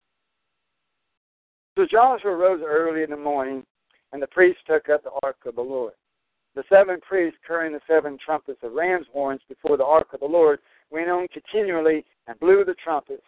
[1.77, 3.65] So Joshua rose early in the morning,
[4.13, 5.95] and the priests took up the ark of the Lord
[6.55, 10.27] the seven priests carrying the seven trumpets of ram's horns before the ark of the
[10.27, 10.59] Lord
[10.91, 13.23] went on continually and blew the trumpets,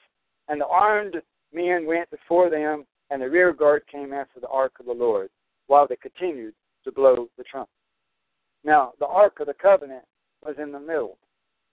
[0.49, 1.17] and the armed
[1.53, 5.31] men went before them, and the rear guard came after the ark of the Lord,
[5.67, 7.73] while they continued to blow the trumpets.
[8.63, 10.05] Now, the ark of the covenant
[10.45, 11.17] was in the middle.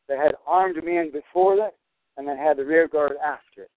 [0.07, 1.75] They had armed men before it,
[2.17, 3.71] and they had the rear guard after it.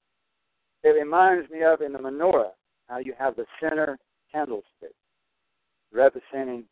[0.84, 2.50] It reminds me of in the menorah
[2.88, 3.98] how you have the center
[4.30, 4.94] candlestick
[5.92, 6.64] representing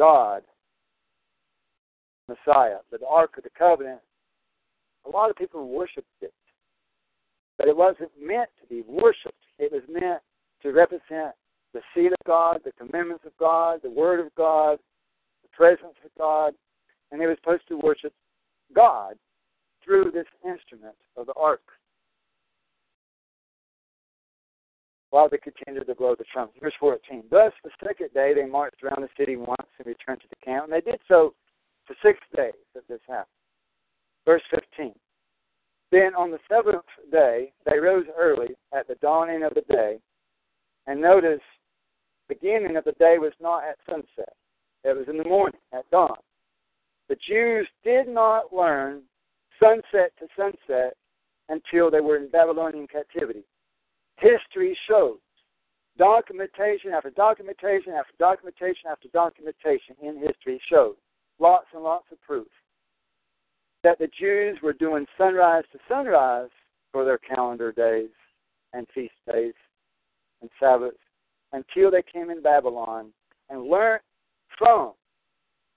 [0.00, 0.42] God,
[2.26, 2.78] Messiah.
[2.90, 4.00] But the Ark of the Covenant,
[5.06, 6.32] a lot of people worshiped it.
[7.58, 9.34] But it wasn't meant to be worshiped.
[9.58, 10.22] It was meant
[10.62, 11.34] to represent
[11.74, 14.78] the seed of God, the commandments of God, the Word of God,
[15.42, 16.54] the presence of God.
[17.12, 18.14] And they were supposed to worship
[18.74, 19.16] God
[19.84, 21.60] through this instrument of the ark.
[25.10, 26.60] While they continued to blow the trumpet.
[26.60, 27.24] Verse 14.
[27.30, 30.64] Thus, the second day they marched around the city once and returned to the camp,
[30.64, 31.34] and they did so
[31.86, 33.26] for six days that this happened.
[34.24, 34.94] Verse 15.
[35.90, 39.98] Then on the seventh day they rose early at the dawning of the day,
[40.86, 41.40] and notice
[42.28, 44.34] the beginning of the day was not at sunset.
[44.84, 46.16] It was in the morning, at dawn.
[47.08, 49.02] The Jews did not learn
[49.60, 50.94] sunset to sunset
[51.48, 53.42] until they were in Babylonian captivity
[54.20, 55.18] history shows.
[55.98, 60.96] Documentation after documentation after documentation after documentation in history shows.
[61.38, 62.46] Lots and lots of proof
[63.82, 66.50] that the Jews were doing sunrise to sunrise
[66.92, 68.10] for their calendar days
[68.72, 69.54] and feast days
[70.40, 70.96] and Sabbaths
[71.52, 73.10] until they came in Babylon
[73.48, 74.02] and learned
[74.58, 74.92] from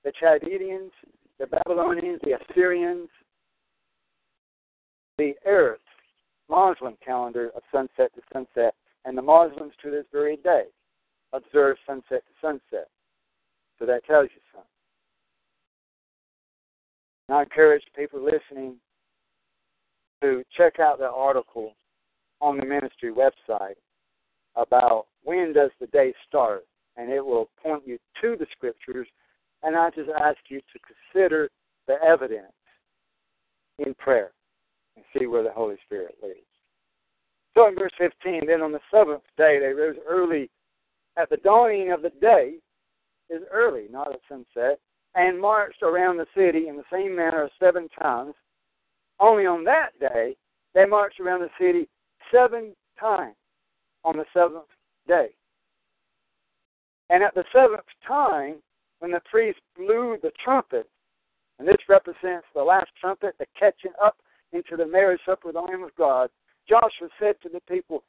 [0.04, 0.92] the Chaldeans,
[1.40, 3.10] the Babylonians, the Assyrians,
[5.18, 5.80] the earth
[6.50, 8.76] Muslim calendar of sunset to sunset,
[9.06, 10.66] and the Muslims to this very day
[11.34, 12.88] observe sunset to sunset.
[13.80, 14.70] So that tells you something.
[17.28, 18.76] And I encourage people listening
[20.22, 21.76] to check out the article
[22.40, 23.76] on the ministry website
[24.56, 26.66] about when does the day start,
[26.98, 29.08] and it will point you to the scriptures.
[29.64, 30.80] And I just ask you to
[31.14, 31.50] consider
[31.88, 32.54] the evidence
[33.80, 34.32] in prayer
[34.96, 36.40] and see where the Holy Spirit leads.
[37.56, 40.50] So in verse 15, then on the seventh day they rose early
[41.18, 42.56] at the dawning of the day,
[43.30, 44.80] is early, not at sunset,
[45.16, 48.34] and marched around the city in the same manner seven times.
[49.20, 50.36] Only on that day
[50.74, 51.88] they marched around the city
[52.32, 53.36] seven times
[54.04, 54.66] on the seventh
[55.08, 55.30] day.
[57.10, 58.56] And at the seventh time,
[59.00, 60.90] when the priest blew the trumpet,
[61.60, 64.18] and this represents the last trumpet, the catching up
[64.54, 66.30] into the marriage supper of the Lamb of God,
[66.70, 68.04] Joshua said to the people,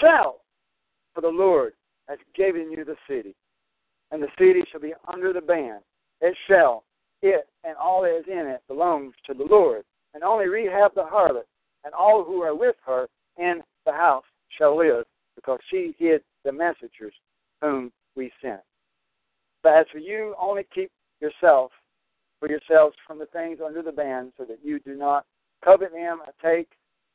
[0.00, 0.36] Shout,
[1.14, 1.72] for the Lord
[2.08, 3.34] has given you the city,
[4.10, 5.80] and the city shall be under the ban.
[6.20, 6.84] It shall,
[7.22, 9.82] it and all that is in it belongs to the Lord.
[10.14, 11.44] And only Rahab the harlot
[11.84, 13.06] and all who are with her
[13.36, 14.24] in the house
[14.56, 15.04] shall live,
[15.36, 17.14] because she hid the messengers
[17.60, 18.60] whom we sent.
[19.62, 21.72] But as for you, only keep yourself
[22.40, 25.26] for yourselves from the things under the ban, so that you do not
[25.64, 26.68] covet them or take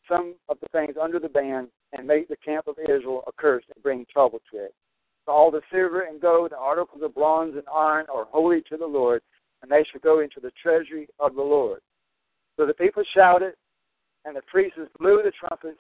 [0.10, 3.84] some of the things under the ban and make the camp of Israel accursed and
[3.84, 4.74] bring trouble to it.
[5.28, 8.86] All the silver and gold and articles of bronze and iron are holy to the
[8.86, 9.22] Lord,
[9.62, 11.80] and they shall go into the treasury of the Lord.
[12.58, 13.54] So the people shouted,
[14.26, 15.80] and the priests blew the trumpets,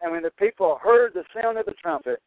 [0.00, 2.20] and when the people heard the sound of the trumpet,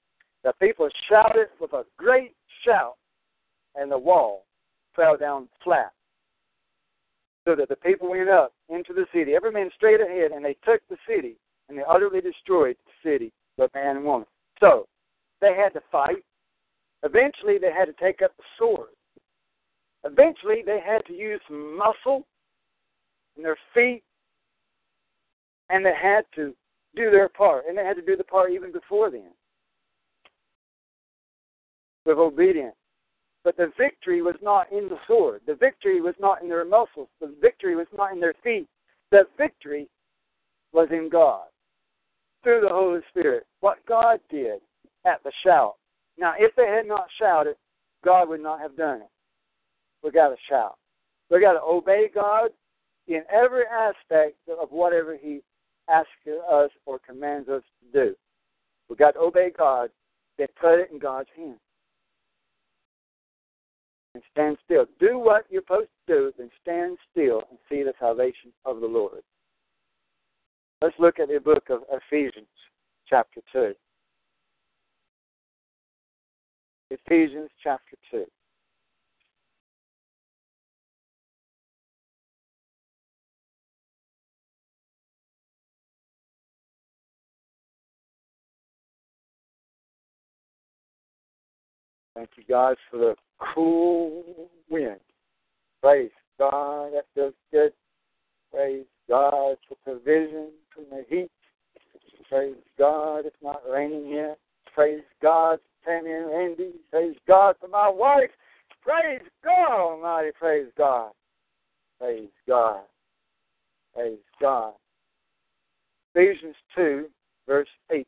[0.43, 2.33] the people shouted with a great
[2.65, 2.95] shout,
[3.75, 4.45] and the wall
[4.95, 5.91] fell down flat
[7.45, 10.55] so that the people went up into the city, every man straight ahead, and they
[10.65, 11.35] took the city,
[11.67, 14.27] and they utterly destroyed the city, both man and woman.
[14.59, 14.87] So
[15.41, 16.23] they had to fight.
[17.03, 18.89] Eventually, they had to take up the sword.
[20.05, 22.25] Eventually, they had to use muscle
[23.35, 24.03] in their feet,
[25.69, 26.53] and they had to
[26.95, 29.31] do their part, and they had to do the part even before then
[32.05, 32.75] with obedience.
[33.43, 35.41] But the victory was not in the sword.
[35.45, 37.09] The victory was not in their muscles.
[37.19, 38.67] The victory was not in their feet.
[39.11, 39.89] The victory
[40.71, 41.47] was in God
[42.41, 43.45] through the Holy Spirit.
[43.59, 44.61] What God did
[45.05, 45.75] at the shout.
[46.17, 47.55] Now, if they had not shouted,
[48.03, 49.09] God would not have done it.
[50.03, 50.77] We got to shout.
[51.29, 52.51] We got to obey God
[53.07, 55.41] in every aspect of whatever He
[55.89, 56.09] asks
[56.49, 58.15] us or commands us to do.
[58.89, 59.89] We got to obey God,
[60.37, 61.59] then put it in God's hands
[64.13, 64.85] and stand still.
[64.99, 68.87] Do what you're supposed to do, then stand still and see the salvation of the
[68.87, 69.21] Lord.
[70.81, 72.47] Let's look at the book of Ephesians,
[73.07, 73.73] chapter 2.
[76.91, 78.25] Ephesians chapter 2.
[92.15, 94.99] Thank you, guys, for the cool wind.
[95.81, 97.73] Praise God, that feels good.
[98.51, 101.31] Praise God for provision from the heat.
[102.29, 104.37] Praise God, it's not raining yet.
[104.73, 106.71] Praise God, Tammy and Randy.
[106.91, 108.29] Praise God for my wife.
[108.81, 110.31] Praise God Almighty.
[110.39, 111.11] Praise God.
[111.99, 112.81] Praise God.
[113.93, 114.73] Praise God.
[116.15, 117.05] Ephesians 2,
[117.47, 118.07] verse 8.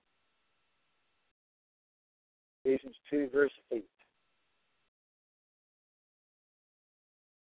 [2.64, 3.86] Ephesians 2, verse 8.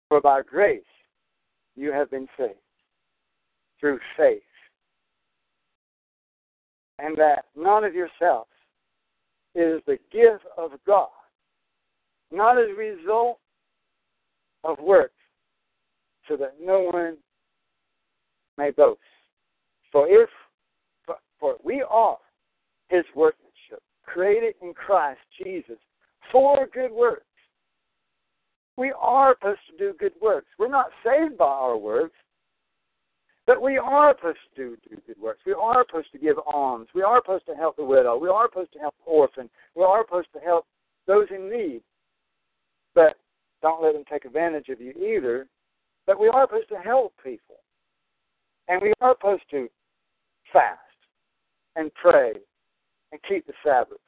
[0.09, 0.83] For by grace
[1.75, 2.55] you have been saved
[3.81, 4.43] through faith,
[6.99, 8.51] and that none of yourselves
[9.55, 11.09] is the gift of God,
[12.31, 13.39] not as a result
[14.65, 15.13] of works,
[16.29, 17.17] so that no one
[18.57, 19.01] may boast.
[19.93, 20.29] For if
[21.05, 22.19] for, for we are
[22.89, 25.79] his workmanship, created in Christ Jesus
[26.31, 27.25] for good works.
[28.77, 30.49] We are supposed to do good works.
[30.59, 32.17] We're not saved by our works,
[33.47, 35.41] but we are supposed to do, good works.
[35.47, 36.89] We are supposed to give alms.
[36.95, 38.19] We are supposed to help the widow.
[38.19, 39.49] We are supposed to help the orphan.
[39.75, 40.67] We are supposed to help
[41.07, 41.83] those in need.
[42.95, 43.17] But
[43.63, 45.47] don't let them take advantage of you either.
[46.07, 47.57] But we are supposed to help people.
[48.69, 49.69] And we are supposed to
[50.53, 50.81] fast
[51.77, 52.33] and pray
[53.13, 53.99] and keep the Sabbath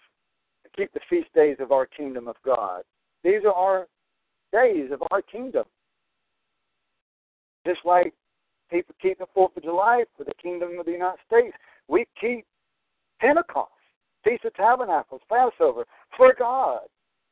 [0.64, 2.82] and keep the feast days of our kingdom of God.
[3.22, 3.86] These are our
[4.52, 5.64] days of our kingdom.
[7.66, 8.12] Just like
[8.70, 11.56] people keep the Fourth of July for the kingdom of the United States,
[11.88, 12.46] we keep
[13.20, 13.70] Pentecost,
[14.24, 15.84] Feast of Tabernacles, Passover
[16.16, 16.80] for God.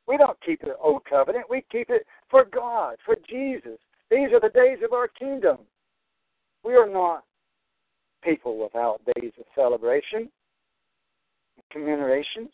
[0.07, 1.45] We don't keep the old covenant.
[1.49, 3.77] We keep it for God, for Jesus.
[4.09, 5.57] These are the days of our kingdom.
[6.63, 7.23] We are not
[8.23, 10.29] people without days of celebration,
[11.71, 12.49] commemoration.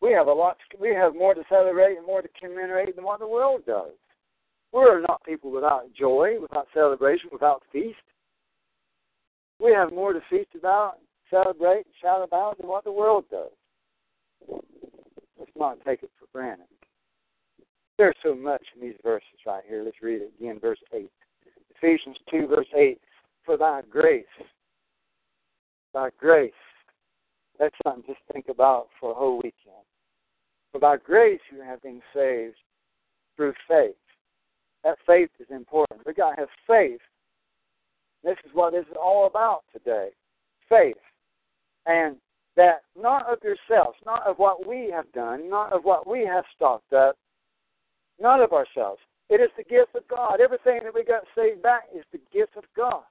[0.00, 0.56] We have a lot.
[0.80, 3.92] We have more to celebrate and more to commemorate than what the world does.
[4.72, 7.96] We're not people without joy, without celebration, without feast.
[9.60, 10.98] We have more to feast about,
[11.30, 13.50] celebrate, shout about than what the world does.
[15.38, 16.66] Let's not take it for granted.
[17.96, 19.82] There's so much in these verses right here.
[19.82, 21.10] Let's read it again, verse 8.
[21.76, 23.00] Ephesians 2, verse 8.
[23.44, 24.24] For thy grace,
[25.94, 26.52] thy grace.
[27.58, 29.87] That's something just think about for a whole weekend.
[30.72, 32.56] For by grace you have been saved
[33.36, 33.94] through faith.
[34.84, 36.06] That faith is important.
[36.06, 37.00] We got to have faith.
[38.22, 40.10] This is what this is all about today.
[40.68, 40.96] Faith.
[41.86, 42.16] And
[42.56, 46.44] that not of yourselves, not of what we have done, not of what we have
[46.54, 47.16] stocked up,
[48.20, 49.00] not of ourselves.
[49.30, 50.40] It is the gift of God.
[50.40, 53.02] Everything that we got saved back is the gift of God.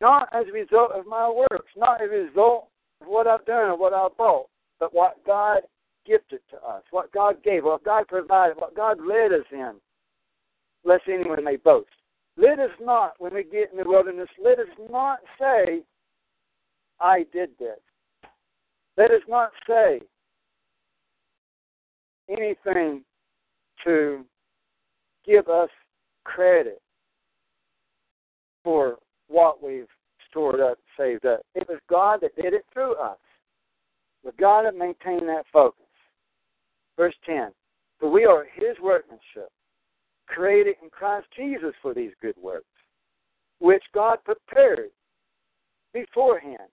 [0.00, 2.68] Not as a result of my works, not as a result
[3.00, 4.46] of what I've done or what I've bought,
[4.78, 5.62] but what God
[6.06, 9.72] gifted to us, what God gave, what God provided, what God led us in,
[10.84, 11.88] lest anyone may boast.
[12.36, 15.82] Let us not, when we get in the wilderness, let us not say,
[17.00, 17.78] I did this.
[18.96, 20.00] Let us not say
[22.28, 23.02] anything
[23.84, 24.24] to
[25.26, 25.70] give us
[26.24, 26.80] credit
[28.62, 28.98] for
[29.28, 29.88] what we've
[30.30, 31.40] stored up, saved up.
[31.54, 33.18] It was God that did it through us.
[34.24, 35.83] But God that maintained that focus.
[36.96, 37.50] Verse 10
[37.98, 39.50] For we are His workmanship,
[40.26, 42.66] created in Christ Jesus for these good works,
[43.58, 44.90] which God prepared
[45.92, 46.68] beforehand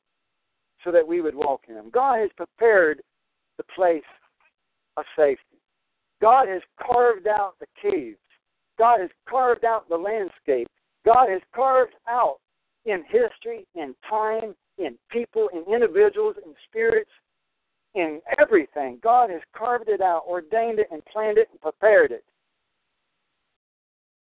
[0.84, 1.90] so that we would walk in them.
[1.94, 3.02] God has prepared
[3.58, 4.04] the place
[4.98, 5.58] of safety.
[6.22, 8.18] God has carved out the caves.
[8.78, 10.68] God has carved out the landscape.
[11.06, 12.38] God has carved out
[12.86, 17.10] in history, in time, in people, in individuals, in spirits,
[17.96, 19.00] in everything.
[19.04, 22.24] God has carved it out, ordained it, and planned it, and prepared it.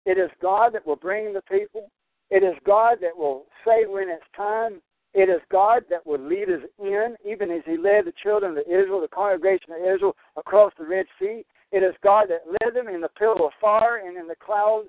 [0.07, 1.91] It is God that will bring the people.
[2.31, 4.81] It is God that will say when it's time.
[5.15, 8.65] It is God that will lead us in, even as He led the children of
[8.67, 11.45] Israel, the congregation of Israel, across the Red Sea.
[11.71, 14.85] It is God that led them in the pillar of fire and in the cloud,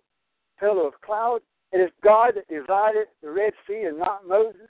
[0.60, 1.41] pillar of cloud.
[1.72, 4.69] It is God that divided the Red Sea and not Moses,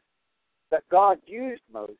[0.70, 1.98] but God used Moses.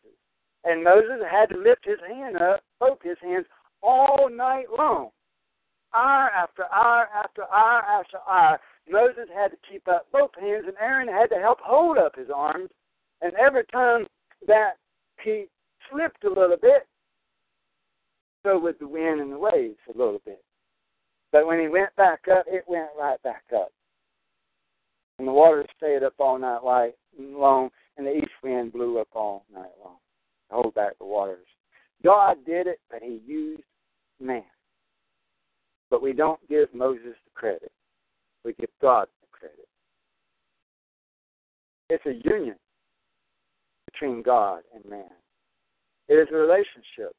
[0.66, 3.46] And Moses had to lift his hand up, both his hands,
[3.84, 5.12] all night long.
[5.94, 8.60] Hour after hour after hour after hour.
[8.90, 12.30] Moses had to keep up both hands, and Aaron had to help hold up his
[12.36, 12.70] arms.
[13.22, 14.08] And every time
[14.48, 14.74] that
[15.24, 15.46] he
[15.90, 16.88] slipped a little bit,
[18.44, 20.44] so would the wind and the waves a little bit.
[21.32, 23.72] But when he went back up, it went right back up.
[25.20, 26.62] And the water stayed up all night
[27.18, 29.98] long, and the east wind blew up all night long
[30.50, 31.48] hold back the waters.
[32.04, 33.64] God did it, but he used
[34.20, 34.44] man.
[35.90, 37.72] But we don't give Moses the credit.
[38.44, 39.68] We give God the credit.
[41.90, 42.56] It's a union
[43.92, 45.10] between God and man.
[46.08, 47.16] It is a relationship.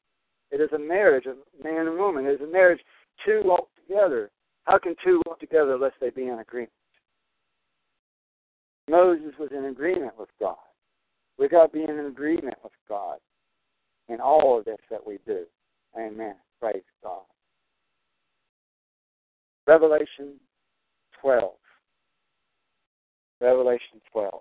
[0.51, 2.25] It is a marriage of man and woman.
[2.25, 2.79] It is a marriage
[3.25, 4.29] two walk together.
[4.65, 6.71] How can two walk together unless they be in agreement?
[8.89, 10.55] Moses was in agreement with God.
[11.37, 13.17] We got to be in agreement with God
[14.09, 15.45] in all of this that we do.
[15.97, 16.35] Amen.
[16.59, 17.21] Praise God.
[19.67, 20.39] Revelation
[21.21, 21.51] 12.
[23.41, 24.33] Revelation 12.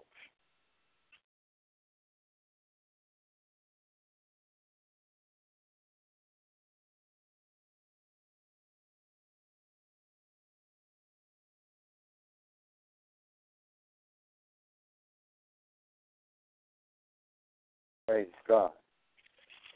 [18.06, 18.70] Praise God.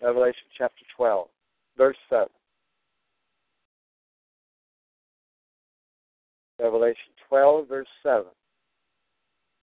[0.02, 1.28] Revelation chapter 12,
[1.76, 2.26] verse 7.
[6.60, 8.24] Revelation 12, verse 7.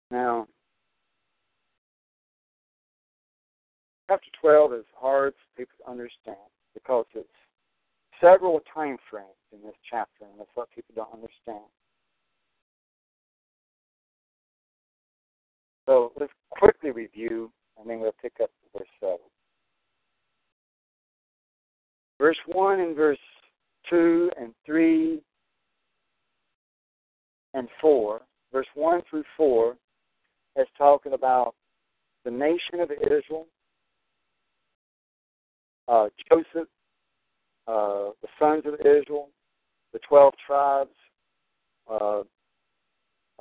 [0.10, 0.48] Now,
[4.10, 6.38] chapter 12 is hard for people to understand
[6.74, 7.28] because it's
[8.20, 11.66] several time frames in this chapter, and that's what people don't understand.
[15.88, 19.18] So let's quickly review, and then we'll pick up verse 7.
[22.20, 23.18] Verse 1 and verse
[23.90, 25.20] 2 and 3
[27.54, 28.22] and 4,
[28.54, 29.76] verse 1 through 4,
[30.58, 31.56] is talking about
[32.24, 33.48] the nation of Israel,
[35.88, 36.68] uh, Joseph,
[37.68, 39.30] uh, the sons of Israel,
[39.94, 40.90] the 12 tribes.
[41.90, 42.22] Uh,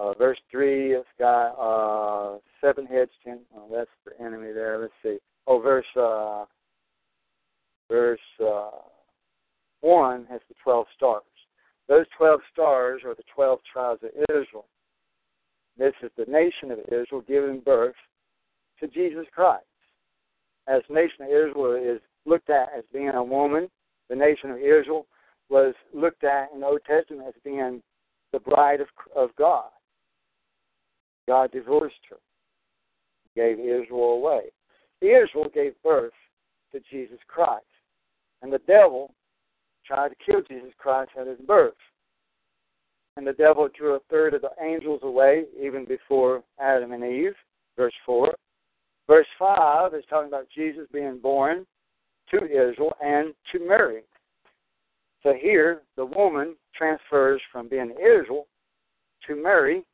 [0.00, 3.40] uh, verse 3, it's got uh, seven heads, ten.
[3.54, 4.78] Oh, that's the enemy there.
[4.78, 5.18] Let's see.
[5.46, 6.44] Oh, verse uh,
[7.90, 8.70] verse uh,
[9.82, 11.22] 1 has the 12 stars.
[11.88, 14.66] Those 12 stars are the 12 tribes of Israel.
[15.76, 17.94] This is the nation of Israel giving birth
[18.80, 19.64] to Jesus Christ.
[20.68, 23.68] As nation of Israel is looked at as being a woman,
[24.08, 25.06] the nation of Israel
[25.48, 27.82] was looked at in the Old Testament as being
[28.32, 29.70] the bride of, of God.
[31.30, 32.16] God divorced her,
[33.36, 34.40] gave Israel away.
[35.00, 36.12] Israel gave birth
[36.72, 37.64] to Jesus Christ.
[38.42, 39.14] And the devil
[39.86, 41.76] tried to kill Jesus Christ at his birth.
[43.16, 47.36] And the devil drew a third of the angels away, even before Adam and Eve,
[47.76, 48.34] verse 4.
[49.06, 51.64] Verse 5 is talking about Jesus being born
[52.32, 54.02] to Israel and to Mary.
[55.22, 58.48] So here, the woman transfers from being Israel
[59.28, 59.84] to Mary,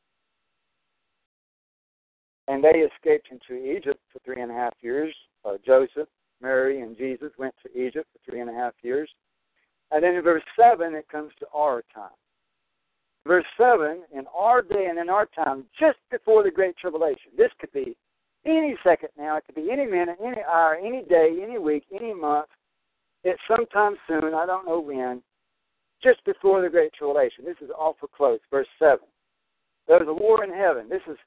[2.47, 5.13] and they escaped into Egypt for three and a half years.
[5.43, 6.07] Uh, Joseph,
[6.41, 9.09] Mary, and Jesus went to Egypt for three and a half years.
[9.91, 12.15] And then in verse 7, it comes to our time.
[13.25, 17.31] Verse 7, in our day and in our time, just before the Great Tribulation.
[17.37, 17.95] This could be
[18.45, 19.37] any second now.
[19.37, 22.47] It could be any minute, any hour, any day, any week, any month.
[23.23, 24.33] It's sometime soon.
[24.33, 25.21] I don't know when.
[26.01, 27.43] Just before the Great Tribulation.
[27.43, 28.39] This is awful close.
[28.49, 28.99] Verse 7.
[29.87, 30.87] There's a war in heaven.
[30.89, 31.17] This is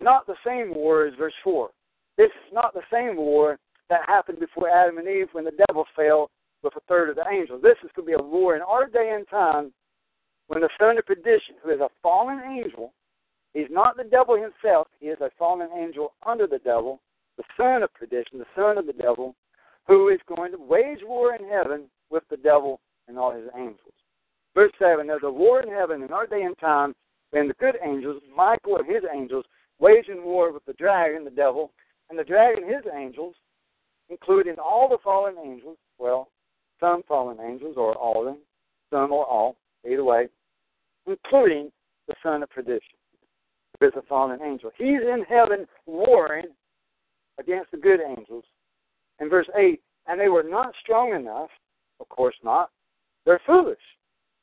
[0.00, 1.70] not the same war as verse 4.
[2.16, 3.58] This is not the same war
[3.88, 6.30] that happened before Adam and Eve when the devil fell
[6.62, 7.62] with a third of the angels.
[7.62, 9.72] This is going to be a war in our day and time
[10.50, 12.92] when the son of perdition, who is a fallen angel,
[13.54, 17.00] he's not the devil himself, he is a fallen angel under the devil,
[17.36, 19.36] the son of perdition, the son of the devil,
[19.86, 23.94] who is going to wage war in heaven with the devil and all his angels.
[24.54, 26.94] Verse 7 There's a war in heaven in our day and time
[27.30, 29.44] when the good angels, Michael and his angels,
[29.80, 31.72] waging war with the dragon, the devil,
[32.08, 33.34] and the dragon his angels,
[34.08, 36.28] including all the fallen angels, well,
[36.78, 38.38] some fallen angels, or all of them,
[38.90, 40.28] some or all, either way,
[41.06, 41.70] including
[42.08, 42.98] the son of perdition,
[43.78, 44.70] who is a fallen angel.
[44.76, 46.46] He's in heaven warring
[47.38, 48.44] against the good angels.
[49.20, 51.50] In verse 8, and they were not strong enough,
[52.00, 52.70] of course not,
[53.24, 53.78] they're foolish.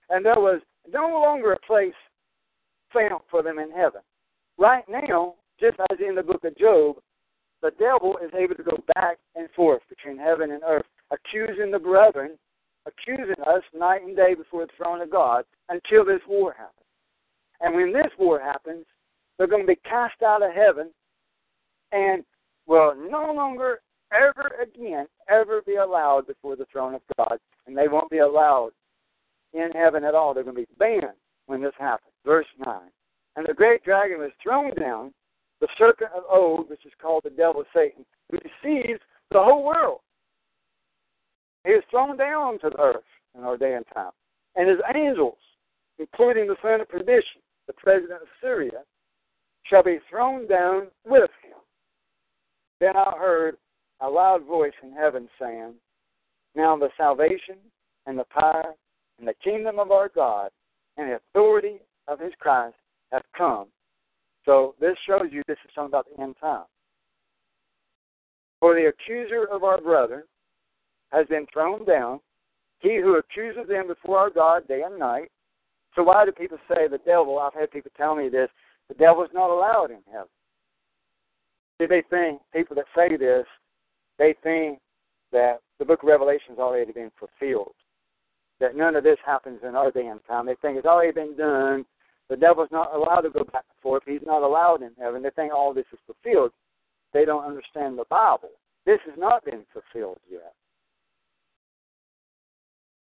[0.09, 0.61] And there was
[0.91, 1.93] no longer a place
[2.93, 4.01] found for them in heaven.
[4.57, 6.97] Right now, just as in the book of Job,
[7.61, 11.79] the devil is able to go back and forth between heaven and earth accusing the
[11.79, 12.37] brethren,
[12.85, 16.73] accusing us night and day before the throne of God until this war happens.
[17.61, 18.85] And when this war happens,
[19.37, 20.91] they're going to be cast out of heaven
[21.91, 22.23] and
[22.67, 23.79] will no longer
[24.11, 27.37] ever again ever be allowed before the throne of God.
[27.65, 28.71] And they won't be allowed
[29.53, 30.33] in heaven at all.
[30.33, 31.17] They're going to be banned
[31.47, 32.13] when this happens.
[32.25, 32.79] Verse 9.
[33.37, 35.13] And the great dragon was thrown down,
[35.61, 38.99] the serpent of old, which is called the devil Satan, who deceives
[39.31, 39.99] the whole world.
[41.63, 43.03] He was thrown down to the earth
[43.37, 44.11] in our day and time.
[44.55, 45.37] and his angels,
[45.99, 48.83] including the son of perdition, the president of Syria,
[49.65, 51.57] shall be thrown down with him.
[52.79, 53.57] Then I heard
[53.99, 55.75] a loud voice in heaven saying,
[56.55, 57.57] Now the salvation
[58.07, 58.73] and the power
[59.19, 60.49] and the kingdom of our God
[60.97, 62.75] and the authority of his Christ
[63.11, 63.67] have come.
[64.45, 66.65] So this shows you this is talking about the end time.
[68.59, 70.23] For the accuser of our brethren
[71.11, 72.19] has been thrown down,
[72.79, 75.29] he who accuses them before our God day and night.
[75.95, 77.39] So why do people say the devil?
[77.39, 78.49] I've had people tell me this.
[78.87, 80.27] The devil is not allowed in heaven.
[81.79, 83.45] See, they think people that say this,
[84.17, 84.79] they think
[85.31, 87.75] that the Book of Revelation has already been fulfilled.
[88.59, 90.47] That none of this happens in our day and time.
[90.47, 91.85] They think it's already been done.
[92.29, 94.03] The devil's not allowed to go back and forth.
[94.05, 95.23] He's not allowed in heaven.
[95.23, 96.51] They think all this is fulfilled.
[97.13, 98.49] They don't understand the Bible.
[98.85, 100.53] This has not been fulfilled yet.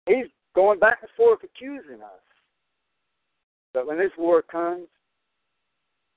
[0.07, 2.21] He's going back and forth accusing us.
[3.73, 4.87] But when this war comes,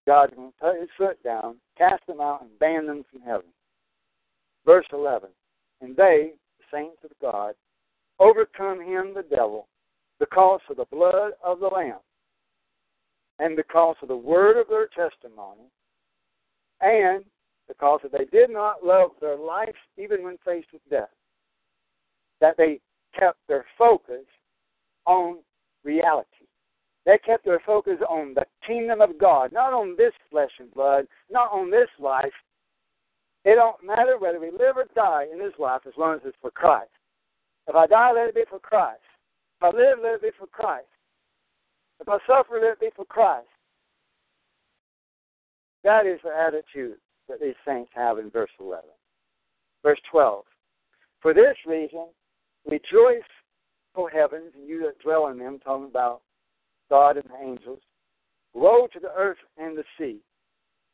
[0.06, 3.46] God's going to put his foot down, cast them out, and ban them from heaven.
[4.66, 5.30] Verse 11
[5.80, 7.54] And they, the saints of God,
[8.18, 9.66] overcome him, the devil,
[10.18, 12.00] because of the blood of the Lamb,
[13.38, 15.68] and because of the word of their testimony,
[16.80, 17.24] and
[17.68, 21.08] because they did not love their life even when faced with death.
[22.40, 22.80] That they
[23.18, 24.24] kept their focus
[25.06, 25.38] on
[25.82, 26.28] reality.
[27.06, 31.06] They kept their focus on the kingdom of God, not on this flesh and blood,
[31.30, 32.32] not on this life.
[33.44, 36.36] It don't matter whether we live or die in this life as long as it's
[36.40, 36.90] for Christ.
[37.68, 39.02] If I die, let it be for Christ.
[39.60, 40.86] If I live, let it be for Christ.
[42.00, 43.46] If I suffer, let it be for Christ.
[45.84, 46.96] That is the attitude
[47.28, 48.84] that these saints have in verse 11.
[49.82, 50.44] Verse 12.
[51.20, 52.06] For this reason,
[52.66, 53.22] rejoice,
[53.94, 56.22] O heavens, and you that dwell in them, talking about
[56.90, 57.80] God and the angels.
[58.54, 60.18] Woe to the earth and the sea,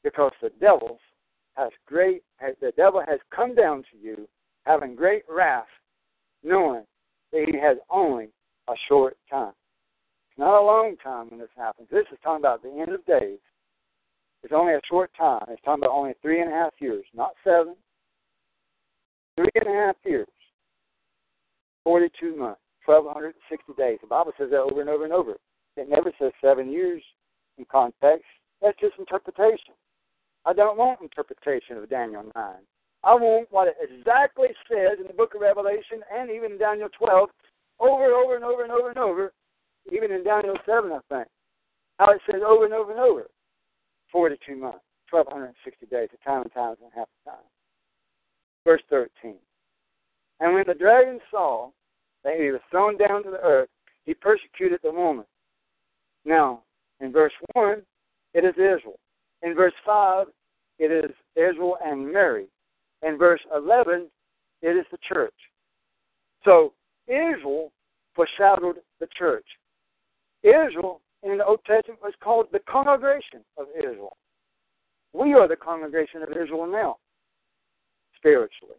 [0.02, 0.98] because the devil
[1.56, 2.22] has great
[2.60, 4.28] the devil has come down to you,
[4.64, 5.66] having great wrath,
[6.42, 6.84] knowing
[7.32, 8.28] that he has only
[8.68, 9.52] a short time.
[10.30, 11.88] It's not a long time when this happens.
[11.90, 13.38] This is talking about the end of days.
[14.42, 15.42] It's only a short time.
[15.48, 17.74] It's talking about only three and a half years, not seven.
[19.36, 20.28] Three and a half years.
[21.84, 23.98] 42 months, 1,260 days.
[24.00, 25.34] The Bible says that over and over and over.
[25.76, 27.02] It never says seven years
[27.58, 28.24] in context.
[28.62, 29.74] That's just interpretation.
[30.44, 32.54] I don't want interpretation of Daniel 9.
[33.02, 37.30] I want what it exactly says in the book of Revelation and even Daniel 12
[37.80, 39.32] over and over and over and over and over,
[39.92, 41.28] even in Daniel 7, I think.
[41.98, 43.26] How it says over and over and over
[44.12, 44.80] 42 months,
[45.10, 47.44] 1,260 days, a time and times and half a time.
[48.64, 49.34] Verse 13.
[50.40, 51.70] And when the dragon saw
[52.24, 53.68] that he was thrown down to the earth,
[54.06, 55.24] he persecuted the woman.
[56.24, 56.62] Now,
[57.00, 57.82] in verse 1,
[58.34, 58.98] it is Israel.
[59.42, 60.26] In verse 5,
[60.78, 62.46] it is Israel and Mary.
[63.02, 64.08] In verse 11,
[64.62, 65.34] it is the church.
[66.44, 66.72] So,
[67.06, 67.72] Israel
[68.14, 69.44] foreshadowed the church.
[70.42, 74.16] Israel in the Old Testament was called the congregation of Israel.
[75.12, 76.96] We are the congregation of Israel now,
[78.16, 78.76] spiritually.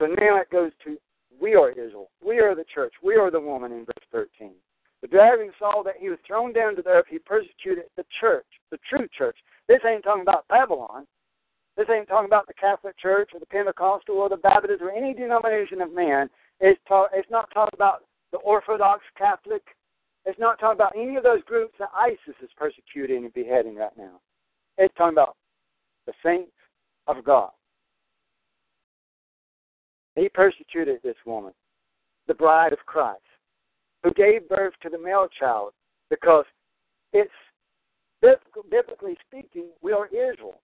[0.00, 0.98] So now it goes to
[1.40, 2.10] we are Israel.
[2.24, 2.92] We are the church.
[3.02, 4.52] We are the woman in verse 13.
[5.02, 7.06] The dragon saw that he was thrown down to the earth.
[7.10, 9.36] He persecuted the church, the true church.
[9.68, 11.06] This ain't talking about Babylon.
[11.76, 15.12] This ain't talking about the Catholic Church or the Pentecostal or the Baptist or any
[15.12, 16.30] denomination of man.
[16.60, 19.62] It's, ta- it's not talking about the Orthodox Catholic.
[20.26, 23.96] It's not talking about any of those groups that ISIS is persecuting and beheading right
[23.96, 24.20] now.
[24.78, 25.36] It's talking about
[26.06, 26.52] the saints
[27.06, 27.50] of God.
[30.16, 31.52] He persecuted this woman,
[32.26, 33.20] the bride of Christ,
[34.02, 35.72] who gave birth to the male child
[36.08, 36.44] because
[37.12, 37.30] it's
[38.22, 40.60] biblically speaking, we are Israel.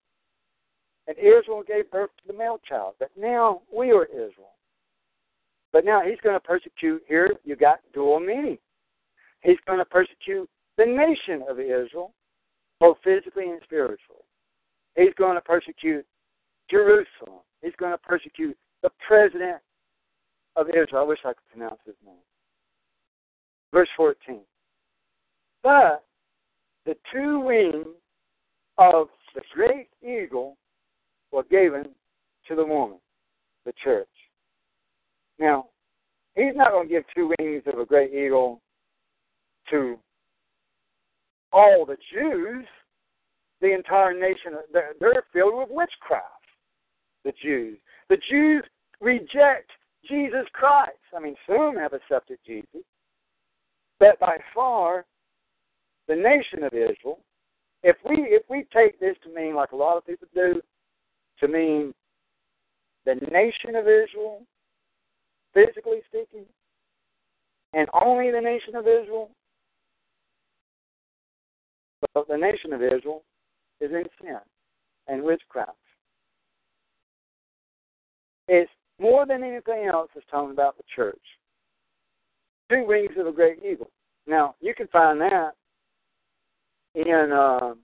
[1.07, 2.95] And Israel gave birth to the male child.
[2.99, 4.55] But now we are Israel.
[5.73, 8.59] But now he's going to persecute here, you got dual meaning.
[9.43, 12.13] He's going to persecute the nation of Israel,
[12.79, 14.23] both physically and spiritually.
[14.97, 16.05] He's going to persecute
[16.71, 17.41] Jerusalem.
[17.63, 19.59] He's going to persecute the president
[20.57, 21.03] of Israel.
[21.03, 22.15] I wish I could pronounce his name.
[23.73, 24.41] Verse 14.
[25.63, 26.05] But
[26.87, 27.87] the two wings
[28.79, 30.57] of the great eagle
[31.33, 31.85] were given
[32.49, 32.99] to the woman,
[33.65, 34.09] the church.
[35.39, 35.67] Now,
[36.35, 38.61] he's not going to give two wings of a great eagle
[39.71, 39.99] to
[41.53, 42.67] all the Jews.
[43.61, 46.25] The entire nation, they're filled with witchcraft,
[47.25, 47.77] the Jews.
[48.09, 48.65] The Jews
[49.03, 49.71] reject
[50.09, 50.97] Jesus Christ.
[51.15, 52.83] I mean, some have accepted Jesus,
[53.99, 55.05] But by far,
[56.09, 57.21] the nation of Israel,
[57.83, 60.61] if we if we take this to mean like a lot of people do,
[61.41, 61.95] to mean
[63.07, 64.43] the nation of Israel,
[65.55, 66.47] physically speaking,
[67.73, 69.31] and only the nation of Israel,
[72.15, 73.23] but the nation of Israel
[73.81, 74.39] is in sin
[75.09, 75.77] and witchcraft.
[78.49, 81.21] It's more than anything else it's talking about the church.
[82.71, 83.91] Two wings of a great eagle.
[84.27, 85.53] Now, you can find that
[86.95, 87.75] in uh,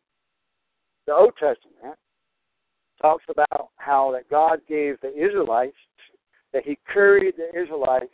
[1.06, 1.96] the Old Testament.
[3.00, 5.76] Talks about how that God gave the Israelites,
[6.52, 8.12] that He carried the Israelites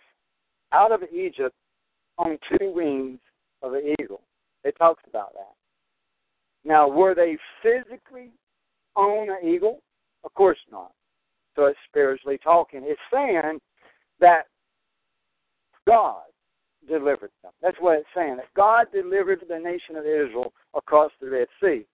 [0.72, 1.54] out of Egypt
[2.18, 3.18] on two wings
[3.62, 4.22] of an eagle.
[4.64, 5.54] It talks about that.
[6.64, 8.30] Now, were they physically
[8.94, 9.82] on an eagle?
[10.24, 10.92] Of course not.
[11.56, 12.82] So it's spiritually talking.
[12.84, 13.58] It's saying
[14.20, 14.46] that
[15.86, 16.22] God
[16.88, 17.52] delivered them.
[17.60, 18.36] That's what it's saying.
[18.36, 21.84] That God delivered the nation of Israel across the Red Sea.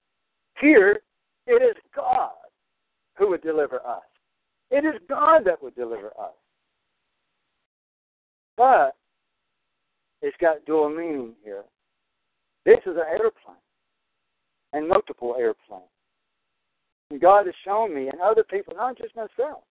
[0.60, 1.00] Here,
[1.46, 2.30] it is God
[3.16, 4.02] who would deliver us.
[4.70, 6.34] It is God that would deliver us.
[8.56, 8.96] But
[10.20, 11.64] it's got dual meaning here.
[12.66, 13.56] This is an airplane
[14.72, 15.84] and multiple airplanes.
[17.10, 19.62] And God has shown me, and other people, not just myself,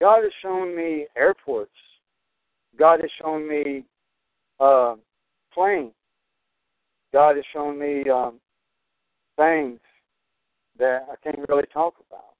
[0.00, 1.70] God has shown me airports.
[2.78, 3.84] God has shown me
[4.60, 4.96] uh,
[5.54, 5.92] planes.
[7.12, 8.40] God has shown me um,
[9.36, 9.78] things
[10.78, 12.34] that I can't really talk about.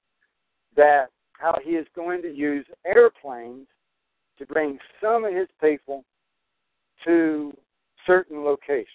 [0.77, 3.67] That how He is going to use airplanes
[4.39, 6.05] to bring some of His people
[7.05, 7.53] to
[8.07, 8.87] certain locations.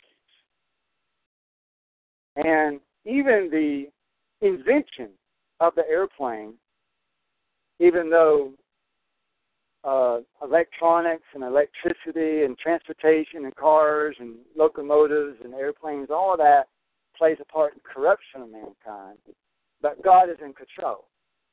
[2.35, 3.85] And even the
[4.41, 5.09] invention
[5.59, 6.53] of the airplane,
[7.79, 8.53] even though
[9.83, 16.67] uh, electronics and electricity and transportation and cars and locomotives and airplanes, all of that
[17.17, 19.17] plays a part in corruption of mankind.
[19.81, 21.05] But God is in control.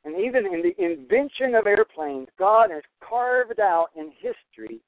[0.04, 4.80] And even in the invention of airplanes, God has carved out in history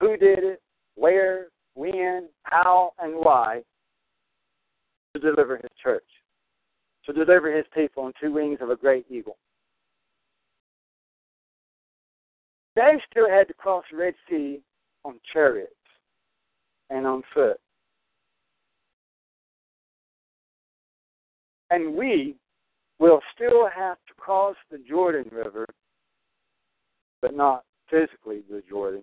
[0.00, 0.60] who did it,
[0.96, 3.62] where, when, how, and why
[5.18, 6.04] to deliver his church,
[7.06, 9.36] to deliver his people on two wings of a great eagle.
[12.74, 14.60] They still had to cross the Red Sea
[15.04, 15.72] on chariots
[16.90, 17.58] and on foot.
[21.70, 22.36] And we
[22.98, 25.66] will still have to cross the Jordan River,
[27.22, 29.02] but not physically the Jordan,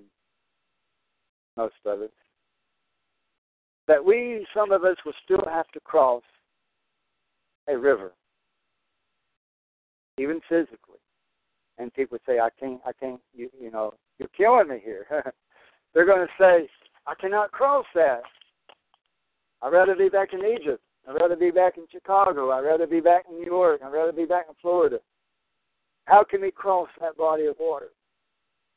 [1.58, 2.14] most of it
[3.88, 6.24] that we, some of us, will still have to cross
[7.68, 8.14] a river,
[10.18, 11.00] even physically.
[11.78, 15.06] And people say, "I can't, I can't," you, you know, you're killing me here.
[15.94, 16.70] They're going to say,
[17.08, 18.22] "I cannot cross that.
[19.62, 20.84] I'd rather be back in Egypt.
[21.08, 22.52] I'd rather be back in Chicago.
[22.52, 23.82] I'd rather be back in New York.
[23.84, 25.00] I'd rather be back in Florida.
[26.06, 27.90] How can we cross that body of water?"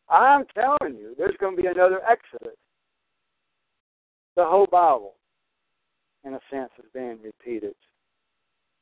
[0.08, 2.56] I'm telling you, there's going to be another Exodus
[4.36, 5.14] the whole Bible,
[6.24, 7.74] in a sense, is being repeated.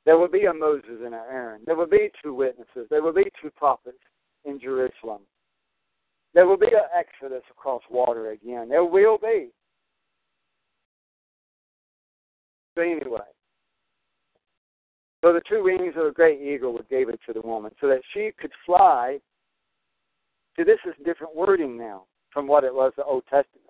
[0.04, 1.62] There will be a Moses and an Aaron.
[1.64, 2.86] There will be two witnesses.
[2.90, 3.98] There will be two prophets
[4.44, 5.22] in Jerusalem.
[6.34, 8.68] There will be an exodus across water again.
[8.68, 9.50] There will be.
[12.74, 13.20] But anyway,
[15.24, 18.02] so the two wings of a great eagle were given to the woman so that
[18.12, 19.18] she could fly.
[20.56, 23.63] See, this is different wording now from what it was the Old Testament.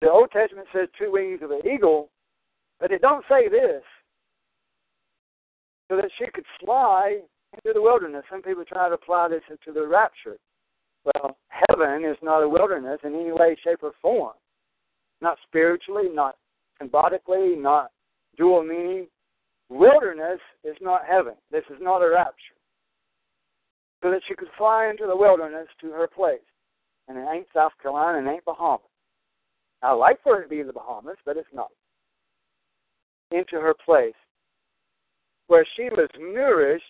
[0.00, 2.10] The Old Testament says two wings of an eagle,
[2.80, 3.82] but it don't say this.
[5.90, 7.18] So that she could fly
[7.54, 8.24] into the wilderness.
[8.30, 10.36] Some people try to apply this into the rapture.
[11.04, 14.34] Well, heaven is not a wilderness in any way, shape, or form.
[15.20, 16.36] Not spiritually, not
[16.78, 17.90] symbolically, not
[18.36, 19.06] dual meaning.
[19.70, 21.34] Wilderness is not heaven.
[21.50, 22.56] This is not a rapture.
[24.02, 26.38] So that she could fly into the wilderness to her place.
[27.08, 28.87] And it ain't South Carolina and it ain't Bahamas.
[29.82, 31.70] I like for her to be in the Bahamas, but it's not.
[33.30, 34.14] Into her place,
[35.46, 36.84] where she was nourished,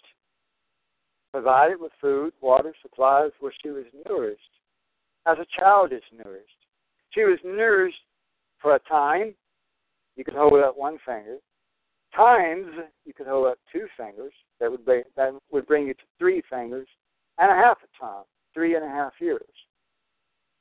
[1.32, 4.40] provided with food, water, supplies, where she was nourished,
[5.26, 6.46] as a child is nourished.
[7.10, 7.96] She was nourished
[8.60, 9.34] for a time.
[10.16, 11.38] You could hold up one finger.
[12.14, 12.66] Times
[13.04, 14.32] you could hold up two fingers.
[14.60, 16.88] That would be, that would bring you to three fingers
[17.38, 18.24] and a half a time,
[18.54, 19.42] three and a half years,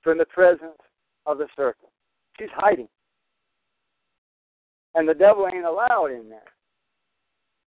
[0.03, 0.77] from the presence
[1.25, 1.91] of the serpent.
[2.39, 2.87] She's hiding.
[4.95, 6.41] And the devil ain't allowed in there.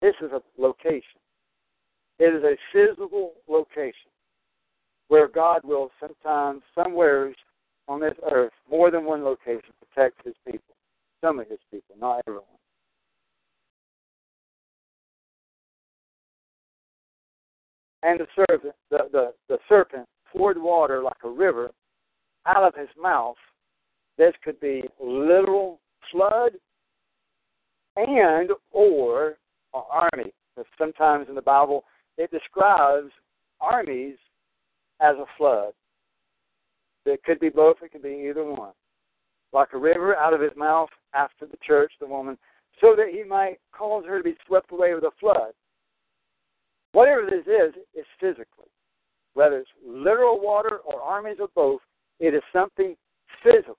[0.02, 1.20] This is a location.
[2.18, 4.10] It is a physical location
[5.08, 7.36] where God will sometimes, somewheres,
[7.88, 10.74] on this earth, more than one location, protect his people.
[11.22, 12.46] Some of his people, not everyone.
[18.02, 21.70] And the serpent, the, the, the serpent poured water like a river
[22.46, 23.36] out of his mouth.
[24.16, 25.80] This could be literal
[26.10, 26.52] flood
[27.96, 29.36] and or
[29.74, 30.32] an army.
[30.54, 31.84] Because sometimes in the Bible
[32.16, 33.10] it describes
[33.60, 34.16] armies
[35.00, 35.72] as a flood.
[37.06, 38.72] It could be both, it could be either one.
[39.52, 42.38] Like a river out of his mouth after the church, the woman,
[42.80, 45.52] so that he might cause her to be swept away with a flood.
[46.92, 48.70] Whatever this is, it's physically.
[49.34, 51.80] Whether it's literal water or armies or both,
[52.20, 52.96] it is something
[53.42, 53.76] physical.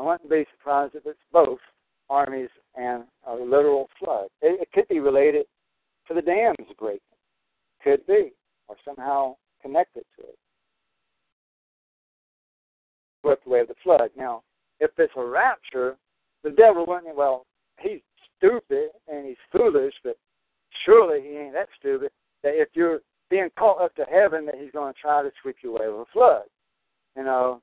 [0.00, 1.58] I wouldn't be surprised if it's both
[2.08, 4.28] armies and a literal flood.
[4.40, 5.44] It, it could be related
[6.08, 7.00] to the dams breaking.
[7.84, 8.32] Could be,
[8.68, 10.38] or somehow connected to it.
[13.22, 14.10] With the away of the flood.
[14.16, 14.42] Now,
[14.80, 15.96] if it's a rapture,
[16.44, 17.14] the devil wouldn't.
[17.14, 17.44] Well,
[17.78, 18.00] he's
[18.38, 20.16] stupid and he's foolish, but
[20.86, 22.10] surely he ain't that stupid
[22.42, 25.56] that if you're being caught up to heaven, that he's going to try to sweep
[25.62, 26.44] you away with a flood.
[27.18, 27.60] You know,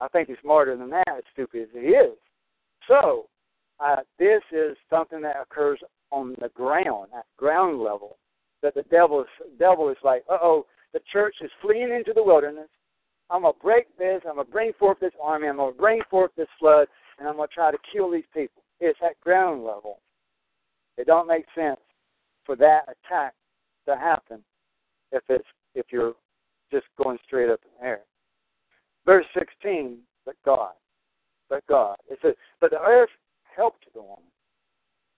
[0.00, 2.16] I think he's smarter than that, as stupid as he is.
[2.88, 3.26] So,
[3.78, 8.16] uh, this is something that occurs on the ground, at ground level.
[8.62, 9.28] That the devil is
[9.58, 12.68] devil is like, uh oh, the church is fleeing into the wilderness.
[13.30, 14.20] I'm gonna break this.
[14.28, 15.48] I'm gonna bring forth this army.
[15.48, 16.86] I'm gonna bring forth this flood,
[17.18, 18.62] and I'm gonna try to kill these people.
[18.80, 20.00] It's at ground level.
[20.98, 21.80] It don't make sense
[22.44, 23.34] for that attack
[23.88, 24.42] to happen
[25.12, 26.14] if it's if you're
[26.70, 28.00] just going straight up in the air.
[29.06, 30.72] Verse 16, but God.
[31.48, 31.96] But God.
[32.08, 33.10] It says, but the earth
[33.56, 34.24] helped the woman.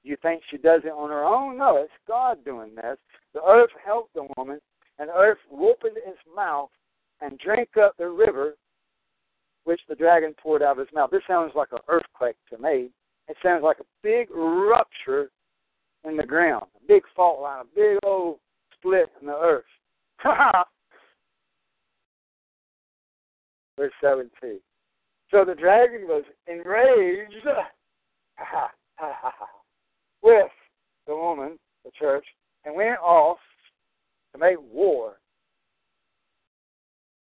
[0.05, 1.59] You think she does it on her own?
[1.59, 2.97] No, it's God doing this.
[3.35, 4.61] The earth helped the woman,
[4.99, 6.71] and the earth opened its mouth
[7.21, 8.57] and drank up the river
[9.65, 11.11] which the dragon poured out of his mouth.
[11.11, 12.91] This sounds like an earthquake to me.
[13.29, 15.31] It sounds like a big rupture
[16.05, 18.39] in the ground, a big fault line, a big old
[18.77, 19.65] split in the earth.
[23.77, 24.61] Verse 17.
[25.31, 27.35] So the dragon was enraged
[30.23, 30.51] with
[31.07, 32.27] the woman, the church,
[32.65, 33.39] and went off
[34.33, 35.15] to make war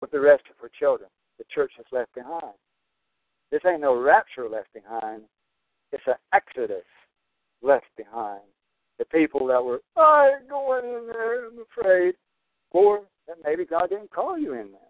[0.02, 1.10] with the rest of her children.
[1.38, 2.54] The church is left behind.
[3.52, 5.24] This ain't no rapture left behind.
[5.92, 6.84] It's an exodus
[7.62, 8.42] left behind.
[9.00, 12.16] The people that were, I going in there, I'm afraid.
[12.72, 14.85] Or that maybe God didn't call you in there.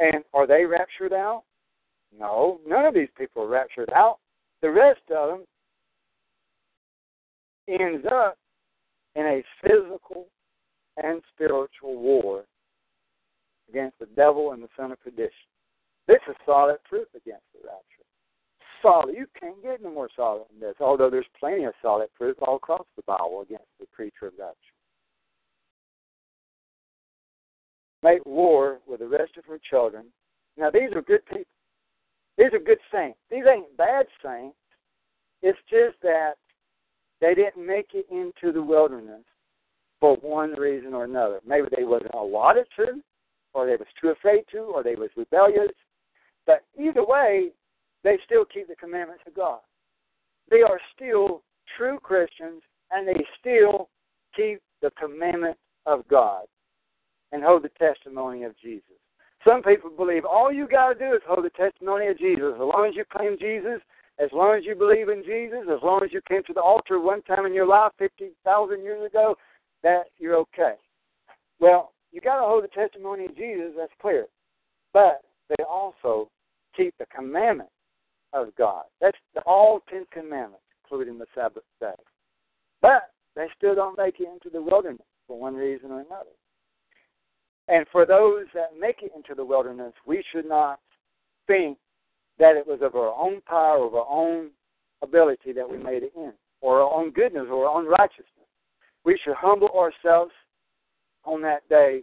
[0.00, 1.44] And are they raptured out?
[2.18, 4.18] No, none of these people are raptured out.
[4.62, 5.46] The rest of them
[7.68, 8.36] ends up
[9.14, 10.26] in a physical
[11.02, 12.44] and spiritual war
[13.68, 15.30] against the devil and the son of perdition.
[16.06, 18.04] This is solid proof against the rapture.
[18.82, 19.14] Solid.
[19.16, 22.56] You can't get any more solid than this, although there's plenty of solid proof all
[22.56, 24.73] across the Bible against the pre-trib rapture.
[28.04, 30.04] Make war with the rest of her children.
[30.58, 31.44] Now, these are good people.
[32.36, 33.18] These are good saints.
[33.30, 34.58] These ain't bad saints.
[35.40, 36.34] It's just that
[37.22, 39.22] they didn't make it into the wilderness
[40.00, 41.40] for one reason or another.
[41.46, 43.00] Maybe they wasn't allotted to,
[43.54, 45.72] or they was too afraid to, or they was rebellious.
[46.44, 47.52] But either way,
[48.02, 49.60] they still keep the commandments of God.
[50.50, 51.42] They are still
[51.78, 52.60] true Christians,
[52.90, 53.88] and they still
[54.36, 56.44] keep the commandments of God
[57.34, 58.94] and hold the testimony of Jesus.
[59.44, 62.54] Some people believe all you got to do is hold the testimony of Jesus.
[62.54, 63.80] As long as you claim Jesus,
[64.20, 67.00] as long as you believe in Jesus, as long as you came to the altar
[67.00, 69.34] one time in your life 50,000 years ago,
[69.82, 70.74] that you're okay.
[71.58, 74.26] Well, you got to hold the testimony of Jesus, that's clear.
[74.92, 76.30] But they also
[76.76, 77.72] keep the commandments
[78.32, 78.84] of God.
[79.00, 81.94] That's the, all Ten Commandments, including the Sabbath day.
[82.80, 86.30] But they still don't make it into the wilderness for one reason or another.
[87.68, 90.80] And for those that make it into the wilderness, we should not
[91.46, 91.78] think
[92.38, 94.50] that it was of our own power, of our own
[95.02, 98.28] ability that we made it in, or our own goodness, or our own righteousness.
[99.04, 100.32] We should humble ourselves
[101.24, 102.02] on that day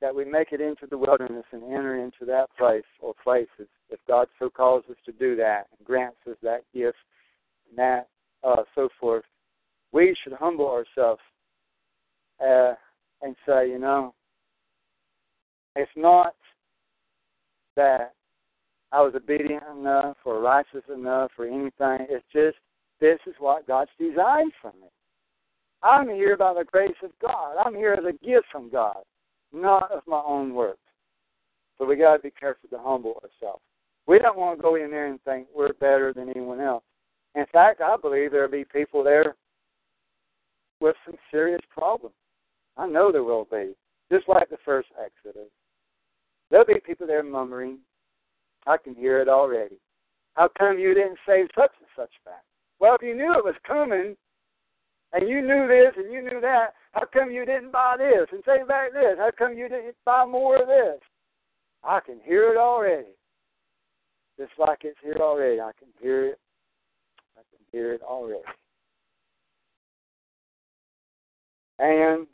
[0.00, 4.00] that we make it into the wilderness and enter into that place or places, if
[4.08, 6.96] God so calls us to do that and grants us that gift
[7.68, 8.08] and that
[8.42, 9.24] uh, so forth.
[9.92, 11.20] We should humble ourselves
[12.40, 12.74] uh,
[13.22, 14.14] and say, you know,
[15.76, 16.34] it's not
[17.76, 18.14] that
[18.92, 22.06] I was obedient enough or righteous enough or anything.
[22.10, 22.56] It's just
[23.00, 24.88] this is what God's designed for me.
[25.82, 27.56] I'm here by the grace of God.
[27.64, 28.98] I'm here as a gift from God.
[29.52, 30.78] not of my own works.
[31.76, 33.62] So we got to be careful to humble ourselves.
[34.06, 36.84] We don't want to go in there and think we're better than anyone else.
[37.34, 39.34] In fact, I believe there'll be people there
[40.80, 42.14] with some serious problems.
[42.76, 43.74] I know there will be,
[44.10, 45.48] just like the first Exodus.
[46.52, 47.78] There'll be people there murmuring.
[48.66, 49.76] I can hear it already.
[50.34, 52.44] How come you didn't save such and such back?
[52.78, 54.14] Well, if you knew it was coming,
[55.14, 58.42] and you knew this and you knew that, how come you didn't buy this and
[58.44, 59.16] save back this?
[59.16, 61.00] How come you didn't buy more of this?
[61.84, 63.08] I can hear it already.
[64.38, 65.58] Just like it's here already.
[65.58, 66.38] I can hear it.
[67.36, 68.42] I can hear it already.
[71.78, 72.26] And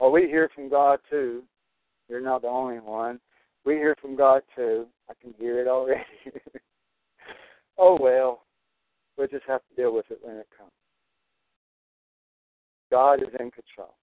[0.00, 1.42] well, we hear from God too.
[2.08, 3.20] You're not the only one.
[3.64, 4.86] We hear from God too.
[5.10, 6.02] I can hear it already.
[7.78, 8.44] oh well,
[9.16, 10.70] we'll just have to deal with it when it comes.
[12.90, 13.94] God is in control.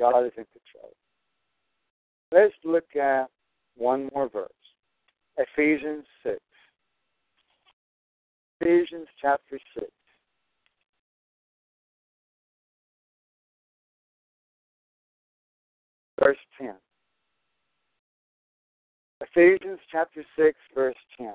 [0.00, 0.92] God is in control.
[2.32, 3.26] Let's look at
[3.76, 4.50] one more verse.
[5.36, 6.38] Ephesians 6.
[8.60, 9.86] Ephesians chapter 6.
[16.20, 16.74] Verse 10.
[19.24, 21.32] Ephesians chapter 6, verse 10.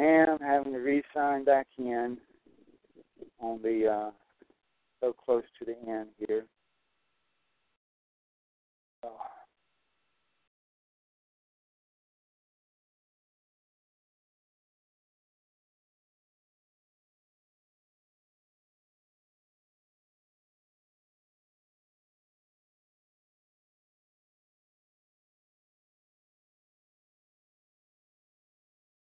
[0.00, 2.16] And having to re-sign back in
[3.38, 4.10] on the uh,
[4.98, 6.46] so close to the end here.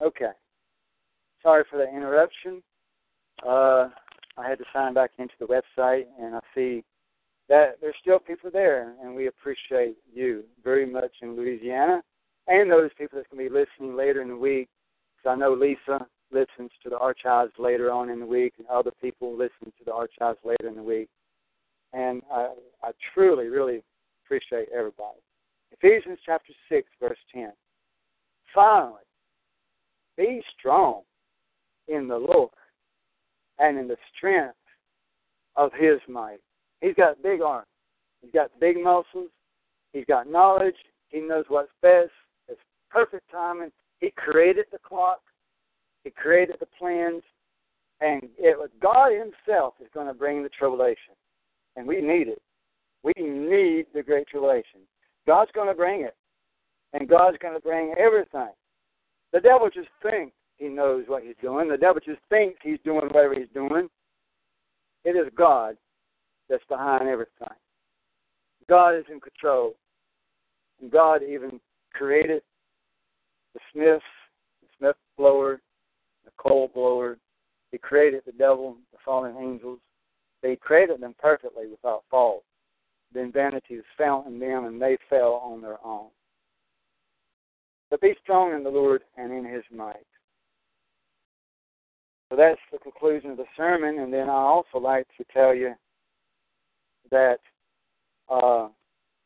[0.01, 0.31] Okay.
[1.41, 2.61] Sorry for the interruption.
[3.47, 3.89] Uh,
[4.37, 6.83] I had to sign back into the website, and I see
[7.47, 12.01] that there's still people there, and we appreciate you very much in Louisiana,
[12.47, 14.67] and those people that's going to be listening later in the week.
[15.15, 18.91] Because I know Lisa listens to the archives later on in the week, and other
[19.01, 21.09] people listen to the archives later in the week.
[21.93, 22.49] And I,
[22.83, 23.83] I truly, really
[24.23, 25.19] appreciate everybody.
[25.71, 27.51] Ephesians chapter 6, verse 10.
[28.53, 29.01] Finally,
[30.17, 31.01] be strong
[31.89, 32.51] in the Lord
[33.57, 34.55] and in the strength
[35.55, 36.39] of His might.
[36.81, 37.67] He's got big arms.
[38.21, 39.29] He's got big muscles.
[39.93, 40.75] He's got knowledge.
[41.09, 42.11] He knows what's best.
[42.47, 42.59] It's
[42.89, 43.71] perfect timing.
[43.99, 45.19] He created the clock.
[46.03, 47.23] He created the plans.
[48.01, 51.15] And it was God Himself is going to bring the tribulation.
[51.75, 52.41] And we need it.
[53.03, 54.81] We need the great tribulation.
[55.27, 56.15] God's going to bring it.
[56.93, 58.53] And God's going to bring everything.
[59.31, 61.69] The devil just thinks he knows what he's doing.
[61.69, 63.89] The devil just thinks he's doing whatever he's doing.
[65.05, 65.77] It is God
[66.49, 67.47] that's behind everything.
[68.69, 69.73] God is in control.
[70.81, 71.59] And God even
[71.93, 72.43] created
[73.53, 74.03] the smiths,
[74.61, 75.61] the smith blower,
[76.25, 77.17] the coal blower.
[77.71, 79.79] He created the devil, the fallen angels.
[80.41, 82.43] He created them perfectly without fault.
[83.13, 86.09] Then vanity was found in them, and they fell on their own.
[87.89, 90.05] But be strong in the Lord and in his might.
[92.29, 93.99] So that's the conclusion of the sermon.
[93.99, 95.73] And then I also like to tell you
[97.09, 97.39] that
[98.29, 98.67] uh,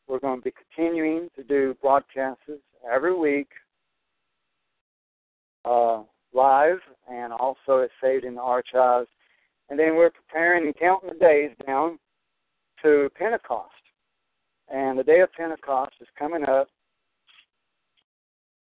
[0.08, 2.42] we're going to be continuing to do broadcasts
[2.90, 3.48] every week
[5.64, 6.02] uh,
[6.32, 6.78] live,
[7.10, 9.08] and also it's saved in the archives.
[9.68, 11.98] And then we're preparing and counting the days down
[12.82, 13.70] to Pentecost.
[14.68, 16.68] And the day of Pentecost is coming up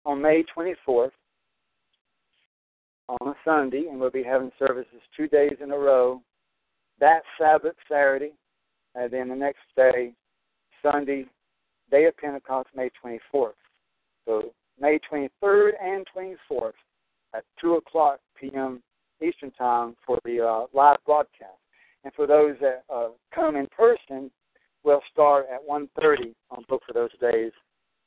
[0.07, 1.11] on May 24th
[3.20, 6.23] on a Sunday, and we'll be having services two days in a row.
[7.01, 8.32] That Sabbath, Saturday,
[8.95, 10.12] and then the next day,
[10.82, 11.27] Sunday,
[11.91, 13.53] day of Pentecost, May 24th.
[14.27, 16.73] So May 23rd and 24th
[17.35, 18.82] at 2 o'clock p.m.
[19.23, 21.59] Eastern Time for the uh, live broadcast.
[22.05, 24.31] And for those that uh, come in person,
[24.85, 27.53] we'll start at 1.30 on both of those days,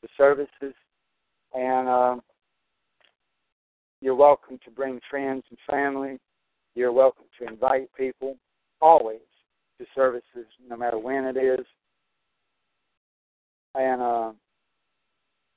[0.01, 0.73] the services.
[1.53, 2.15] And uh,
[4.03, 6.19] you're welcome to bring friends and family.
[6.75, 8.35] You're welcome to invite people,
[8.81, 9.21] always.
[9.80, 11.65] to services, no matter when it is.
[13.75, 14.31] And uh,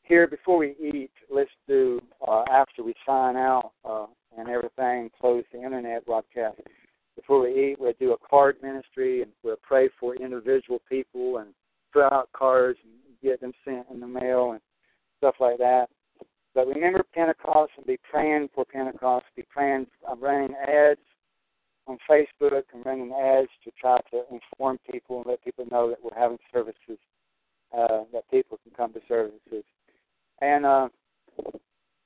[0.02, 4.06] here, before we eat, let's do uh, after we sign out uh,
[4.38, 6.60] and everything, close the internet broadcast.
[7.16, 11.48] Before we eat, we'll do a card ministry and we'll pray for individual people and
[11.92, 12.92] fill out cards and
[13.22, 14.60] get them sent in the mail and
[15.18, 15.88] stuff like that.
[16.56, 19.26] But remember Pentecost and be praying for Pentecost.
[19.36, 19.86] Be praying.
[20.10, 20.98] I'm running ads
[21.86, 22.62] on Facebook.
[22.74, 26.38] I'm running ads to try to inform people and let people know that we're having
[26.50, 26.98] services,
[27.76, 29.64] uh, that people can come to services.
[30.40, 30.88] And uh,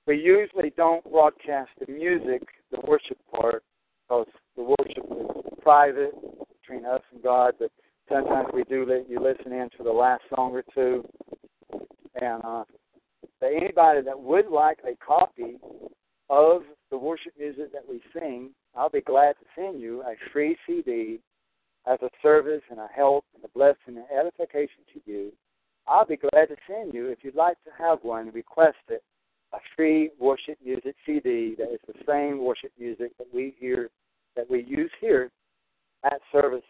[0.09, 3.63] we usually don't broadcast the music, the worship part,
[4.03, 6.13] because the worship is private
[6.61, 7.55] between us and God.
[7.61, 7.71] But
[8.09, 11.07] sometimes we do let you listen in to the last song or two.
[12.21, 12.65] And uh,
[13.41, 15.57] that anybody that would like a copy
[16.29, 20.57] of the worship music that we sing, I'll be glad to send you a free
[20.67, 21.21] CD
[21.87, 25.33] as a service and a help and a blessing and edification to you.
[25.89, 29.03] I'll be glad to send you, if you'd like to have one, request it,
[29.53, 33.91] a free worship music CD that is the same worship music that we hear,
[34.37, 35.31] that we use here
[36.05, 36.63] at services.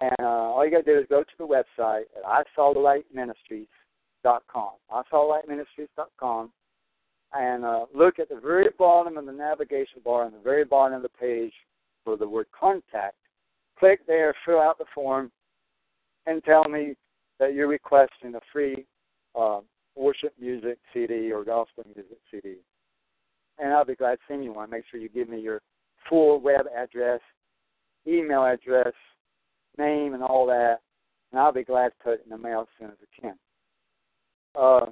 [0.00, 2.72] And uh, all you got to do is go to the website at I Saw
[2.72, 3.66] the Light Ministries
[4.22, 4.70] com.
[6.18, 6.50] com,
[7.34, 10.96] and uh, look at the very bottom of the navigation bar on the very bottom
[10.96, 11.52] of the page
[12.04, 13.16] for the word contact.
[13.78, 15.30] Click there, fill out the form,
[16.26, 16.94] and tell me
[17.38, 18.86] that you're requesting a free
[19.38, 19.60] uh,
[19.94, 22.56] worship music CD or gospel music CD.
[23.58, 24.70] And I'll be glad to send you one.
[24.70, 25.60] Make sure you give me your
[26.08, 27.20] full web address,
[28.06, 28.92] email address,
[29.76, 30.78] name, and all that,
[31.30, 33.34] and I'll be glad to put it in the mail as soon as I can
[34.54, 34.86] uh,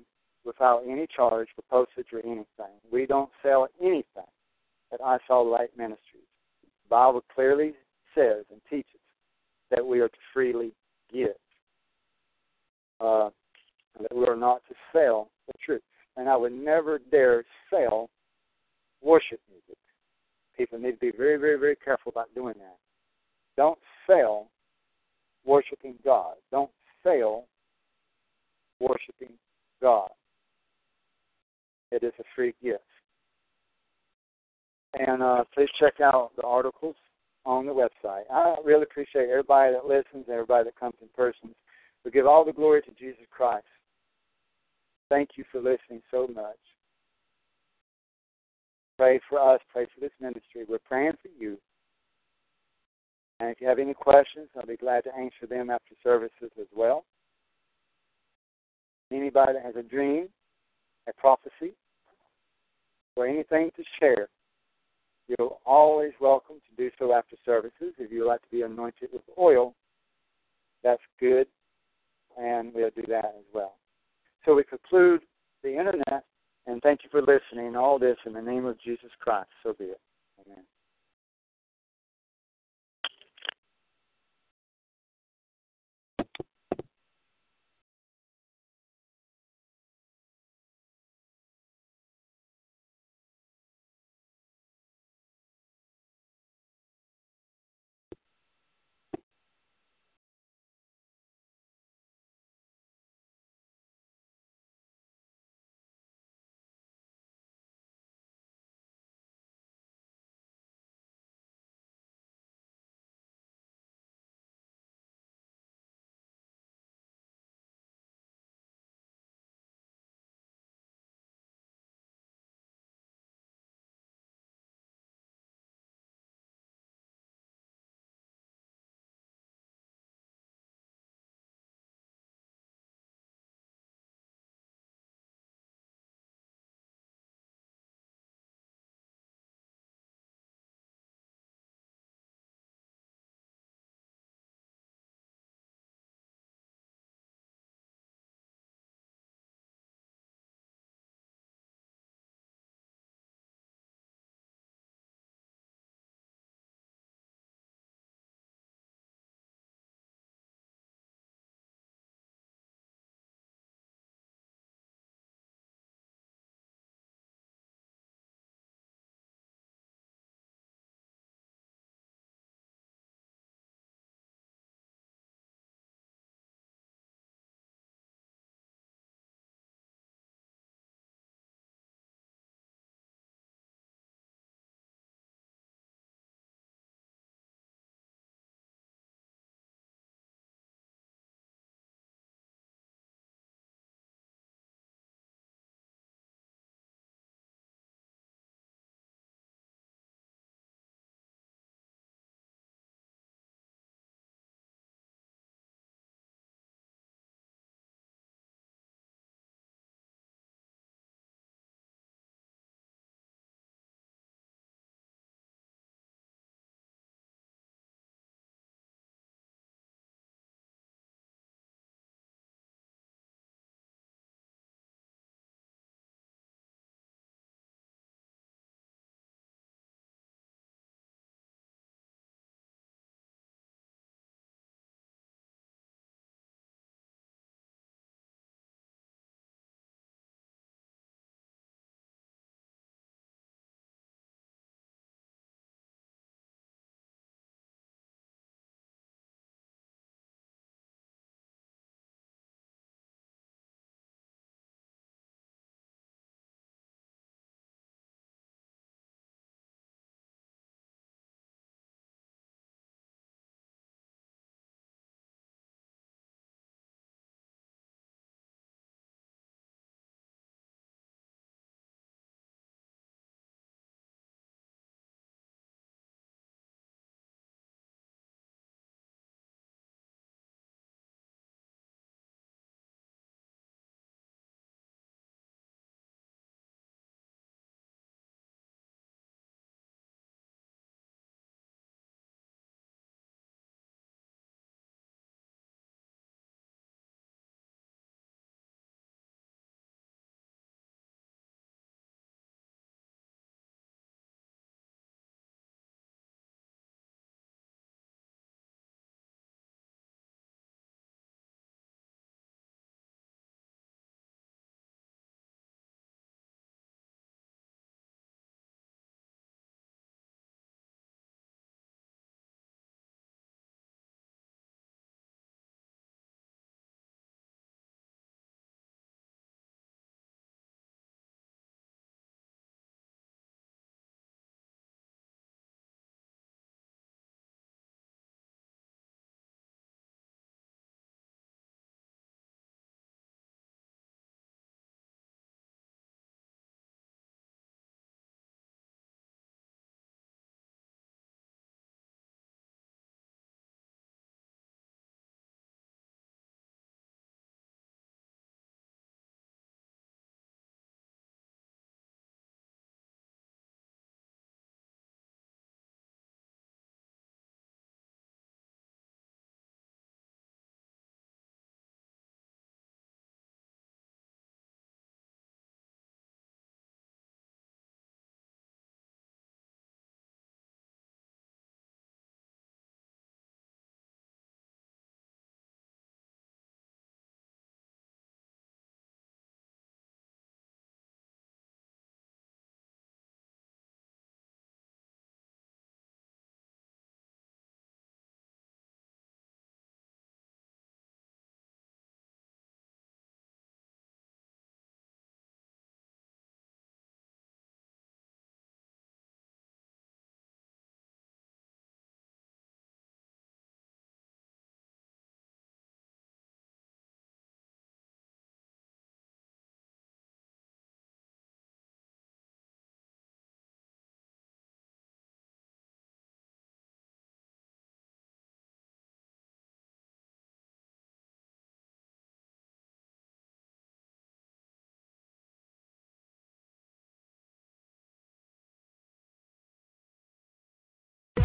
[0.45, 2.75] without any charge for postage or anything.
[2.91, 4.31] We don't sell anything
[4.93, 6.29] at I Saw Light Ministries.
[6.63, 7.75] The Bible clearly
[8.15, 9.01] says and teaches
[9.71, 10.73] that we are to freely
[11.13, 11.35] give,
[13.01, 13.31] uh,
[13.97, 15.83] and that we are not to sell the truth.
[16.17, 18.09] And I would never dare sell
[19.03, 19.77] worship music.
[20.57, 22.77] People need to be very, very, very careful about doing that.
[23.57, 24.49] Don't sell
[25.45, 26.35] worshiping God.
[26.51, 26.71] Don't
[27.03, 27.45] sell
[28.81, 29.35] worshiping
[29.87, 30.11] God.
[31.93, 32.83] It is a free gift.
[34.99, 36.97] And uh, please check out the articles
[37.45, 38.23] on the website.
[38.33, 41.55] I really appreciate everybody that listens, everybody that comes in person.
[42.05, 43.67] We give all the glory to Jesus Christ.
[45.09, 46.59] Thank you for listening so much.
[48.99, 50.65] Pray for us, pray for this ministry.
[50.69, 51.59] We're praying for you.
[53.39, 56.67] And if you have any questions, I'll be glad to answer them after services as
[56.75, 57.05] well.
[59.13, 60.29] Anybody that has a dream,
[61.09, 61.75] a prophecy,
[63.15, 64.29] or anything to share,
[65.29, 67.95] you're always welcome to do so after services.
[67.99, 69.75] If you would like to be anointed with oil,
[70.85, 71.47] that's good,
[72.39, 73.75] and we'll do that as well.
[74.45, 75.23] So we conclude
[75.63, 76.25] the internet,
[76.67, 77.77] and thank you for listening.
[77.77, 79.49] All this in the name of Jesus Christ.
[79.63, 80.01] So be it.
[80.47, 80.65] Amen.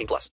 [0.00, 0.28] 18 plus.